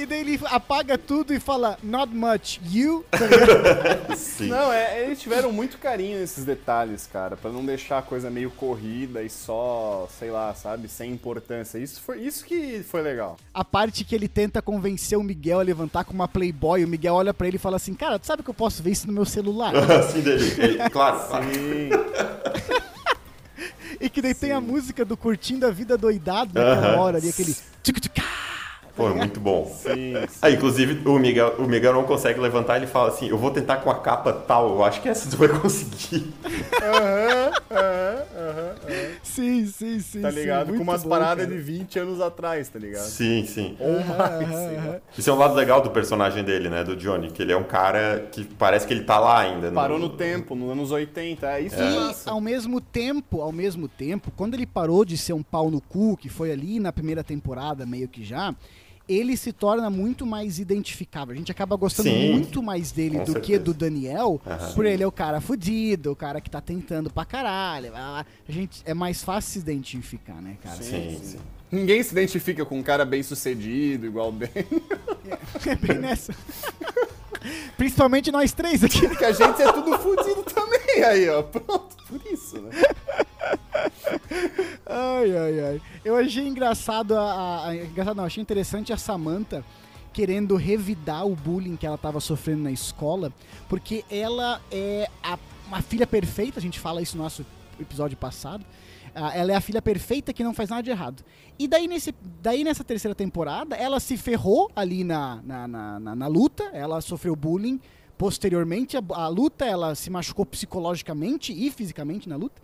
E 0.00 0.06
daí 0.06 0.20
ele 0.20 0.40
apaga 0.46 0.96
tudo 0.96 1.34
e 1.34 1.38
fala, 1.38 1.78
not 1.82 2.10
much, 2.14 2.58
you? 2.72 3.04
Sim. 4.16 4.46
Não, 4.46 4.72
é, 4.72 5.04
eles 5.04 5.20
tiveram 5.20 5.52
muito 5.52 5.76
carinho 5.76 6.18
nesses 6.18 6.42
detalhes, 6.42 7.06
cara, 7.06 7.36
para 7.36 7.50
não 7.50 7.62
deixar 7.62 7.98
a 7.98 8.02
coisa 8.02 8.30
meio 8.30 8.50
corrida 8.50 9.22
e 9.22 9.28
só, 9.28 10.08
sei 10.18 10.30
lá, 10.30 10.54
sabe, 10.54 10.88
sem 10.88 11.12
importância. 11.12 11.76
Isso 11.76 12.00
foi 12.00 12.20
isso 12.20 12.46
que 12.46 12.82
foi 12.82 13.02
legal. 13.02 13.36
A 13.52 13.62
parte 13.62 14.02
que 14.02 14.14
ele 14.14 14.26
tenta 14.26 14.62
convencer 14.62 15.18
o 15.18 15.22
Miguel 15.22 15.60
a 15.60 15.62
levantar 15.62 16.04
com 16.04 16.14
uma 16.14 16.26
Playboy, 16.26 16.82
o 16.82 16.88
Miguel 16.88 17.12
olha 17.12 17.34
para 17.34 17.46
ele 17.46 17.56
e 17.56 17.60
fala 17.60 17.76
assim, 17.76 17.92
cara, 17.92 18.18
tu 18.18 18.26
sabe 18.26 18.42
que 18.42 18.48
eu 18.48 18.54
posso 18.54 18.82
ver 18.82 18.92
isso 18.92 19.06
no 19.06 19.12
meu 19.12 19.26
celular? 19.26 19.74
Sim, 20.10 20.22
dele. 20.22 20.54
Ele, 20.62 20.88
claro, 20.88 21.20
Sim. 21.28 21.90
e 24.00 24.08
que 24.08 24.22
daí 24.22 24.32
Sim. 24.32 24.40
tem 24.40 24.52
a 24.52 24.62
música 24.62 25.04
do 25.04 25.14
Curtindo 25.14 25.66
a 25.66 25.70
Vida 25.70 25.98
Doidado 25.98 26.52
naquela 26.54 26.94
uh 26.94 26.96
-huh. 26.96 27.00
hora 27.00 27.18
ali, 27.18 27.28
aquele... 27.28 27.54
Pô, 29.00 29.08
é 29.08 29.14
muito 29.14 29.40
bom. 29.40 29.64
Sim, 29.64 30.14
sim. 30.28 30.38
Ah, 30.42 30.50
inclusive, 30.50 31.08
o 31.08 31.18
Miguel, 31.18 31.54
o 31.58 31.62
Miguel 31.62 31.94
não 31.94 32.04
consegue 32.04 32.38
levantar, 32.38 32.76
ele 32.76 32.86
fala 32.86 33.08
assim, 33.08 33.28
eu 33.28 33.38
vou 33.38 33.50
tentar 33.50 33.78
com 33.78 33.90
a 33.90 33.98
capa 33.98 34.30
tal, 34.30 34.74
eu 34.74 34.84
acho 34.84 35.00
que 35.00 35.08
essa 35.08 35.30
tu 35.30 35.38
vai 35.38 35.48
conseguir. 35.48 36.30
Aham, 36.82 37.52
aham, 37.70 38.24
aham. 38.36 39.10
Sim, 39.22 39.66
sim, 39.66 40.00
sim. 40.00 40.20
Tá 40.20 40.30
ligado? 40.30 40.72
Sim, 40.72 40.76
com 40.76 40.82
umas 40.82 41.02
bom, 41.02 41.08
paradas 41.08 41.46
cara. 41.46 41.56
de 41.56 41.62
20 41.62 41.98
anos 41.98 42.20
atrás, 42.20 42.68
tá 42.68 42.78
ligado? 42.78 43.04
Sim, 43.04 43.46
sim. 43.46 43.74
Ou 43.80 44.04
mais. 44.04 45.00
Isso 45.16 45.30
é 45.30 45.32
um 45.32 45.38
lado 45.38 45.54
legal 45.54 45.80
do 45.80 45.90
personagem 45.90 46.44
dele, 46.44 46.68
né, 46.68 46.84
do 46.84 46.94
Johnny, 46.94 47.30
que 47.30 47.40
ele 47.40 47.52
é 47.52 47.56
um 47.56 47.64
cara 47.64 48.28
que 48.30 48.44
parece 48.44 48.86
que 48.86 48.92
ele 48.92 49.04
tá 49.04 49.18
lá 49.18 49.40
ainda. 49.40 49.72
Parou 49.72 49.98
no, 49.98 50.08
no 50.08 50.16
tempo, 50.16 50.54
nos 50.54 50.70
anos 50.70 50.90
80, 50.90 51.46
é 51.46 51.60
isso. 51.62 51.76
É. 51.76 51.90
E 51.90 52.14
ao 52.26 52.40
mesmo 52.40 52.80
tempo, 52.82 53.40
ao 53.40 53.52
mesmo 53.52 53.88
tempo, 53.88 54.30
quando 54.36 54.54
ele 54.54 54.66
parou 54.66 55.06
de 55.06 55.16
ser 55.16 55.32
um 55.32 55.42
pau 55.42 55.70
no 55.70 55.80
cu, 55.80 56.18
que 56.18 56.28
foi 56.28 56.52
ali 56.52 56.78
na 56.78 56.92
primeira 56.92 57.24
temporada, 57.24 57.86
meio 57.86 58.08
que 58.08 58.22
já 58.22 58.54
ele 59.10 59.36
se 59.36 59.52
torna 59.52 59.90
muito 59.90 60.24
mais 60.24 60.58
identificável. 60.58 61.34
A 61.34 61.36
gente 61.36 61.50
acaba 61.50 61.74
gostando 61.76 62.08
Sim, 62.08 62.32
muito 62.32 62.62
mais 62.62 62.92
dele 62.92 63.18
do 63.18 63.32
certeza. 63.32 63.40
que 63.40 63.58
do 63.58 63.74
Daniel, 63.74 64.40
uhum. 64.44 64.74
por 64.74 64.86
ele 64.86 65.02
é 65.02 65.06
o 65.06 65.12
cara 65.12 65.40
fudido, 65.40 66.12
o 66.12 66.16
cara 66.16 66.40
que 66.40 66.48
tá 66.48 66.60
tentando 66.60 67.10
pra 67.10 67.24
caralho. 67.24 67.94
A 67.96 68.24
gente 68.48 68.82
é 68.84 68.94
mais 68.94 69.22
fácil 69.22 69.52
se 69.52 69.58
identificar, 69.58 70.40
né, 70.40 70.56
cara? 70.62 70.82
Sim, 70.82 71.18
sim. 71.22 71.38
Ninguém 71.72 72.02
se 72.02 72.12
identifica 72.12 72.64
com 72.64 72.78
um 72.78 72.82
cara 72.82 73.04
bem 73.04 73.22
sucedido, 73.22 74.06
igual 74.06 74.28
o 74.28 74.32
Ben. 74.32 74.50
É, 74.54 75.70
é 75.70 75.74
bem 75.76 75.98
nessa. 75.98 76.34
Principalmente 77.76 78.30
nós 78.30 78.52
três 78.52 78.84
aqui. 78.84 79.08
Porque 79.08 79.24
a 79.24 79.32
gente 79.32 79.62
é 79.62 79.72
tudo 79.72 79.98
fudido 79.98 80.42
também 80.42 81.02
aí, 81.04 81.28
ó. 81.28 81.42
Pronto, 81.42 81.96
por 82.08 82.20
isso, 82.26 82.60
né? 82.60 82.70
ai, 84.86 85.36
ai, 85.36 85.60
ai. 85.60 85.82
Eu 86.04 86.16
achei 86.16 86.46
engraçado 86.46 87.16
a, 87.16 87.68
a, 87.68 87.76
engraçado 87.76 88.16
não, 88.16 88.24
achei 88.24 88.42
interessante 88.42 88.92
a 88.92 88.96
Samantha 88.96 89.64
querendo 90.12 90.56
revidar 90.56 91.26
o 91.26 91.36
bullying 91.36 91.76
que 91.76 91.86
ela 91.86 91.94
estava 91.94 92.20
sofrendo 92.20 92.62
na 92.62 92.72
escola, 92.72 93.32
porque 93.68 94.04
ela 94.10 94.60
é 94.70 95.08
a, 95.22 95.38
uma 95.66 95.80
filha 95.80 96.06
perfeita, 96.06 96.58
a 96.58 96.62
gente 96.62 96.80
fala 96.80 97.00
isso 97.00 97.16
no 97.16 97.22
nosso 97.22 97.46
episódio 97.78 98.16
passado. 98.16 98.64
Ela 99.14 99.52
é 99.52 99.56
a 99.56 99.60
filha 99.60 99.82
perfeita 99.82 100.32
que 100.32 100.44
não 100.44 100.54
faz 100.54 100.70
nada 100.70 100.82
de 100.82 100.90
errado. 100.90 101.24
E 101.58 101.66
daí, 101.66 101.88
nesse, 101.88 102.14
daí 102.40 102.62
nessa 102.62 102.84
terceira 102.84 103.14
temporada, 103.14 103.74
ela 103.76 103.98
se 103.98 104.16
ferrou 104.16 104.70
ali 104.74 105.02
na, 105.02 105.40
na, 105.44 105.68
na, 105.68 106.00
na, 106.00 106.14
na 106.14 106.26
luta, 106.26 106.64
ela 106.72 107.00
sofreu 107.00 107.34
bullying. 107.34 107.80
Posteriormente, 108.16 108.96
a, 108.96 109.02
a, 109.10 109.28
luta, 109.28 109.64
ela 109.64 109.94
se 109.94 110.10
machucou 110.10 110.46
psicologicamente 110.46 111.52
e 111.52 111.70
fisicamente 111.70 112.28
na 112.28 112.36
luta. 112.36 112.62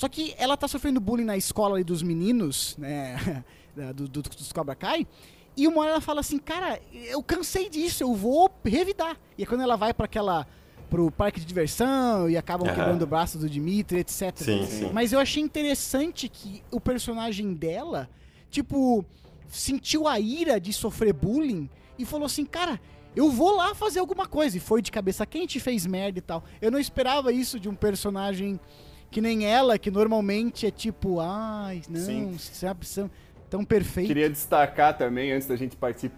Só 0.00 0.08
que 0.08 0.34
ela 0.38 0.56
tá 0.56 0.66
sofrendo 0.66 0.98
bullying 0.98 1.26
na 1.26 1.36
escola 1.36 1.74
ali 1.74 1.84
dos 1.84 2.02
meninos, 2.02 2.74
né? 2.78 3.44
do, 3.94 4.08
do, 4.08 4.22
dos 4.22 4.50
Cobra 4.50 4.74
Kai. 4.74 5.06
E 5.54 5.68
uma 5.68 5.82
hora 5.82 5.90
ela 5.90 6.00
fala 6.00 6.20
assim, 6.20 6.38
cara, 6.38 6.80
eu 6.90 7.22
cansei 7.22 7.68
disso, 7.68 8.02
eu 8.02 8.14
vou 8.14 8.50
revidar. 8.64 9.18
E 9.36 9.42
é 9.42 9.46
quando 9.46 9.60
ela 9.60 9.76
vai 9.76 9.92
para 9.92 10.06
aquela 10.06 10.46
pro 10.88 11.10
parque 11.10 11.38
de 11.38 11.44
diversão 11.44 12.30
e 12.30 12.36
acabam 12.38 12.66
uhum. 12.66 12.74
quebrando 12.74 13.02
o 13.02 13.06
braço 13.06 13.36
do 13.36 13.46
Dimitri, 13.46 13.98
etc. 13.98 14.34
Sim, 14.36 14.66
sim. 14.66 14.90
Mas 14.90 15.12
eu 15.12 15.20
achei 15.20 15.42
interessante 15.42 16.30
que 16.30 16.62
o 16.70 16.80
personagem 16.80 17.52
dela, 17.52 18.08
tipo, 18.50 19.04
sentiu 19.48 20.08
a 20.08 20.18
ira 20.18 20.58
de 20.58 20.72
sofrer 20.72 21.12
bullying 21.12 21.68
e 21.98 22.06
falou 22.06 22.24
assim, 22.24 22.46
cara, 22.46 22.80
eu 23.14 23.28
vou 23.28 23.54
lá 23.54 23.74
fazer 23.74 24.00
alguma 24.00 24.24
coisa. 24.24 24.56
E 24.56 24.60
foi 24.60 24.80
de 24.80 24.90
cabeça 24.90 25.26
quente, 25.26 25.60
fez 25.60 25.84
merda 25.84 26.18
e 26.18 26.22
tal. 26.22 26.42
Eu 26.58 26.70
não 26.70 26.78
esperava 26.78 27.30
isso 27.30 27.60
de 27.60 27.68
um 27.68 27.74
personagem 27.74 28.58
que 29.10 29.20
nem 29.20 29.44
ela, 29.46 29.78
que 29.78 29.90
normalmente 29.90 30.66
é 30.66 30.70
tipo, 30.70 31.20
ai, 31.20 31.82
não, 31.88 32.00
Sim. 32.00 32.36
sabe, 32.38 32.86
são 32.86 33.10
tão 33.48 33.64
perfeito. 33.64 34.06
Queria 34.06 34.30
destacar 34.30 34.96
também, 34.96 35.32
antes 35.32 35.48
da 35.48 35.56
gente 35.56 35.76
partir 35.76 36.12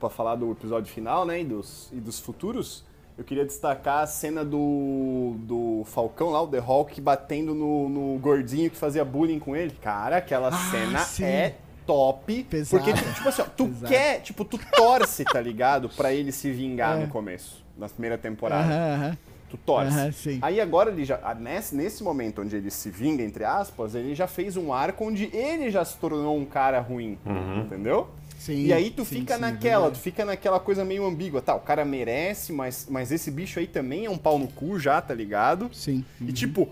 para 0.00 0.10
falar 0.10 0.34
do 0.34 0.50
episódio 0.50 0.92
final, 0.92 1.24
né, 1.24 1.40
e 1.40 1.44
dos, 1.44 1.88
e 1.92 2.00
dos 2.00 2.18
futuros, 2.18 2.84
eu 3.16 3.22
queria 3.22 3.44
destacar 3.44 4.02
a 4.02 4.06
cena 4.06 4.44
do, 4.44 5.36
do 5.38 5.84
Falcão 5.86 6.30
lá, 6.30 6.42
o 6.42 6.48
The 6.48 6.58
Hulk, 6.58 7.00
batendo 7.00 7.54
no, 7.54 7.88
no 7.88 8.18
gordinho 8.18 8.68
que 8.68 8.76
fazia 8.76 9.04
bullying 9.04 9.38
com 9.38 9.54
ele. 9.54 9.72
Cara, 9.80 10.16
aquela 10.16 10.48
ah, 10.48 10.70
cena 10.70 10.98
sim. 11.00 11.24
é 11.24 11.54
top. 11.86 12.42
Pesado. 12.44 12.82
Porque, 12.82 12.98
tipo, 12.98 13.28
assim, 13.28 13.42
ó, 13.42 13.44
tu 13.44 13.66
Pesado. 13.66 13.86
quer, 13.92 14.20
tipo, 14.22 14.44
tu 14.44 14.58
torce, 14.72 15.24
tá 15.24 15.40
ligado? 15.40 15.88
Pra 15.90 16.12
ele 16.12 16.32
se 16.32 16.50
vingar 16.50 16.96
é. 16.98 17.02
no 17.02 17.08
começo, 17.08 17.62
na 17.76 17.88
primeira 17.88 18.18
temporada. 18.18 18.72
Aham 18.72 19.18
tu 19.52 19.58
torce. 19.58 20.28
Uhum, 20.28 20.38
Aí 20.40 20.60
agora 20.60 20.90
ele 20.90 21.04
já, 21.04 21.34
nesse, 21.34 21.74
nesse 21.74 22.02
momento 22.02 22.40
onde 22.40 22.56
ele 22.56 22.70
se 22.70 22.90
vinga, 22.90 23.22
entre 23.22 23.44
aspas, 23.44 23.94
ele 23.94 24.14
já 24.14 24.26
fez 24.26 24.56
um 24.56 24.72
arco 24.72 25.04
onde 25.04 25.24
ele 25.36 25.70
já 25.70 25.84
se 25.84 25.96
tornou 25.98 26.38
um 26.38 26.44
cara 26.44 26.80
ruim, 26.80 27.18
uhum. 27.26 27.60
entendeu? 27.60 28.08
Sim, 28.38 28.64
e 28.64 28.72
aí 28.72 28.90
tu 28.90 29.04
sim, 29.04 29.20
fica 29.20 29.34
sim, 29.34 29.40
naquela, 29.40 29.82
verdade. 29.82 30.00
tu 30.00 30.02
fica 30.02 30.24
naquela 30.24 30.58
coisa 30.58 30.84
meio 30.84 31.06
ambígua, 31.06 31.42
tá, 31.42 31.54
o 31.54 31.60
cara 31.60 31.84
merece, 31.84 32.52
mas, 32.52 32.86
mas 32.90 33.12
esse 33.12 33.30
bicho 33.30 33.60
aí 33.60 33.66
também 33.66 34.06
é 34.06 34.10
um 34.10 34.18
pau 34.18 34.38
no 34.38 34.48
cu 34.48 34.80
já, 34.80 35.00
tá 35.00 35.14
ligado? 35.14 35.70
Sim. 35.72 36.04
Uhum. 36.20 36.28
E 36.28 36.32
tipo, 36.32 36.68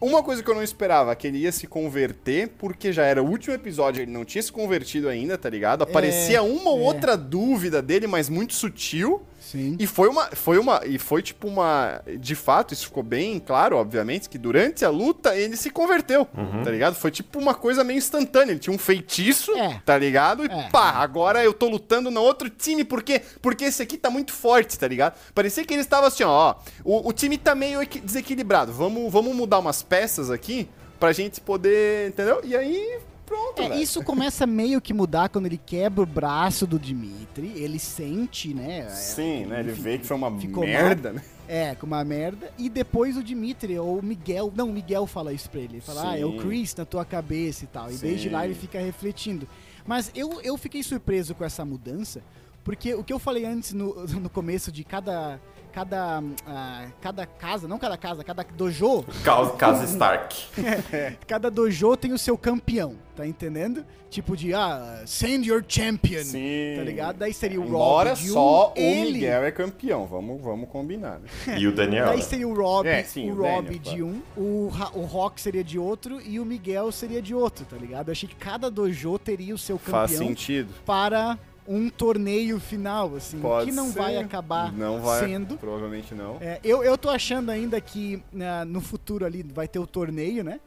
uma 0.00 0.22
coisa 0.22 0.42
que 0.42 0.50
eu 0.50 0.54
não 0.54 0.62
esperava, 0.62 1.14
que 1.14 1.26
ele 1.26 1.38
ia 1.38 1.52
se 1.52 1.66
converter, 1.66 2.48
porque 2.58 2.92
já 2.92 3.04
era 3.04 3.22
o 3.22 3.26
último 3.26 3.54
episódio, 3.54 4.02
ele 4.02 4.10
não 4.10 4.24
tinha 4.24 4.42
se 4.42 4.52
convertido 4.52 5.08
ainda, 5.08 5.38
tá 5.38 5.48
ligado? 5.48 5.82
Aparecia 5.82 6.38
é, 6.38 6.42
uma 6.42 6.70
ou 6.70 6.80
é. 6.80 6.82
outra 6.82 7.16
dúvida 7.16 7.80
dele, 7.80 8.06
mas 8.06 8.28
muito 8.28 8.52
sutil. 8.52 9.22
Sim. 9.50 9.76
E 9.78 9.86
foi 9.86 10.08
uma. 10.08 10.26
Foi 10.32 10.58
uma. 10.58 10.80
E 10.86 10.98
foi 10.98 11.22
tipo 11.22 11.46
uma. 11.46 12.00
De 12.18 12.34
fato, 12.34 12.72
isso 12.74 12.86
ficou 12.86 13.02
bem 13.02 13.38
claro, 13.38 13.76
obviamente, 13.76 14.28
que 14.28 14.38
durante 14.38 14.84
a 14.84 14.90
luta 14.90 15.36
ele 15.36 15.56
se 15.56 15.70
converteu. 15.70 16.26
Tá 16.64 16.70
ligado? 16.70 16.94
Foi 16.94 17.10
tipo 17.10 17.38
uma 17.38 17.54
coisa 17.54 17.84
meio 17.84 17.98
instantânea. 17.98 18.52
Ele 18.52 18.58
tinha 18.60 18.74
um 18.74 18.78
feitiço, 18.78 19.52
É. 19.56 19.80
tá 19.84 19.96
ligado? 19.98 20.44
E 20.44 20.48
É. 20.50 20.68
pá, 20.70 20.90
agora 20.92 21.44
eu 21.44 21.52
tô 21.52 21.68
lutando 21.68 22.10
no 22.10 22.20
outro 22.22 22.48
time, 22.50 22.84
por 22.84 23.02
quê? 23.02 23.20
Porque 23.42 23.64
esse 23.64 23.82
aqui 23.82 23.96
tá 23.98 24.10
muito 24.10 24.32
forte, 24.32 24.78
tá 24.78 24.88
ligado? 24.88 25.14
Parecia 25.34 25.64
que 25.64 25.74
eles 25.74 25.86
estavam 25.86 26.06
assim, 26.08 26.24
ó, 26.24 26.30
ó. 26.30 26.54
O, 26.84 27.08
o 27.08 27.12
time 27.12 27.36
tá 27.38 27.54
meio 27.54 27.82
equi- 27.82 28.00
desequilibrado. 28.00 28.72
Vamos, 28.72 29.12
vamos 29.12 29.34
mudar 29.36 29.58
umas 29.58 29.82
peças 29.82 30.30
aqui 30.30 30.68
pra 30.98 31.12
gente 31.12 31.40
poder. 31.40 32.08
Entendeu? 32.08 32.40
E 32.44 32.56
aí. 32.56 32.98
Pronto, 33.26 33.62
É, 33.62 33.80
isso 33.80 34.02
começa 34.02 34.46
meio 34.46 34.80
que 34.80 34.92
mudar 34.92 35.28
quando 35.30 35.46
ele 35.46 35.58
quebra 35.58 36.02
o 36.02 36.06
braço 36.06 36.66
do 36.66 36.78
Dimitri. 36.78 37.52
Ele 37.56 37.78
sente, 37.78 38.52
né? 38.52 38.80
é, 38.80 38.88
Sim, 38.90 39.46
né? 39.46 39.60
Ele 39.60 39.72
enfim, 39.72 39.82
vê 39.82 39.98
que 39.98 40.06
foi 40.06 40.16
uma 40.16 40.38
ficou 40.38 40.64
merda, 40.64 41.12
né? 41.12 41.22
É, 41.48 41.74
com 41.74 41.86
uma 41.86 42.04
merda. 42.04 42.50
E 42.58 42.68
depois 42.68 43.16
o 43.16 43.22
Dimitri, 43.22 43.78
ou 43.78 43.98
o 43.98 44.02
Miguel. 44.02 44.52
Não, 44.54 44.68
o 44.68 44.72
Miguel 44.72 45.06
fala 45.06 45.32
isso 45.32 45.48
pra 45.50 45.60
ele. 45.60 45.74
Ele 45.74 45.80
fala, 45.80 46.10
ah, 46.12 46.18
é 46.18 46.24
o 46.24 46.32
Sim. 46.32 46.38
Chris 46.38 46.74
na 46.74 46.84
tua 46.84 47.04
cabeça 47.04 47.64
e 47.64 47.66
tal. 47.66 47.90
E 47.90 47.94
Sim. 47.94 48.06
desde 48.06 48.28
lá 48.28 48.44
ele 48.44 48.54
fica 48.54 48.78
refletindo. 48.78 49.48
Mas 49.86 50.10
eu, 50.14 50.40
eu 50.42 50.56
fiquei 50.56 50.82
surpreso 50.82 51.34
com 51.34 51.44
essa 51.44 51.64
mudança, 51.64 52.22
porque 52.64 52.94
o 52.94 53.04
que 53.04 53.12
eu 53.12 53.18
falei 53.18 53.44
antes 53.44 53.72
no, 53.72 53.94
no 54.20 54.30
começo 54.30 54.72
de 54.72 54.82
cada. 54.84 55.40
Cada, 55.74 56.22
ah, 56.46 56.86
cada 57.00 57.26
casa, 57.26 57.66
não 57.66 57.80
cada 57.80 57.96
casa, 57.96 58.22
cada 58.22 58.44
dojo, 58.44 59.04
Casa, 59.24 59.50
casa 59.56 59.84
Stark. 59.86 60.36
cada 61.26 61.50
dojo 61.50 61.96
tem 61.96 62.12
o 62.12 62.18
seu 62.18 62.38
campeão, 62.38 62.94
tá 63.16 63.26
entendendo? 63.26 63.84
Tipo 64.08 64.36
de, 64.36 64.54
ah, 64.54 65.02
send 65.04 65.48
your 65.48 65.64
champion, 65.66 66.22
Sim. 66.22 66.74
tá 66.76 66.84
ligado? 66.84 67.16
Daí 67.16 67.34
seria 67.34 67.60
o 67.60 67.64
Embora 67.64 68.10
Rob 68.10 68.22
de 68.22 68.30
um, 68.30 68.34
só 68.34 68.68
o 68.72 68.78
ele, 68.78 69.12
Miguel 69.14 69.42
é 69.42 69.50
campeão. 69.50 70.06
Vamos, 70.06 70.40
vamos 70.40 70.68
combinar, 70.68 71.18
né? 71.18 71.58
E 71.58 71.66
o 71.66 71.74
Daniel. 71.74 72.06
Daí 72.06 72.18
né? 72.18 72.22
seria 72.22 72.46
o 72.46 72.54
Rob, 72.54 72.86
É, 72.86 73.02
sim, 73.02 73.32
o 73.32 73.34
o 73.34 73.42
Rob 73.42 73.64
Daniel, 73.64 73.82
de 73.82 73.98
claro. 73.98 74.06
um, 74.06 74.22
o, 74.40 74.70
o 75.00 75.04
Rock 75.06 75.40
seria 75.40 75.64
de 75.64 75.76
outro 75.76 76.20
e 76.20 76.38
o 76.38 76.44
Miguel 76.44 76.92
seria 76.92 77.20
de 77.20 77.34
outro, 77.34 77.64
tá 77.64 77.76
ligado? 77.76 78.10
Eu 78.10 78.12
achei 78.12 78.28
que 78.28 78.36
cada 78.36 78.70
dojo 78.70 79.18
teria 79.18 79.52
o 79.52 79.58
seu 79.58 79.76
Faz 79.76 80.12
campeão 80.12 80.28
sentido. 80.28 80.72
para 80.86 81.36
um 81.66 81.88
torneio 81.88 82.60
final, 82.60 83.14
assim, 83.16 83.38
Pode 83.40 83.66
que 83.66 83.72
não 83.72 83.86
ser. 83.92 83.98
vai 83.98 84.16
acabar 84.18 84.72
Não 84.72 85.00
vai, 85.00 85.20
sendo. 85.26 85.56
provavelmente 85.56 86.14
não. 86.14 86.36
É, 86.40 86.60
eu, 86.62 86.82
eu 86.84 86.96
tô 86.98 87.08
achando 87.10 87.50
ainda 87.50 87.80
que 87.80 88.22
na- 88.32 88.64
no 88.64 88.80
futuro 88.80 89.24
ali 89.24 89.42
vai 89.42 89.66
ter 89.66 89.78
o 89.78 89.86
torneio, 89.86 90.44
né? 90.44 90.60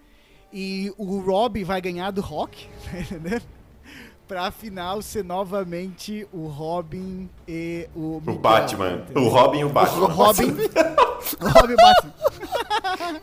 E 0.51 0.91
o 0.97 1.19
Rob 1.19 1.63
vai 1.63 1.79
ganhar 1.81 2.09
do 2.11 2.21
Rock, 2.21 2.67
tá 2.91 2.99
entendendo? 2.99 3.43
Pra 4.27 4.51
final 4.51 5.01
ser 5.01 5.23
novamente 5.23 6.27
o 6.33 6.47
Robin 6.47 7.29
e 7.47 7.87
o 7.95 8.17
O 8.17 8.19
Miguel, 8.19 8.39
Batman. 8.39 8.91
entendeu? 9.03 9.23
O 9.23 9.29
Robin 9.29 9.59
e 9.59 9.63
o 9.63 9.67
O 9.67 9.69
Batman. 9.71 10.07
Robin. 10.07 10.43
o 11.39 11.47
Robin 11.47 11.71
e 11.71 11.73
o 11.73 11.77
Batman. 11.77 13.21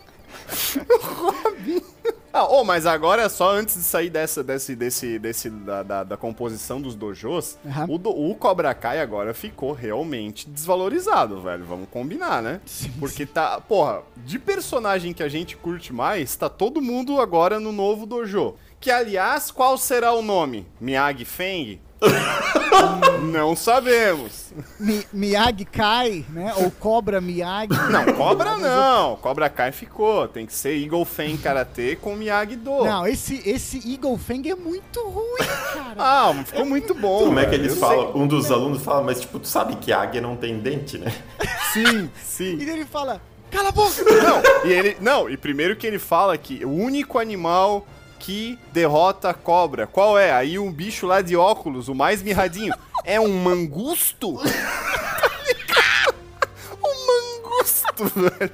Ah, 2.37 2.49
oh, 2.51 2.65
mas 2.65 2.85
agora, 2.85 3.29
só 3.29 3.53
antes 3.53 3.77
de 3.77 3.85
sair 3.85 4.11
dessa, 4.11 4.43
desse, 4.43 4.75
desse, 4.75 5.19
desse, 5.21 5.49
da, 5.49 5.85
da, 5.85 6.03
da 6.03 6.17
composição 6.17 6.81
dos 6.81 6.97
dojos, 6.97 7.57
Aham. 7.65 7.87
o, 7.89 7.97
do- 7.97 8.11
o 8.11 8.35
Cobra 8.35 8.75
Kai 8.75 9.01
agora 9.01 9.33
ficou 9.33 9.73
realmente 9.73 10.51
desvalorizado, 10.51 11.41
velho. 11.41 11.65
Vamos 11.65 11.89
combinar, 11.89 12.43
né? 12.43 12.61
Sim, 12.67 12.91
Porque 12.99 13.25
tá, 13.25 13.61
porra, 13.61 14.03
de 14.17 14.37
personagem 14.41 15.13
que 15.13 15.23
a 15.23 15.29
gente 15.29 15.57
curte 15.57 15.93
mais, 15.93 16.35
tá 16.35 16.49
todo 16.49 16.83
mundo 16.83 17.21
agora 17.21 17.61
no 17.61 17.71
novo 17.71 18.05
dojo. 18.05 18.55
Que, 18.81 18.91
aliás, 18.91 19.53
qual 19.53 19.79
será 19.79 20.13
o 20.13 20.21
nome? 20.21 20.67
Miyagi 20.81 21.25
Feng? 21.25 21.81
Não 23.33 23.57
sabemos. 23.57 24.53
Mi- 24.79 25.07
Miyagi 25.13 25.65
Kai, 25.65 26.25
né? 26.29 26.53
Ou 26.59 26.71
Cobra 26.71 27.21
Miyagi. 27.21 27.69
Não, 27.91 28.13
Cobra 28.15 28.57
não. 28.57 29.17
Cobra 29.17 29.49
Kai 29.49 29.73
ficou. 29.73 30.29
Tem 30.29 30.47
que 30.47 30.53
ser 30.55 30.77
Eagle 30.81 31.05
Fang 31.05 31.37
Karate 31.39 31.97
com 32.01 32.15
Miyagi 32.15 32.57
Do. 32.57 32.85
Não, 32.85 33.07
esse, 33.07 33.43
esse 33.49 33.79
Eagle 33.91 34.17
Fang 34.19 34.49
é 34.49 34.55
muito 34.55 35.01
ruim, 35.03 35.39
cara. 35.39 35.95
Ah, 35.99 36.35
ficou 36.45 36.65
muito 36.67 36.95
bom. 36.95 37.25
Como 37.27 37.39
é 37.39 37.47
que 37.47 37.55
eles 37.55 37.77
falam? 37.79 38.13
Um 38.17 38.27
dos 38.27 38.51
alunos 38.51 38.83
fala, 38.83 39.03
mas 39.03 39.21
tipo, 39.21 39.39
tu 39.39 39.47
sabe 39.49 39.77
que 39.77 39.93
águia 39.93 40.21
não 40.21 40.37
tem 40.37 40.59
dente, 40.59 40.99
né? 40.99 41.13
Sim, 41.73 42.11
sim. 42.23 42.57
E 42.59 42.69
ele 42.69 42.85
fala, 42.85 43.21
cala 43.51 43.69
a 43.71 43.73
boca! 43.73 43.91
Não, 44.05 44.69
e 44.69 44.73
ele. 44.73 44.97
Não, 45.01 45.29
e 45.29 45.37
primeiro 45.37 45.75
que 45.77 45.87
ele 45.87 45.99
fala 45.99 46.37
que 46.39 46.65
o 46.65 46.71
único 46.71 47.19
animal 47.19 47.85
que 48.25 48.59
derrota 48.73 49.29
a 49.29 49.35
cobra. 49.35 49.87
Qual 49.87 50.19
é? 50.19 50.33
Aí 50.33 50.59
um 50.59 50.73
bicho 50.73 51.07
lá 51.07 51.21
de 51.21 51.37
óculos, 51.37 51.89
o 51.89 51.95
mais 51.95 52.23
mirradinho. 52.23 52.75
É 53.07 53.21
um 53.21 53.37
mangusto? 53.43 54.41
um 56.81 57.07
mangusto, 57.07 58.07
velho. 58.19 58.51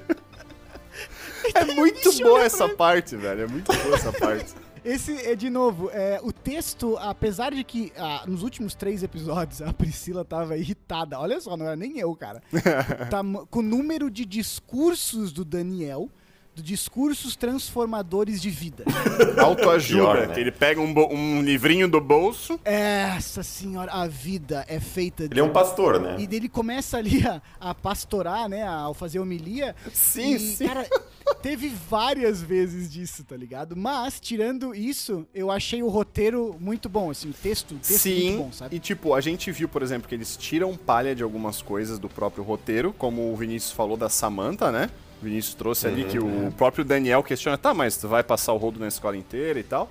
É 1.54 1.64
muito 1.66 2.12
boa 2.18 2.42
essa 2.42 2.68
parte, 2.68 3.14
velho. 3.14 3.42
É 3.42 3.46
muito 3.46 3.72
boa 3.72 3.94
essa 3.94 4.12
parte. 4.12 4.52
Esse 4.84 5.12
é, 5.24 5.36
de 5.36 5.48
novo, 5.48 5.88
é, 5.92 6.18
o 6.20 6.32
texto, 6.32 6.96
apesar 6.98 7.52
de 7.52 7.62
que 7.62 7.92
ah, 7.96 8.24
nos 8.26 8.42
últimos 8.42 8.74
três 8.74 9.04
episódios 9.04 9.62
a 9.62 9.72
Priscila 9.72 10.24
tava 10.24 10.56
irritada, 10.56 11.20
olha 11.20 11.40
só, 11.40 11.56
não 11.56 11.66
era 11.66 11.76
nem 11.76 12.00
eu, 12.00 12.12
cara, 12.16 12.42
tá, 13.08 13.20
com 13.48 13.60
o 13.60 13.62
número 13.62 14.10
de 14.10 14.24
discursos 14.24 15.32
do 15.32 15.44
Daniel, 15.44 16.10
de 16.55 16.62
discursos 16.62 17.36
transformadores 17.36 18.40
de 18.40 18.51
vida. 18.51 18.84
Autoajuda, 19.40 20.03
Pior, 20.03 20.28
né? 20.28 20.34
que 20.34 20.40
ele 20.40 20.51
pega 20.51 20.80
um, 20.80 20.94
um 21.12 21.42
livrinho 21.42 21.88
do 21.88 22.01
bolso. 22.01 22.59
Essa 22.64 23.42
senhora, 23.42 23.92
a 23.92 24.07
vida 24.07 24.64
é 24.68 24.80
feita 24.80 25.28
de 25.28 25.34
Ele 25.34 25.40
é 25.40 25.44
um 25.44 25.53
pastor, 25.53 26.01
né? 26.01 26.16
E 26.18 26.34
ele 26.34 26.48
começa 26.48 26.98
ali 26.98 27.26
a, 27.26 27.40
a 27.61 27.74
pastorar, 27.74 28.48
né? 28.48 28.66
Ao 28.66 28.94
fazer 28.94 29.18
homilia. 29.18 29.74
Sim, 29.92 30.34
e, 30.34 30.38
sim. 30.38 30.66
Cara, 30.66 30.86
teve 31.42 31.68
várias 31.68 32.42
vezes 32.42 32.90
disso, 32.90 33.24
tá 33.24 33.36
ligado? 33.36 33.76
Mas, 33.76 34.20
tirando 34.20 34.74
isso, 34.74 35.26
eu 35.34 35.51
achei 35.51 35.82
o 35.82 35.88
roteiro 35.88 36.57
muito 36.61 36.88
bom, 36.88 37.11
assim, 37.11 37.30
o 37.30 37.32
texto, 37.32 37.72
o 37.72 37.78
texto 37.78 38.01
Sim, 38.01 38.24
muito 38.24 38.44
bom, 38.44 38.53
sabe? 38.53 38.76
e 38.76 38.78
tipo, 38.78 39.14
a 39.14 39.20
gente 39.20 39.51
viu, 39.53 39.68
por 39.68 39.82
exemplo, 39.82 40.09
que 40.09 40.14
eles 40.14 40.36
tiram 40.36 40.76
palha 40.76 41.14
de 41.14 41.22
algumas 41.22 41.62
coisas 41.62 41.98
do 41.98 42.09
próprio 42.09 42.42
roteiro, 42.42 42.92
como 42.96 43.32
o 43.32 43.36
Vinícius 43.36 43.72
falou 43.72 43.96
da 43.96 44.09
Samantha, 44.09 44.70
né? 44.70 44.90
O 45.20 45.24
Vinícius 45.24 45.54
trouxe 45.54 45.86
ali 45.86 46.04
que 46.04 46.18
o 46.18 46.50
próprio 46.56 46.84
Daniel 46.84 47.22
questiona, 47.22 47.58
tá, 47.58 47.74
mas 47.74 47.96
tu 47.96 48.08
vai 48.08 48.22
passar 48.22 48.52
o 48.52 48.56
rodo 48.56 48.80
na 48.80 48.88
escola 48.88 49.16
inteira 49.16 49.58
e 49.58 49.62
tal. 49.62 49.90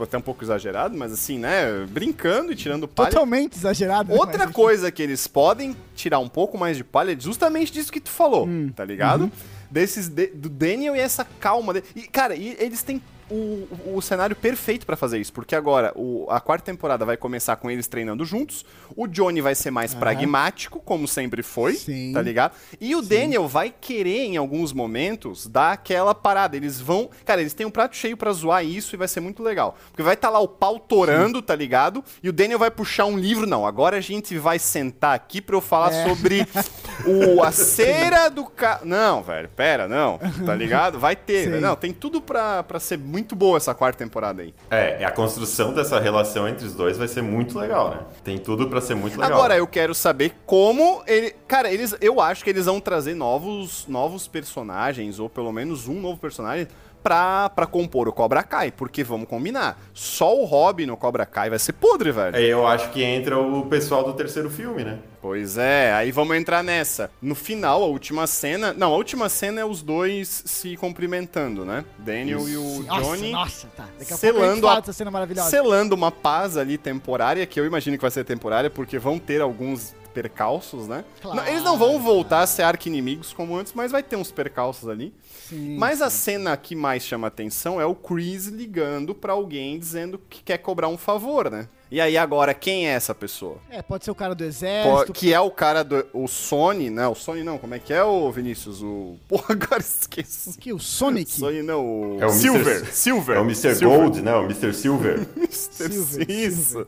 Até 0.00 0.16
um 0.16 0.20
pouco 0.22 0.42
exagerado, 0.42 0.96
mas 0.96 1.12
assim, 1.12 1.38
né? 1.38 1.84
Brincando 1.90 2.52
e 2.52 2.56
tirando 2.56 2.88
palha. 2.88 3.10
Totalmente 3.10 3.56
exagerado. 3.56 4.10
né? 4.12 4.18
Outra 4.18 4.46
Mas- 4.46 4.54
coisa 4.54 4.90
que 4.90 5.02
eles 5.02 5.26
podem 5.26 5.76
tirar 5.94 6.20
um 6.20 6.28
pouco 6.28 6.56
mais 6.56 6.76
de 6.78 6.82
palha 6.84 7.12
é 7.12 7.20
justamente 7.20 7.70
disso 7.70 7.92
que 7.92 8.00
tu 8.00 8.08
falou, 8.10 8.46
Hum. 8.46 8.70
tá 8.74 8.82
Uhum. 8.84 8.88
ligado? 8.88 9.32
Desses 9.70 10.08
de- 10.08 10.28
do 10.28 10.48
Daniel 10.48 10.96
e 10.96 11.00
essa 11.00 11.24
calma 11.38 11.74
dele. 11.74 11.84
E, 11.94 12.02
cara, 12.02 12.34
e 12.34 12.56
eles 12.58 12.82
têm 12.82 13.02
o, 13.30 13.66
o 13.96 14.02
cenário 14.02 14.36
perfeito 14.36 14.84
pra 14.86 14.96
fazer 14.96 15.18
isso, 15.18 15.32
porque 15.32 15.54
agora 15.54 15.92
o- 15.96 16.26
a 16.30 16.40
quarta 16.40 16.64
temporada 16.66 17.04
vai 17.04 17.16
começar 17.16 17.56
com 17.56 17.70
eles 17.70 17.86
treinando 17.86 18.24
juntos. 18.24 18.64
O 18.96 19.06
Johnny 19.06 19.40
vai 19.40 19.54
ser 19.54 19.70
mais 19.70 19.94
pragmático, 19.94 20.80
como 20.80 21.08
sempre 21.08 21.42
foi, 21.42 21.74
Sim. 21.74 22.12
tá 22.12 22.20
ligado? 22.22 22.52
E 22.80 22.94
o 22.94 23.02
Daniel 23.02 23.48
vai 23.48 23.72
querer, 23.78 24.24
em 24.24 24.36
alguns 24.36 24.72
momentos, 24.72 25.46
dar 25.46 25.72
aquela 25.72 26.14
parada. 26.14 26.56
Eles 26.56 26.80
vão. 26.80 27.08
Cara, 27.24 27.40
eles 27.40 27.54
têm 27.54 27.66
um 27.66 27.70
prato 27.70 27.96
cheio 27.96 28.16
pra 28.16 28.32
zoar 28.32 28.64
isso 28.64 28.94
e 28.94 28.98
vai 28.98 29.08
ser 29.08 29.20
muito 29.20 29.42
legal. 29.42 29.76
Porque 29.90 30.02
vai 30.02 30.14
estar 30.14 30.30
lá 30.30 30.38
o 30.40 30.48
pau 30.48 30.78
torando, 30.78 31.40
tá 31.42 31.54
ligado? 31.54 32.04
E 32.22 32.28
o 32.28 32.32
Daniel 32.32 32.58
vai 32.58 32.70
puxar 32.70 33.04
um 33.06 33.18
livro. 33.18 33.46
Não, 33.46 33.66
agora 33.66 33.96
a 33.96 34.00
gente 34.00 34.36
vai 34.38 34.58
sentar 34.58 35.14
aqui 35.14 35.40
pra 35.40 35.56
eu 35.56 35.60
falar 35.60 35.92
É. 35.92 36.08
sobre 36.08 36.46
o, 37.06 37.42
a 37.42 37.50
cera 37.52 38.28
do 38.28 38.44
ca... 38.44 38.80
Não, 38.84 39.22
velho, 39.22 39.48
pera, 39.48 39.88
não. 39.88 40.18
Tá 40.44 40.54
ligado? 40.54 40.98
Vai 40.98 41.16
ter, 41.16 41.44
Sim. 41.52 41.60
Não, 41.60 41.74
tem 41.76 41.92
tudo 41.92 42.20
pra, 42.20 42.62
pra 42.62 42.78
ser 42.78 42.98
muito 43.14 43.36
boa 43.36 43.56
essa 43.56 43.72
quarta 43.72 43.98
temporada 43.98 44.42
aí. 44.42 44.52
É, 44.68 45.04
a 45.04 45.10
construção 45.12 45.72
dessa 45.72 46.00
relação 46.00 46.48
entre 46.48 46.66
os 46.66 46.74
dois 46.74 46.98
vai 46.98 47.06
ser 47.06 47.22
muito 47.22 47.56
legal, 47.56 47.90
né? 47.90 48.00
Tem 48.24 48.36
tudo 48.36 48.68
pra 48.68 48.80
ser 48.80 48.96
muito 48.96 49.20
legal. 49.20 49.38
Agora 49.38 49.56
eu 49.56 49.68
quero 49.68 49.94
saber 49.94 50.32
como 50.44 51.00
ele. 51.06 51.32
Cara, 51.46 51.72
eles, 51.72 51.94
eu 52.00 52.20
acho 52.20 52.42
que 52.42 52.50
eles 52.50 52.66
vão 52.66 52.80
trazer 52.80 53.14
novos, 53.14 53.86
novos 53.86 54.26
personagens, 54.26 55.20
ou 55.20 55.30
pelo 55.30 55.52
menos 55.52 55.86
um 55.86 56.00
novo 56.00 56.18
personagem, 56.18 56.66
pra, 57.04 57.50
pra 57.50 57.66
compor 57.66 58.08
o 58.08 58.12
Cobra 58.12 58.42
Kai. 58.42 58.72
Porque 58.72 59.04
vamos 59.04 59.28
combinar, 59.28 59.78
só 59.92 60.34
o 60.36 60.44
Robin 60.46 60.86
no 60.86 60.96
Cobra 60.96 61.24
Kai 61.26 61.50
vai 61.50 61.58
ser 61.60 61.74
podre, 61.74 62.10
velho. 62.10 62.34
Aí 62.36 62.48
eu 62.48 62.66
acho 62.66 62.90
que 62.90 63.02
entra 63.04 63.38
o 63.38 63.66
pessoal 63.66 64.02
do 64.02 64.14
terceiro 64.14 64.50
filme, 64.50 64.82
né? 64.82 64.98
Pois 65.20 65.56
é, 65.56 65.92
aí 65.94 66.10
vamos 66.10 66.36
entrar 66.36 66.62
nessa. 66.62 67.10
No 67.22 67.34
final, 67.34 67.82
a 67.82 67.86
última 67.86 68.26
cena. 68.26 68.72
Não, 68.72 68.92
a 68.92 68.96
última 68.96 69.28
cena 69.28 69.60
é 69.60 69.64
os 69.64 69.82
dois 69.82 70.42
se 70.46 70.76
cumprimentando, 70.76 71.64
né? 71.64 71.84
Daniel 71.98 72.46
e 72.48 72.56
o 72.56 72.82
Nossa, 72.82 73.00
Johnny. 73.02 73.30
nossa, 73.32 73.66
tá. 73.76 73.84
Daqui 73.98 74.12
a 74.12 74.16
pouco 74.18 74.26
a 74.26 74.28
gente 74.28 74.40
selando 74.40 74.60
fala 74.66 74.76
a- 74.76 74.80
dessa 74.80 74.92
cena 74.92 75.10
maravilhosa. 75.10 75.50
selando 75.50 75.94
uma 75.94 76.10
paz 76.10 76.56
ali 76.56 76.76
temporária, 76.76 77.46
que 77.46 77.58
eu 77.60 77.64
imagino 77.66 77.96
que 77.96 78.02
vai 78.02 78.10
ser 78.10 78.24
temporária, 78.24 78.68
porque 78.70 78.98
vão 78.98 79.18
ter 79.18 79.40
alguns 79.40 79.94
percalços, 80.12 80.86
né? 80.86 81.04
Claro. 81.20 81.38
Não, 81.40 81.46
eles 81.46 81.62
não 81.64 81.76
vão 81.76 81.98
voltar 82.00 82.40
a 82.42 82.46
ser 82.46 82.62
arqui-inimigos 82.62 83.32
como 83.32 83.56
antes, 83.56 83.72
mas 83.74 83.90
vai 83.90 84.02
ter 84.02 84.14
uns 84.16 84.30
percalços 84.30 84.88
ali. 84.88 85.12
Sim, 85.48 85.76
mas 85.78 86.00
a 86.00 86.10
cena 86.10 86.56
que 86.56 86.74
mais 86.74 87.02
chama 87.02 87.26
atenção 87.26 87.80
é 87.80 87.86
o 87.86 87.94
Chris 87.94 88.46
ligando 88.46 89.14
pra 89.14 89.32
alguém 89.32 89.78
dizendo 89.78 90.18
que 90.30 90.42
quer 90.42 90.58
cobrar 90.58 90.88
um 90.88 90.96
favor, 90.96 91.50
né? 91.50 91.68
E 91.90 92.00
aí 92.00 92.16
agora, 92.16 92.52
quem 92.52 92.88
é 92.88 92.92
essa 92.92 93.14
pessoa? 93.14 93.58
É, 93.70 93.80
pode 93.80 94.04
ser 94.04 94.10
o 94.10 94.14
cara 94.14 94.34
do 94.34 94.42
exército. 94.42 95.12
que 95.12 95.32
é 95.32 95.38
o 95.38 95.50
cara 95.50 95.84
do. 95.84 96.04
O 96.12 96.26
Sony, 96.26 96.90
não, 96.90 97.12
o 97.12 97.14
Sony 97.14 97.44
não, 97.44 97.56
como 97.56 97.74
é 97.74 97.78
que 97.78 97.92
é, 97.92 98.02
o 98.02 98.32
Vinícius? 98.32 98.82
O. 98.82 99.16
Porra, 99.28 99.54
agora 99.54 99.80
esqueci. 99.80 100.58
Que 100.58 100.72
o 100.72 100.78
Sonic. 100.80 101.30
Sony 101.30 101.62
não, 101.62 101.84
o. 101.86 102.18
É 102.20 102.26
o 102.26 102.30
Silver. 102.30 102.78
Mr. 102.78 102.92
Silver. 102.92 103.36
É 103.36 103.40
o 103.40 103.44
Mr. 103.44 103.74
Silver. 103.76 103.98
Gold, 103.98 104.22
né? 104.22 104.34
O 104.34 104.42
Mr. 104.44 104.74
Silver. 104.74 105.28
Mr. 105.36 105.88
Silver, 105.88 106.30
Isso. 106.30 106.64
Silver. 106.70 106.86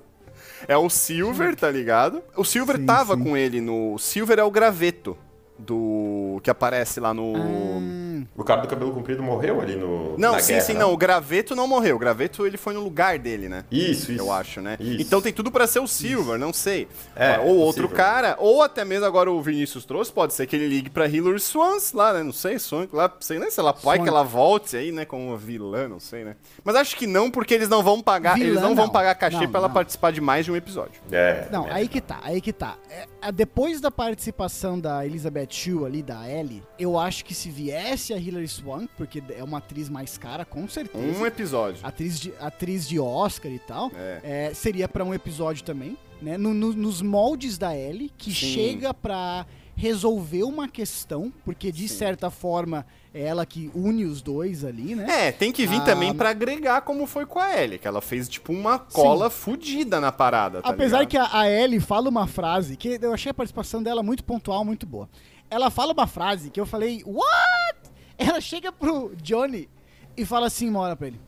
É 0.66 0.76
o 0.76 0.90
Silver, 0.90 1.54
tá 1.54 1.70
ligado? 1.70 2.22
O 2.36 2.42
Silver 2.42 2.76
Sim, 2.76 2.86
tava 2.86 3.16
sim. 3.16 3.22
com 3.22 3.36
ele 3.36 3.60
no. 3.60 3.94
O 3.94 3.98
Silver 3.98 4.38
é 4.40 4.44
o 4.44 4.50
graveto 4.50 5.16
do. 5.58 6.40
que 6.42 6.50
aparece 6.50 6.98
lá 6.98 7.14
no. 7.14 7.36
Hum, 7.36 7.95
O 8.36 8.42
cara 8.44 8.62
do 8.62 8.68
cabelo 8.68 8.92
comprido 8.92 9.22
morreu 9.22 9.60
ali 9.60 9.76
no. 9.76 10.16
Não, 10.18 10.32
na 10.32 10.40
sim, 10.40 10.54
guerra, 10.54 10.64
sim, 10.64 10.72
né? 10.74 10.80
não. 10.80 10.92
O 10.92 10.96
graveto 10.96 11.54
não 11.54 11.66
morreu. 11.66 11.96
O 11.96 11.98
graveto 11.98 12.46
ele 12.46 12.56
foi 12.56 12.74
no 12.74 12.80
lugar 12.80 13.18
dele, 13.18 13.48
né? 13.48 13.64
Isso, 13.70 14.12
isso. 14.12 14.22
Eu 14.22 14.32
acho, 14.32 14.60
né? 14.60 14.76
Isso. 14.80 15.02
Então 15.02 15.20
tem 15.20 15.32
tudo 15.32 15.50
pra 15.50 15.66
ser 15.66 15.80
o 15.80 15.86
Silver, 15.86 16.38
não 16.38 16.52
sei. 16.52 16.88
É, 17.14 17.38
ou 17.38 17.56
outro 17.56 17.88
possível. 17.88 18.04
cara, 18.04 18.36
ou 18.38 18.62
até 18.62 18.84
mesmo 18.84 19.04
agora 19.06 19.30
o 19.30 19.40
Vinícius 19.42 19.84
trouxe, 19.84 20.12
pode 20.12 20.34
ser 20.34 20.46
que 20.46 20.56
ele 20.56 20.68
ligue 20.68 20.90
pra 20.90 21.06
Hilary 21.06 21.40
Swans 21.40 21.92
lá, 21.92 22.12
né? 22.12 22.22
Não 22.22 22.32
sei, 22.32 22.58
Sonic 22.58 22.94
lá, 22.94 23.12
sei 23.20 23.38
nem 23.38 23.50
se 23.50 23.60
ela 23.60 23.74
Sonic. 23.76 24.02
que 24.02 24.08
ela 24.08 24.22
volte 24.22 24.76
aí, 24.76 24.92
né, 24.92 25.04
como 25.04 25.28
uma 25.28 25.36
vilã, 25.36 25.88
não 25.88 26.00
sei, 26.00 26.24
né? 26.24 26.36
Mas 26.64 26.76
acho 26.76 26.96
que 26.96 27.06
não, 27.06 27.30
porque 27.30 27.54
eles 27.54 27.68
não 27.68 27.82
vão 27.82 28.00
pagar, 28.02 28.34
Vilã, 28.34 28.48
eles 28.48 28.60
não 28.60 28.74
vão 28.74 28.86
não. 28.86 28.92
pagar 28.92 29.14
cachê 29.14 29.36
Não, 29.38 29.48
pra 29.50 29.58
ela 29.60 29.68
não. 29.68 29.74
participar 29.74 30.12
de 30.12 30.20
mais 30.20 30.44
de 30.44 30.52
um 30.52 30.56
episódio. 30.56 31.00
É. 31.10 31.46
Não, 31.50 31.66
é. 31.68 31.72
aí 31.72 31.88
que 31.88 32.00
tá, 32.00 32.18
aí 32.22 32.40
que 32.40 32.52
tá. 32.52 32.76
É, 32.90 33.32
depois 33.32 33.80
da 33.80 33.90
participação 33.90 34.78
da 34.80 35.04
Elizabeth 35.04 35.48
Shue 35.50 35.84
ali, 35.84 36.02
da 36.02 36.28
Ellie, 36.28 36.62
eu 36.78 36.98
acho 36.98 37.24
que 37.24 37.34
se 37.34 37.50
viesse 37.50 38.12
a 38.16 38.20
Hilary 38.20 38.48
Swank, 38.48 38.88
porque 38.96 39.22
é 39.36 39.42
uma 39.44 39.58
atriz 39.58 39.88
mais 39.88 40.16
cara, 40.18 40.44
com 40.44 40.68
certeza. 40.68 41.18
Um 41.18 41.26
episódio. 41.26 41.80
Atriz 41.82 42.18
de, 42.18 42.32
atriz 42.40 42.88
de 42.88 42.98
Oscar 42.98 43.50
e 43.52 43.58
tal, 43.58 43.90
É. 43.96 44.48
é, 44.50 44.54
seria 44.54 44.88
pra 44.88 45.04
um 45.04 45.12
episódio 45.14 45.62
também, 45.64 45.96
né? 46.20 46.36
No- 46.36 46.54
no- 46.54 46.72
nos 46.72 47.00
moldes 47.02 47.56
da 47.58 47.76
Ellie, 47.76 48.10
que 48.16 48.30
Sim. 48.32 48.46
chega 48.54 48.92
pra 48.94 49.46
resolver 49.78 50.42
uma 50.42 50.66
questão, 50.68 51.30
porque 51.44 51.70
de 51.70 51.86
Sim. 51.86 51.96
certa 51.98 52.30
forma 52.30 52.86
é 53.12 53.20
ela 53.24 53.44
que 53.44 53.70
une 53.74 54.06
os 54.06 54.22
dois 54.22 54.64
ali, 54.64 54.94
né? 54.94 55.26
É, 55.28 55.32
tem 55.32 55.52
que 55.52 55.66
vir 55.66 55.82
Ah, 55.82 55.84
também 55.84 56.14
pra 56.14 56.30
agregar 56.30 56.80
como 56.80 57.06
foi 57.06 57.26
com 57.26 57.38
a 57.38 57.54
Ellie, 57.62 57.78
que 57.78 57.86
ela 57.86 58.00
fez 58.00 58.26
tipo 58.26 58.54
uma 58.54 58.78
cola 58.78 59.28
fudida 59.28 60.00
na 60.00 60.10
parada, 60.10 60.62
tá 60.62 60.70
Apesar 60.70 61.00
ligado? 61.00 61.10
que 61.10 61.16
a, 61.18 61.40
a 61.40 61.50
Ellie 61.50 61.78
fala 61.78 62.08
uma 62.08 62.26
frase 62.26 62.74
que 62.74 62.98
eu 63.02 63.12
achei 63.12 63.30
a 63.30 63.34
participação 63.34 63.82
dela 63.82 64.02
muito 64.02 64.24
pontual, 64.24 64.64
muito 64.64 64.86
boa. 64.86 65.10
Ela 65.50 65.68
fala 65.70 65.92
uma 65.92 66.06
frase 66.06 66.48
que 66.50 66.58
eu 66.58 66.64
falei, 66.66 67.02
what? 67.04 67.85
Ela 68.18 68.40
chega 68.40 68.72
pro 68.72 69.12
Johnny 69.22 69.68
e 70.16 70.24
fala 70.24 70.46
assim 70.46 70.68
uma 70.68 70.80
hora 70.80 70.96
pra 70.96 71.08
ele, 71.08 71.20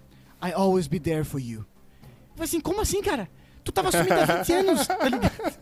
I 0.43 0.53
always 0.53 0.87
be 0.87 0.99
there 0.99 1.25
for 1.25 1.41
you. 1.41 1.65
Eu 2.37 2.45
assim, 2.45 2.61
como 2.61 2.81
assim, 2.81 3.03
cara? 3.03 3.29
Tu 3.65 3.73
tava 3.73 3.91
sumido 3.91 4.15
há 4.15 4.25
20 4.25 4.53
anos, 4.53 4.87
tá 4.87 5.09
ligado? 5.09 5.59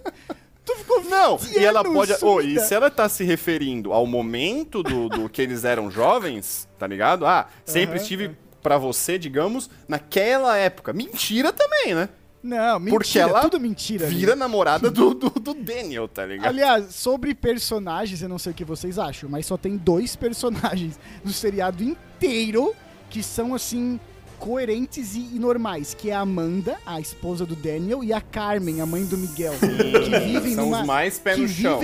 Tu 0.64 0.76
ficou 0.76 1.00
20 1.00 1.10
Não, 1.10 1.38
e 1.56 1.64
ela 1.64 1.80
anos 1.80 1.92
pode. 1.92 2.14
Oh, 2.22 2.40
e 2.40 2.58
se 2.60 2.74
ela 2.74 2.90
tá 2.90 3.08
se 3.08 3.24
referindo 3.24 3.92
ao 3.92 4.06
momento 4.06 4.82
do, 4.82 5.08
do 5.08 5.28
que 5.28 5.40
eles 5.40 5.64
eram 5.64 5.90
jovens, 5.90 6.68
tá 6.78 6.86
ligado? 6.86 7.24
Ah, 7.24 7.48
sempre 7.64 7.96
Aham, 7.96 8.02
estive 8.02 8.36
pra 8.62 8.76
você, 8.76 9.18
digamos, 9.18 9.70
naquela 9.88 10.56
época. 10.56 10.92
Mentira 10.92 11.52
também, 11.52 11.94
né? 11.94 12.08
Não, 12.42 12.78
mentira, 12.78 12.98
Porque 12.98 13.18
ela 13.18 13.40
tudo 13.40 13.58
mentira. 13.58 14.06
Vira 14.06 14.32
ali. 14.32 14.38
namorada 14.38 14.90
do, 14.90 15.14
do, 15.14 15.30
do 15.30 15.54
Daniel, 15.54 16.06
tá 16.06 16.24
ligado? 16.24 16.46
Aliás, 16.46 16.94
sobre 16.94 17.34
personagens, 17.34 18.22
eu 18.22 18.28
não 18.28 18.38
sei 18.38 18.52
o 18.52 18.54
que 18.54 18.64
vocês 18.64 18.98
acham, 18.98 19.28
mas 19.28 19.46
só 19.46 19.56
tem 19.56 19.76
dois 19.76 20.14
personagens 20.16 20.98
no 21.24 21.32
seriado 21.32 21.82
inteiro 21.82 22.74
que 23.10 23.22
são, 23.22 23.54
assim, 23.54 23.98
coerentes 24.38 25.14
e, 25.14 25.20
e 25.34 25.38
normais, 25.38 25.94
que 25.94 26.10
é 26.10 26.14
a 26.14 26.20
Amanda, 26.20 26.76
a 26.84 27.00
esposa 27.00 27.44
do 27.46 27.56
Daniel, 27.56 28.04
e 28.04 28.12
a 28.12 28.20
Carmen, 28.20 28.80
a 28.80 28.86
mãe 28.86 29.04
do 29.04 29.16
Miguel, 29.16 29.54
que 29.58 30.18
vivem 30.26 30.54
São 30.54 30.66
numa... 30.66 30.80
os 30.80 30.86
mais 30.86 31.18
pé 31.18 31.36
no 31.36 31.48
chão. 31.48 31.80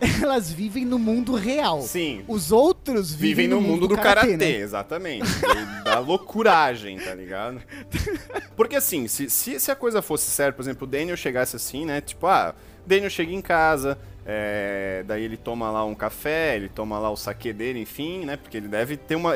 Vivem, 0.00 0.22
elas 0.22 0.50
vivem 0.50 0.84
no 0.84 0.98
mundo 0.98 1.34
real. 1.34 1.82
Sim. 1.82 2.24
Os 2.28 2.52
outros 2.52 3.14
Vivem 3.14 3.48
no 3.48 3.60
mundo 3.60 3.86
do 3.88 3.96
karatê, 3.96 4.36
né? 4.36 4.50
exatamente. 4.56 5.24
do- 5.40 5.84
da 5.84 5.98
loucuragem, 6.00 6.98
tá 6.98 7.14
ligado? 7.14 7.60
Porque 8.56 8.76
assim, 8.76 9.06
se, 9.08 9.28
se, 9.30 9.58
se 9.60 9.70
a 9.70 9.76
coisa 9.76 10.02
fosse 10.02 10.30
séria, 10.30 10.52
por 10.52 10.62
exemplo, 10.62 10.86
o 10.86 10.90
Daniel 10.90 11.16
chegasse 11.16 11.56
assim, 11.56 11.84
né? 11.84 12.00
Tipo, 12.00 12.26
ah, 12.26 12.54
Daniel 12.86 13.10
chega 13.10 13.32
em 13.32 13.40
casa, 13.40 13.98
é, 14.28 15.04
daí 15.06 15.22
ele 15.22 15.36
toma 15.36 15.70
lá 15.70 15.84
um 15.84 15.94
café, 15.94 16.56
ele 16.56 16.68
toma 16.68 16.98
lá 16.98 17.08
o 17.10 17.16
saque 17.16 17.52
dele, 17.52 17.80
enfim, 17.80 18.24
né? 18.24 18.36
Porque 18.36 18.56
ele 18.56 18.66
deve 18.66 18.96
ter 18.96 19.14
uma. 19.14 19.34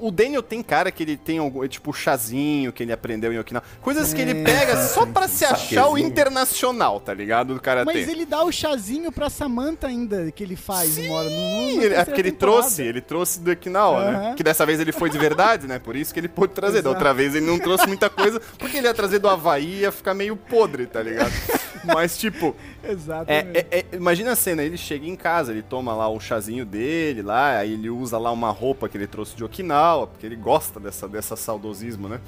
O, 0.00 0.08
o 0.08 0.10
Daniel 0.10 0.42
tem 0.42 0.62
cara 0.62 0.90
que 0.90 1.02
ele 1.02 1.16
tem 1.16 1.38
algum, 1.38 1.66
tipo, 1.68 1.92
chazinho 1.92 2.72
que 2.72 2.82
ele 2.82 2.92
aprendeu 2.92 3.32
em 3.32 3.38
Okinawa. 3.38 3.62
Coisas 3.82 4.14
que 4.14 4.20
ele 4.22 4.40
É, 4.40 4.42
pega 4.44 4.76
sim, 4.76 4.94
só 4.94 5.04
sim. 5.04 5.28
se 5.28 5.44
achar 5.44 5.88
o 5.88 5.98
internacional, 5.98 7.00
tá 7.00 7.12
ligado? 7.12 7.52
Do 7.54 7.60
karatê. 7.60 7.92
Mas 7.92 8.08
ele 8.08 8.24
dá 8.24 8.42
o 8.42 8.50
chazinho 8.50 9.12
pra 9.12 9.28
Samantha 9.28 9.88
ainda, 9.88 10.30
que 10.32 10.42
ele 10.42 10.56
faz, 10.56 10.90
Sim, 10.90 11.08
uma 11.08 11.16
hora. 11.18 11.28
No, 11.28 11.36
na 11.76 11.82
Ele- 11.84 11.94
é 11.94 12.04
porque 12.04 12.20
ele 12.20 12.32
temporada. 12.32 12.60
trouxe, 12.62 12.82
ele 12.82 13.00
trouxe 13.00 13.40
do 13.40 13.50
Okinawa, 13.50 14.10
né? 14.10 14.16
Aham. 14.18 14.34
Que 14.36 14.42
dessa 14.42 14.64
vez 14.64 14.80
ele 14.80 14.92
foi 14.92 15.10
de 15.10 15.18
verdade, 15.18 15.66
né? 15.66 15.78
Por 15.78 15.94
isso 15.96 16.14
que 16.14 16.20
ele 16.20 16.28
pôde 16.28 16.54
trazer. 16.54 16.70
Da 16.80 16.88
Exato. 16.90 16.94
outra 16.96 17.12
vez 17.12 17.34
ele 17.34 17.44
não 17.46 17.58
trouxe 17.58 17.86
muita 17.86 18.08
coisa, 18.08 18.40
porque 18.58 18.78
ele 18.78 18.86
ia 18.86 18.94
trazer 18.94 19.18
do 19.18 19.28
Havaí 19.28 19.66
e 19.66 19.80
ia 19.80 19.92
ficar 19.92 20.14
meio 20.14 20.34
podre, 20.36 20.86
tá 20.86 21.02
ligado? 21.02 21.30
Mas, 21.84 22.16
tipo, 22.18 22.54
Exatamente. 22.88 23.58
é, 23.58 23.66
é- 23.70 23.78
é- 23.92 23.96
imagina 23.96 24.32
a 24.32 24.36
cena, 24.36 24.62
ele 24.62 24.76
chega 24.76 25.06
em 25.06 25.16
casa, 25.16 25.52
ele 25.52 25.62
toma 25.62 25.94
lá 25.94 26.08
o 26.08 26.18
chazinho 26.20 26.64
dele 26.64 27.22
lá, 27.22 27.56
aí 27.58 27.72
ele 27.74 27.90
usa 27.90 28.18
lá 28.18 28.30
uma 28.32 28.50
roupa 28.50 28.88
que 28.88 28.96
ele 28.96 29.06
trouxe 29.06 29.36
de 29.36 29.44
Okinawa, 29.44 30.06
porque 30.06 30.26
ele 30.26 30.36
gosta 30.36 30.78
dessa, 30.80 31.06
dessa 31.08 31.36
saudosismo, 31.36 32.08
né? 32.08 32.20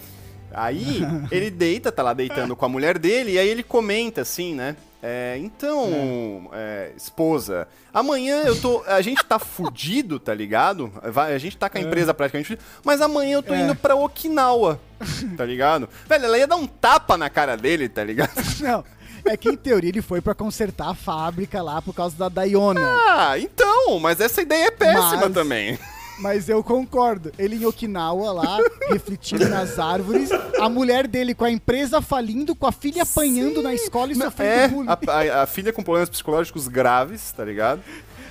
Aí 0.54 1.00
ele 1.30 1.50
deita, 1.50 1.90
tá 1.90 2.02
lá 2.02 2.12
deitando 2.12 2.54
com 2.54 2.64
a 2.64 2.68
mulher 2.68 2.98
dele, 2.98 3.32
e 3.32 3.38
aí 3.38 3.48
ele 3.48 3.62
comenta 3.62 4.20
assim, 4.20 4.54
né? 4.54 4.76
É, 5.04 5.36
então, 5.40 6.48
é, 6.52 6.92
esposa, 6.96 7.66
amanhã 7.92 8.42
eu 8.44 8.54
tô. 8.60 8.84
A 8.86 9.00
gente 9.02 9.24
tá 9.24 9.36
fudido, 9.36 10.20
tá 10.20 10.32
ligado? 10.32 10.92
A 11.16 11.38
gente 11.38 11.56
tá 11.56 11.68
com 11.68 11.76
a 11.76 11.80
empresa 11.80 12.14
praticamente 12.14 12.46
fudida, 12.46 12.64
mas 12.84 13.00
amanhã 13.00 13.34
eu 13.38 13.42
tô 13.42 13.52
É. 13.52 13.62
indo 13.62 13.74
pra 13.74 13.96
Okinawa, 13.96 14.78
tá 15.36 15.44
ligado? 15.44 15.88
Velho, 16.06 16.24
ela 16.26 16.38
ia 16.38 16.46
dar 16.46 16.54
um 16.54 16.68
tapa 16.68 17.16
na 17.16 17.28
cara 17.28 17.56
dele, 17.56 17.88
tá 17.88 18.04
ligado? 18.04 18.30
Não, 18.60 18.84
é 19.24 19.36
que 19.36 19.48
em 19.48 19.56
teoria 19.56 19.90
ele 19.90 20.02
foi 20.02 20.20
pra 20.20 20.34
consertar 20.34 20.88
a 20.90 20.94
fábrica 20.94 21.62
lá 21.62 21.80
por 21.82 21.94
causa 21.94 22.16
da 22.16 22.28
Dayona. 22.28 22.80
Ah, 23.08 23.38
então, 23.38 23.98
mas 24.00 24.20
essa 24.20 24.42
ideia 24.42 24.66
é 24.66 24.70
péssima 24.70 25.16
Mas- 25.16 25.32
também. 25.34 25.78
Mas 26.18 26.48
eu 26.48 26.62
concordo. 26.62 27.32
Ele 27.38 27.56
em 27.56 27.64
Okinawa 27.64 28.32
lá, 28.32 28.58
refletindo 28.88 29.48
nas 29.48 29.78
árvores, 29.78 30.30
a 30.60 30.68
mulher 30.68 31.08
dele 31.08 31.34
com 31.34 31.44
a 31.44 31.50
empresa 31.50 32.00
falindo, 32.00 32.54
com 32.54 32.66
a 32.66 32.70
filha 32.70 33.02
apanhando 33.02 33.60
na 33.62 33.74
escola 33.74 34.12
e 34.12 34.14
sofrendo 34.14 34.52
é, 34.52 34.68
bullying. 34.68 34.88
a, 34.88 35.38
a- 35.38 35.42
a 35.42 35.46
filha 35.46 35.72
com 35.72 35.82
problemas 35.82 36.10
psicológicos 36.10 36.68
graves, 36.68 37.32
tá 37.32 37.44
ligado? 37.44 37.80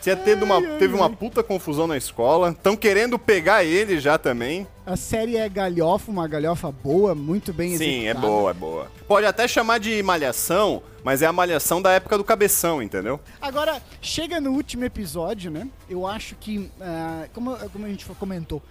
Tinha 0.01 0.15
tido 0.15 0.43
uma, 0.43 0.55
ai, 0.55 0.77
teve 0.79 0.95
uma 0.95 1.05
ai. 1.05 1.15
puta 1.15 1.43
confusão 1.43 1.85
na 1.85 1.95
escola. 1.95 2.49
Estão 2.49 2.75
querendo 2.75 3.19
pegar 3.19 3.63
ele 3.63 3.99
já 3.99 4.17
também. 4.17 4.67
A 4.85 4.95
série 4.95 5.37
é 5.37 5.47
galhofa, 5.47 6.09
uma 6.11 6.27
galhofa 6.27 6.71
boa, 6.71 7.13
muito 7.13 7.53
bem 7.53 7.77
Sim, 7.77 7.83
é 7.83 8.11
executada. 8.11 8.27
boa, 8.27 8.51
é 8.51 8.53
boa. 8.53 8.91
Pode 9.07 9.25
até 9.27 9.47
chamar 9.47 9.79
de 9.79 10.01
malhação, 10.01 10.81
mas 11.03 11.21
é 11.21 11.27
a 11.27 11.31
malhação 11.31 11.79
da 11.81 11.91
época 11.91 12.17
do 12.17 12.23
cabeção, 12.23 12.81
entendeu? 12.81 13.19
Agora, 13.39 13.81
chega 14.01 14.41
no 14.41 14.51
último 14.51 14.83
episódio, 14.83 15.51
né? 15.51 15.67
Eu 15.87 16.07
acho 16.07 16.35
que, 16.35 16.69
ah, 16.81 17.27
como, 17.31 17.55
como 17.69 17.85
a 17.85 17.89
gente 17.89 18.03
comentou, 18.17 18.61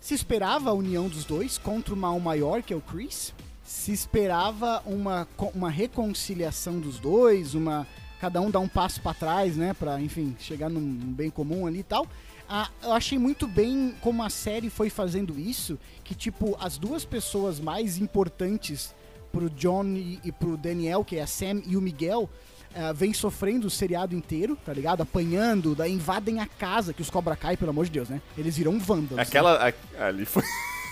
se 0.00 0.14
esperava 0.14 0.70
a 0.70 0.72
união 0.72 1.06
dos 1.06 1.24
dois 1.24 1.58
contra 1.58 1.92
o 1.92 1.96
mal 1.96 2.18
maior, 2.18 2.62
que 2.62 2.72
é 2.72 2.76
o 2.76 2.80
Chris. 2.80 3.34
Se 3.62 3.92
esperava 3.92 4.82
uma, 4.84 5.28
uma 5.54 5.70
reconciliação 5.70 6.80
dos 6.80 6.98
dois, 6.98 7.54
uma 7.54 7.86
cada 8.22 8.40
um 8.40 8.52
dar 8.52 8.60
um 8.60 8.68
passo 8.68 9.00
pra 9.00 9.12
trás, 9.12 9.56
né? 9.56 9.74
Pra, 9.74 10.00
enfim, 10.00 10.36
chegar 10.38 10.68
num, 10.70 10.80
bem 10.80 11.28
comum 11.28 11.66
ali 11.66 11.80
e 11.80 11.82
tal. 11.82 12.06
Ah, 12.48 12.68
eu 12.80 12.92
achei 12.92 13.18
muito 13.18 13.48
bem 13.48 13.96
como 14.00 14.22
a 14.22 14.30
série 14.30 14.70
foi 14.70 14.88
fazendo 14.90 15.36
isso, 15.40 15.76
que, 16.04 16.14
tipo, 16.14 16.56
as 16.60 16.78
duas 16.78 17.04
pessoas 17.04 17.58
mais 17.58 17.98
importantes 17.98 18.94
pro 19.32 19.50
John 19.50 19.84
e, 19.96 20.20
e 20.22 20.30
pro 20.30 20.56
Daniel, 20.56 21.04
que 21.04 21.16
é 21.16 21.22
a 21.22 21.26
Sam 21.26 21.62
e 21.66 21.76
o 21.76 21.80
Miguel, 21.80 22.30
ah, 22.76 22.92
vem 22.92 23.12
sofrendo 23.12 23.66
o 23.66 23.70
seriado 23.70 24.14
inteiro, 24.14 24.56
tá 24.64 24.72
ligado? 24.72 25.00
Apanhando, 25.02 25.74
daí 25.74 25.92
invadem 25.92 26.38
a 26.38 26.46
casa, 26.46 26.92
que 26.92 27.02
os 27.02 27.10
Cobra 27.10 27.34
Kai, 27.34 27.56
pelo 27.56 27.70
amor 27.70 27.86
de 27.86 27.90
Deus, 27.90 28.08
né? 28.08 28.22
Eles 28.38 28.56
viram 28.56 28.78
vândalos. 28.78 29.16
né? 29.16 29.22
Aquela. 29.22 29.68
a- 29.98 30.04
ali 30.06 30.24
foi. 30.24 30.44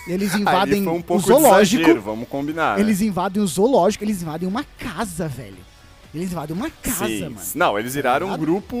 Eles 0.05 0.33
ali 0.35 0.41
invadem 0.41 0.83
foi 0.83 0.93
um 0.93 0.97
o 0.97 1.03
pouco 1.03 1.23
de 1.23 1.29
zoológico. 1.29 1.81
exagero, 1.83 2.01
vamos 2.01 2.27
combinar. 2.27 2.75
né? 2.75 2.83
Eles 2.83 2.99
invadem 2.99 3.41
o 3.41 3.47
zoológico, 3.47 4.03
eles 4.03 4.21
invadem 4.21 4.49
uma 4.49 4.65
casa, 4.77 5.29
velho. 5.29 5.70
Eles 6.13 6.31
invadem 6.31 6.55
uma 6.55 6.69
casa, 6.69 7.05
Sim. 7.07 7.23
mano. 7.23 7.37
Não, 7.55 7.79
eles 7.79 7.93
viraram 7.95 8.29
um 8.33 8.37
grupo. 8.37 8.75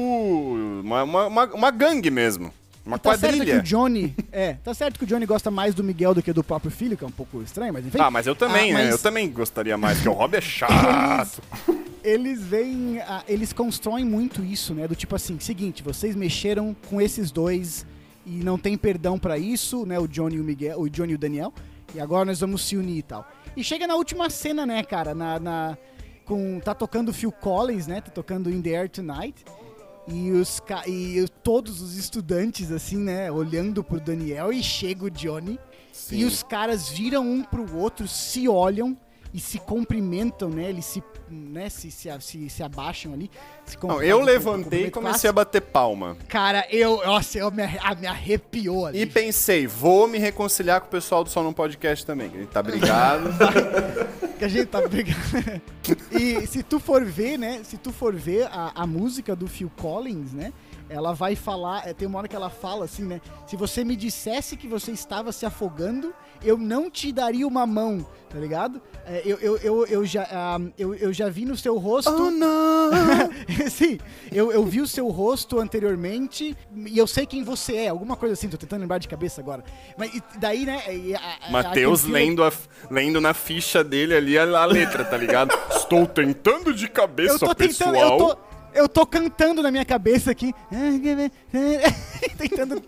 Uma, 0.83 1.03
uma, 1.03 1.45
uma, 1.45 1.71
gangue 1.71 2.09
mesmo. 2.11 2.53
Uma 2.85 2.97
tá 2.97 3.11
certo 3.17 3.33
que 3.33 3.37
quadrilha. 3.39 3.59
o 3.59 3.63
Johnny. 3.63 4.15
É, 4.31 4.53
tá 4.55 4.73
certo 4.73 4.97
que 4.97 5.03
o 5.05 5.07
Johnny 5.07 5.25
gosta 5.25 5.49
mais 5.51 5.73
do 5.75 5.83
Miguel 5.83 6.13
do 6.15 6.21
que 6.21 6.33
do 6.33 6.43
próprio 6.43 6.71
filho, 6.71 6.97
que 6.97 7.03
é 7.03 7.07
um 7.07 7.11
pouco 7.11 7.41
estranho, 7.41 7.71
mas 7.71 7.85
enfim. 7.85 7.97
Ah, 8.01 8.09
mas 8.11 8.25
eu 8.27 8.35
também, 8.35 8.71
Ah, 8.73 8.77
né? 8.77 8.83
mas 8.85 8.91
Eu 8.91 8.97
também 8.99 9.29
gostaria 9.29 9.77
mais, 9.77 9.97
porque 9.99 10.09
o 10.09 10.13
Rob 10.13 10.35
é 10.35 10.41
chato. 10.41 11.41
Eles 12.03 12.41
vêm. 12.41 12.99
ah, 13.01 13.23
eles 13.27 13.53
constroem 13.53 14.03
muito 14.03 14.43
isso, 14.43 14.73
né? 14.73 14.87
Do 14.87 14.95
tipo 14.95 15.15
assim, 15.15 15.39
seguinte, 15.39 15.83
vocês 15.83 16.15
mexeram 16.15 16.75
com 16.89 16.99
esses 16.99 17.31
dois 17.31 17.85
e 18.25 18.31
não 18.43 18.57
tem 18.57 18.75
perdão 18.77 19.17
pra 19.19 19.37
isso, 19.37 19.85
né? 19.85 19.99
O 19.99 20.07
Johnny 20.07 20.35
e 20.37 20.39
o 20.41 20.43
Miguel, 20.43 20.79
o 20.81 20.89
Johnny 20.89 21.11
e 21.13 21.15
o 21.15 21.19
Daniel. 21.19 21.53
E 21.93 21.99
agora 21.99 22.25
nós 22.25 22.39
vamos 22.39 22.65
se 22.65 22.75
unir 22.75 22.97
e 22.97 23.03
tal. 23.03 23.29
E 23.55 23.63
chega 23.63 23.85
na 23.85 23.95
última 23.95 24.29
cena, 24.29 24.65
né, 24.65 24.81
cara? 24.83 25.13
Na. 25.13 25.39
na- 25.39 25.77
com. 26.31 26.61
Tá 26.61 26.73
tocando 26.73 27.11
Phil 27.11 27.31
Collins, 27.31 27.87
né? 27.87 27.99
Tá 27.99 28.09
tocando 28.09 28.49
In 28.49 28.61
the 28.61 28.69
Air 28.77 28.89
Tonight. 28.89 29.43
E, 30.07 30.31
os, 30.31 30.61
e 30.87 31.25
todos 31.43 31.81
os 31.81 31.97
estudantes, 31.97 32.71
assim, 32.71 32.95
né? 32.97 33.29
Olhando 33.29 33.83
pro 33.83 33.99
Daniel 33.99 34.51
e 34.53 34.63
chega 34.63 35.03
o 35.05 35.11
Johnny. 35.11 35.59
E 36.09 36.23
os 36.23 36.41
caras 36.41 36.87
viram 36.89 37.23
um 37.23 37.43
pro 37.43 37.77
outro, 37.77 38.07
se 38.07 38.47
olham 38.47 38.97
e 39.33 39.39
se 39.39 39.59
cumprimentam, 39.59 40.49
né? 40.49 40.69
Eles 40.69 40.85
se, 40.85 41.03
né? 41.29 41.69
se, 41.69 41.91
se, 41.91 42.09
se, 42.21 42.49
se 42.49 42.63
abaixam 42.63 43.13
ali. 43.13 43.29
Se 43.65 43.77
Não, 43.83 44.01
eu 44.01 44.21
levantei 44.21 44.85
e 44.87 44.91
comecei 44.91 45.29
a 45.29 45.33
clássico. 45.33 45.33
bater 45.33 45.61
palma. 45.61 46.17
Cara, 46.29 46.65
eu. 46.71 47.05
Nossa, 47.05 47.37
eu 47.37 47.51
me, 47.51 47.61
arre- 47.63 47.79
ah, 47.83 47.93
me 47.93 48.07
arrepiou 48.07 48.85
ali. 48.87 49.01
E 49.01 49.05
pensei, 49.05 49.67
vou 49.67 50.07
me 50.07 50.17
reconciliar 50.17 50.79
com 50.81 50.87
o 50.87 50.89
pessoal 50.91 51.23
do 51.25 51.29
Só 51.29 51.43
no 51.43 51.53
Podcast 51.53 52.05
também. 52.05 52.27
A 52.33 52.37
gente 52.39 52.47
tá 52.49 52.63
brigado. 52.63 53.29
que 54.41 54.45
a 54.45 54.47
gente 54.47 54.67
tá 54.67 54.81
brigando. 54.87 55.61
e 56.11 56.47
se 56.47 56.63
tu 56.63 56.79
for 56.79 57.05
ver, 57.05 57.37
né? 57.37 57.61
Se 57.63 57.77
tu 57.77 57.91
for 57.91 58.15
ver 58.15 58.47
a, 58.47 58.71
a 58.73 58.87
música 58.87 59.35
do 59.35 59.47
Phil 59.47 59.71
Collins, 59.77 60.33
né? 60.33 60.51
Ela 60.91 61.13
vai 61.13 61.35
falar, 61.35 61.87
é, 61.87 61.93
tem 61.93 62.07
uma 62.07 62.19
hora 62.19 62.27
que 62.27 62.35
ela 62.35 62.49
fala 62.49 62.85
assim, 62.85 63.03
né? 63.03 63.21
Se 63.47 63.55
você 63.55 63.83
me 63.85 63.95
dissesse 63.95 64.57
que 64.57 64.67
você 64.67 64.91
estava 64.91 65.31
se 65.31 65.45
afogando, 65.45 66.13
eu 66.43 66.57
não 66.57 66.89
te 66.89 67.11
daria 67.11 67.47
uma 67.47 67.65
mão, 67.65 68.05
tá 68.29 68.37
ligado? 68.37 68.81
É, 69.05 69.21
eu, 69.25 69.37
eu, 69.39 69.57
eu, 69.57 69.85
eu, 69.87 70.05
já, 70.05 70.27
ah, 70.31 70.59
eu, 70.77 70.93
eu 70.95 71.13
já 71.13 71.29
vi 71.29 71.45
no 71.45 71.55
seu 71.55 71.77
rosto. 71.77 72.11
oh, 72.11 72.29
não! 72.31 72.89
Sim, 73.71 73.97
eu, 74.31 74.51
eu 74.51 74.65
vi 74.65 74.81
o 74.81 74.87
seu 74.87 75.07
rosto 75.09 75.59
anteriormente 75.59 76.55
e 76.75 76.97
eu 76.97 77.07
sei 77.07 77.25
quem 77.25 77.43
você 77.43 77.75
é, 77.77 77.87
alguma 77.87 78.15
coisa 78.15 78.33
assim, 78.33 78.49
tô 78.49 78.57
tentando 78.57 78.81
lembrar 78.81 78.97
de 78.97 79.07
cabeça 79.07 79.39
agora. 79.39 79.63
Mas 79.97 80.13
e 80.13 80.21
daí, 80.37 80.65
né? 80.65 80.81
Matheus 81.49 82.03
lendo, 82.03 82.43
a- 82.43 82.51
lendo 82.89 83.19
na 83.21 83.33
ficha 83.33 83.83
dele 83.83 84.13
ali 84.15 84.37
a, 84.37 84.43
a 84.43 84.65
letra, 84.65 85.03
tá 85.05 85.17
ligado? 85.17 85.51
Estou 85.75 86.05
tentando 86.05 86.73
de 86.73 86.87
cabeça, 86.87 87.33
Eu 87.35 87.39
tô 87.39 87.55
tentando, 87.55 87.93
pessoal. 87.93 88.19
eu 88.19 88.35
tô, 88.35 88.37
eu 88.73 88.87
tô 88.87 89.05
cantando 89.05 89.61
na 89.61 89.71
minha 89.71 89.85
cabeça 89.85 90.31
aqui. 90.31 90.53
tentando 92.37 92.81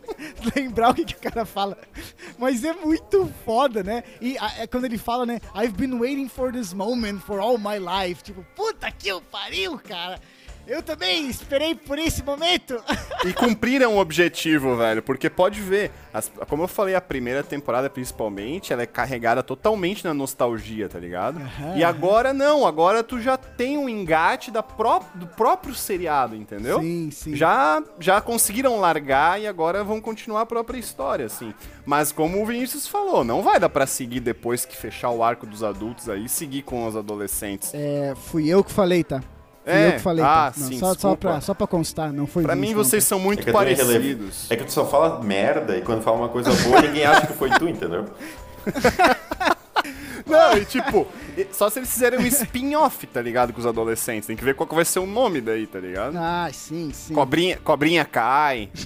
lembrar 0.56 0.92
o 0.92 0.94
que, 0.94 1.06
que 1.06 1.16
o 1.16 1.32
cara 1.32 1.46
fala. 1.46 1.78
Mas 2.38 2.64
é 2.64 2.74
muito 2.74 3.32
foda, 3.46 3.84
né? 3.84 4.04
E 4.22 4.38
é 4.58 4.68
quando 4.68 4.86
ele 4.86 4.98
fala, 4.98 5.26
né? 5.26 5.40
I've 5.56 5.74
been 5.74 6.00
waiting 6.00 6.28
for 6.28 6.52
this 6.52 6.74
moment 6.74 7.20
for 7.20 7.40
all 7.40 7.58
my 7.58 7.78
life. 7.78 8.24
Tipo, 8.24 8.44
puta 8.56 8.92
que 8.92 9.10
pariu, 9.32 9.80
cara. 9.80 10.20
Eu 10.66 10.82
também 10.82 11.28
esperei 11.30 11.76
por 11.76 12.00
esse 12.00 12.24
momento. 12.24 12.82
E 13.26 13.34
cumpriram 13.34 13.96
o 13.96 14.00
objetivo, 14.00 14.76
velho, 14.78 15.02
porque 15.04 15.30
pode 15.30 15.60
ver, 15.62 15.92
as- 16.14 16.32
como 16.48 16.64
eu 16.64 16.68
falei, 16.68 16.96
a 16.96 17.02
primeira 17.02 17.44
temporada 17.44 17.90
principalmente, 17.90 18.72
ela 18.72 18.82
é 18.82 18.86
carregada 18.86 19.44
totalmente 19.44 20.06
na 20.06 20.14
nostalgia, 20.14 20.88
tá 20.88 20.98
ligado? 21.00 21.38
Aham, 21.42 21.76
e 21.78 21.84
agora 21.84 22.34
não, 22.34 22.66
agora 22.66 23.04
tu 23.04 23.20
já 23.20 23.36
tem 23.38 23.78
um 23.78 23.90
engate 23.90 24.52
da 24.52 24.64
pró 24.64 25.02
do 25.16 25.28
próprio 25.28 25.76
seriado, 25.76 26.36
entendeu? 26.36 26.80
Sim, 26.82 27.10
sim. 27.12 27.36
Já, 27.36 27.84
já 28.00 28.22
conseguiram 28.22 28.80
largar 28.80 29.40
e 29.42 29.48
agora 29.48 29.84
vão 29.84 30.00
continuar 30.00 30.42
a 30.42 30.46
própria 30.46 30.78
história, 30.78 31.26
assim. 31.26 31.54
Mas 31.86 32.12
como 32.14 32.42
o 32.42 32.46
Vinícius 32.46 32.88
falou, 32.88 33.24
não 33.26 33.42
vai 33.42 33.60
dar 33.60 33.70
pra 33.70 33.86
seguir 33.86 34.22
depois 34.22 34.64
que 34.66 34.78
fechar 34.78 35.10
o 35.10 35.22
arco 35.24 35.46
dos 35.46 35.62
adultos 35.64 36.08
aí, 36.08 36.30
seguir 36.30 36.62
com 36.62 36.88
os 36.88 36.96
adolescentes. 36.96 37.72
É, 37.74 38.14
fui 38.16 38.48
eu 38.48 38.64
que 38.64 38.72
falei, 38.72 39.04
tá? 39.04 39.22
É, 39.66 39.88
eu 39.88 39.92
que 39.94 40.00
falei, 40.00 40.24
ah, 40.24 40.52
tá? 40.54 40.60
Não, 40.60 40.68
sim, 40.68 40.80
só, 40.80 40.94
só, 40.94 41.16
pra, 41.16 41.40
só 41.40 41.54
pra 41.54 41.66
constar, 41.66 42.12
não 42.12 42.28
foi 42.28 42.44
Pra 42.44 42.56
mim 42.56 42.70
não, 42.74 42.84
vocês 42.84 43.04
tá? 43.04 43.10
são 43.10 43.20
muito 43.20 43.48
É 43.48 43.52
parecidos. 43.52 44.46
É 44.50 44.56
que 44.58 44.66
tu 44.66 44.72
só 44.74 44.86
fala 44.86 45.24
merda 45.24 45.78
e 45.78 45.82
quando 45.82 46.02
fala 46.02 46.18
uma 46.18 46.30
coisa 46.30 46.52
boa, 46.64 46.82
ninguém 46.82 47.06
acha 47.06 47.28
que 47.28 47.34
foi 47.34 47.50
tu, 47.52 47.68
entendeu? 47.68 48.06
Não, 50.26 50.58
e 50.58 50.64
tipo, 50.66 51.06
só 51.52 51.70
se 51.70 51.80
eles 51.80 51.92
fizerem 51.92 52.18
um 52.20 52.26
spin-off, 52.26 53.06
tá 53.08 53.22
ligado? 53.22 53.52
Com 53.52 53.60
os 53.60 53.66
adolescentes. 53.66 54.26
Tem 54.26 54.36
que 54.38 54.44
ver 54.44 54.56
qual 54.56 54.68
que 54.68 54.74
vai 54.74 54.86
ser 54.86 55.00
o 55.00 55.06
nome 55.06 55.42
daí, 55.42 55.68
tá 55.68 55.80
ligado? 55.80 56.16
Ah, 56.18 56.50
sim, 56.52 56.92
sim. 56.94 57.14
Cobrinha, 57.14 57.58
cobrinha 57.64 58.06
cai. 58.06 58.70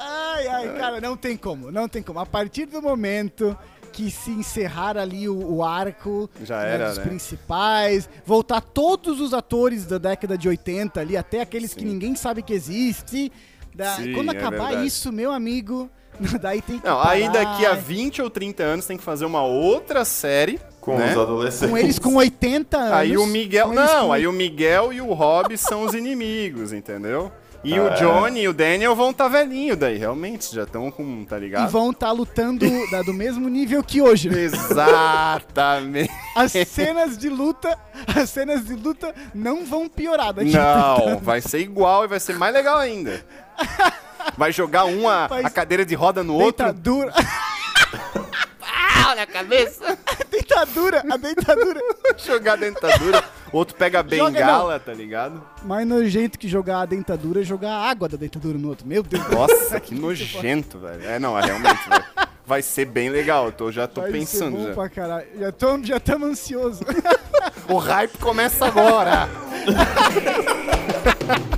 Ai, 0.00 0.46
ai, 0.46 0.74
cara, 0.78 1.00
não 1.00 1.16
tem 1.16 1.36
como, 1.36 1.72
não 1.72 1.88
tem 1.88 2.00
como. 2.00 2.20
A 2.20 2.26
partir 2.26 2.66
do 2.66 2.80
momento 2.80 3.58
que 3.98 4.12
se 4.12 4.30
encerrar 4.30 4.96
ali 4.96 5.28
o, 5.28 5.54
o 5.56 5.64
arco 5.64 6.30
Já 6.44 6.58
né, 6.62 6.74
era, 6.74 6.88
dos 6.90 6.98
né? 6.98 7.04
principais, 7.04 8.08
voltar 8.24 8.60
todos 8.60 9.20
os 9.20 9.34
atores 9.34 9.84
da 9.86 9.98
década 9.98 10.38
de 10.38 10.48
80 10.48 11.00
ali, 11.00 11.16
até 11.16 11.40
aqueles 11.40 11.74
que 11.74 11.80
Sim. 11.80 11.86
ninguém 11.88 12.14
sabe 12.14 12.40
que 12.42 12.52
existe. 12.52 13.32
Da- 13.74 13.96
Sim, 13.96 14.12
quando 14.12 14.32
é 14.32 14.36
acabar 14.36 14.66
verdade. 14.68 14.86
isso, 14.86 15.10
meu 15.12 15.32
amigo, 15.32 15.90
daí 16.40 16.62
tem 16.62 16.78
que 16.78 16.86
Não, 16.86 17.00
aí 17.02 17.22
parar. 17.28 17.32
daqui 17.44 17.66
a 17.66 17.72
20 17.74 18.22
ou 18.22 18.30
30 18.30 18.62
anos 18.62 18.86
tem 18.86 18.96
que 18.96 19.02
fazer 19.02 19.24
uma 19.24 19.42
outra 19.42 20.04
série. 20.04 20.60
Com 20.80 20.96
né? 20.96 21.10
os 21.12 21.18
adolescentes. 21.18 21.70
Com 21.70 21.76
eles 21.76 21.98
com 21.98 22.14
80 22.14 22.78
anos. 22.78 22.92
Aí 22.92 23.18
o 23.18 23.26
Miguel. 23.26 23.72
Não, 23.72 24.06
com- 24.06 24.12
aí 24.12 24.26
o 24.28 24.32
Miguel 24.32 24.92
e 24.92 25.00
o 25.00 25.12
Rob 25.12 25.56
são 25.58 25.82
os 25.82 25.92
inimigos, 25.92 26.72
entendeu? 26.72 27.32
E 27.64 27.76
Ah, 27.76 27.82
o 27.82 27.88
é. 27.88 27.94
Johnny 27.94 28.42
e 28.42 28.48
o 28.48 28.52
Daniel 28.52 28.94
vão 28.94 29.12
tá 29.12 29.26
velhinho 29.28 29.76
daí, 29.76 29.98
realmente. 29.98 30.54
Já 30.54 30.62
estão 30.62 30.90
com. 30.90 31.24
tá 31.24 31.36
E 31.36 31.40
ligado? 31.40 31.68
vão 31.70 31.90
estar 31.90 32.12
lutando 32.12 32.64
da- 32.90 33.02
do 33.02 33.12
mesmo 33.12 33.48
nível 33.48 33.82
que 33.82 34.00
hoje. 34.00 34.28
Exatamente. 34.28 36.10
As 36.36 36.52
cenas 36.68 37.18
de 37.18 37.28
luta, 37.28 37.76
as 38.16 38.30
cenas 38.30 38.64
de 38.64 38.74
luta 38.74 39.12
não 39.34 39.64
vão 39.64 39.88
piorar 39.88 40.32
daqui 40.32 40.56
a 40.56 40.96
Não, 40.98 41.18
vai 41.18 41.40
ser 41.40 41.58
igual 41.58 42.04
e 42.04 42.08
vai 42.08 42.20
ser 42.20 42.36
mais 42.36 42.54
legal 42.54 42.78
ainda. 42.78 43.24
Vai 44.36 44.52
jogar 44.52 44.84
um 44.84 45.08
a, 45.08 45.24
a 45.26 45.50
cadeira 45.50 45.84
de 45.84 45.94
roda 45.96 46.22
no 46.22 46.34
outro. 46.34 46.64
Deitadura. 46.64 47.12
Ah, 49.10 49.14
na 49.14 49.26
cabeça. 49.26 49.96
Deitadura, 50.30 51.02
a 51.10 51.16
deitadura. 51.16 51.80
jogar 52.18 52.54
a 52.54 52.56
dentadura. 52.56 53.24
Outro 53.52 53.74
pega 53.76 54.00
a 54.00 54.02
Joga, 54.02 54.30
bengala, 54.30 54.78
tá 54.78 54.92
ligado? 54.92 55.42
Mais 55.62 55.86
nojento 55.86 56.38
que 56.38 56.48
jogar 56.48 56.80
a 56.82 56.86
dentadura 56.86 57.40
é 57.40 57.44
jogar 57.44 57.72
a 57.72 57.88
água 57.90 58.08
da 58.08 58.16
dentadura 58.16 58.58
no 58.58 58.68
outro. 58.68 58.86
Meu 58.86 59.02
Deus. 59.02 59.26
Nossa, 59.28 59.80
que 59.80 59.94
nojento, 59.94 60.78
velho. 60.78 61.04
É, 61.04 61.18
não, 61.18 61.38
é 61.38 61.44
realmente, 61.44 61.88
velho. 61.88 62.04
Vai 62.46 62.62
ser 62.62 62.86
bem 62.86 63.10
legal. 63.10 63.46
Eu 63.46 63.52
tô, 63.52 63.70
já 63.72 63.86
tô 63.86 64.00
Vai 64.00 64.10
ser 64.12 64.18
pensando. 64.18 64.56
bom 64.56 64.66
Já. 64.68 64.74
pra 64.74 64.88
caralho. 64.88 65.26
Já 65.38 65.52
tô, 65.52 65.82
já 65.84 66.00
tamo 66.00 66.26
ansioso. 66.26 66.80
O 67.68 67.76
hype 67.76 68.16
começa 68.18 68.66
agora. 68.66 69.28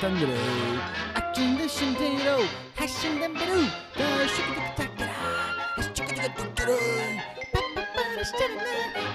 던드레 0.00 0.34
아낀 1.14 1.66
신대로 1.66 2.42
하신 2.76 3.18
담배로 3.20 3.54
더 3.94 4.26
쉽게 4.28 4.54
탁탁 4.54 4.96
따라 4.96 5.12
다시 5.76 5.92
축구축구 5.94 6.54
뚝뚝 6.54 6.78
빠빠빠 7.52 8.22
시작했네 8.24 9.05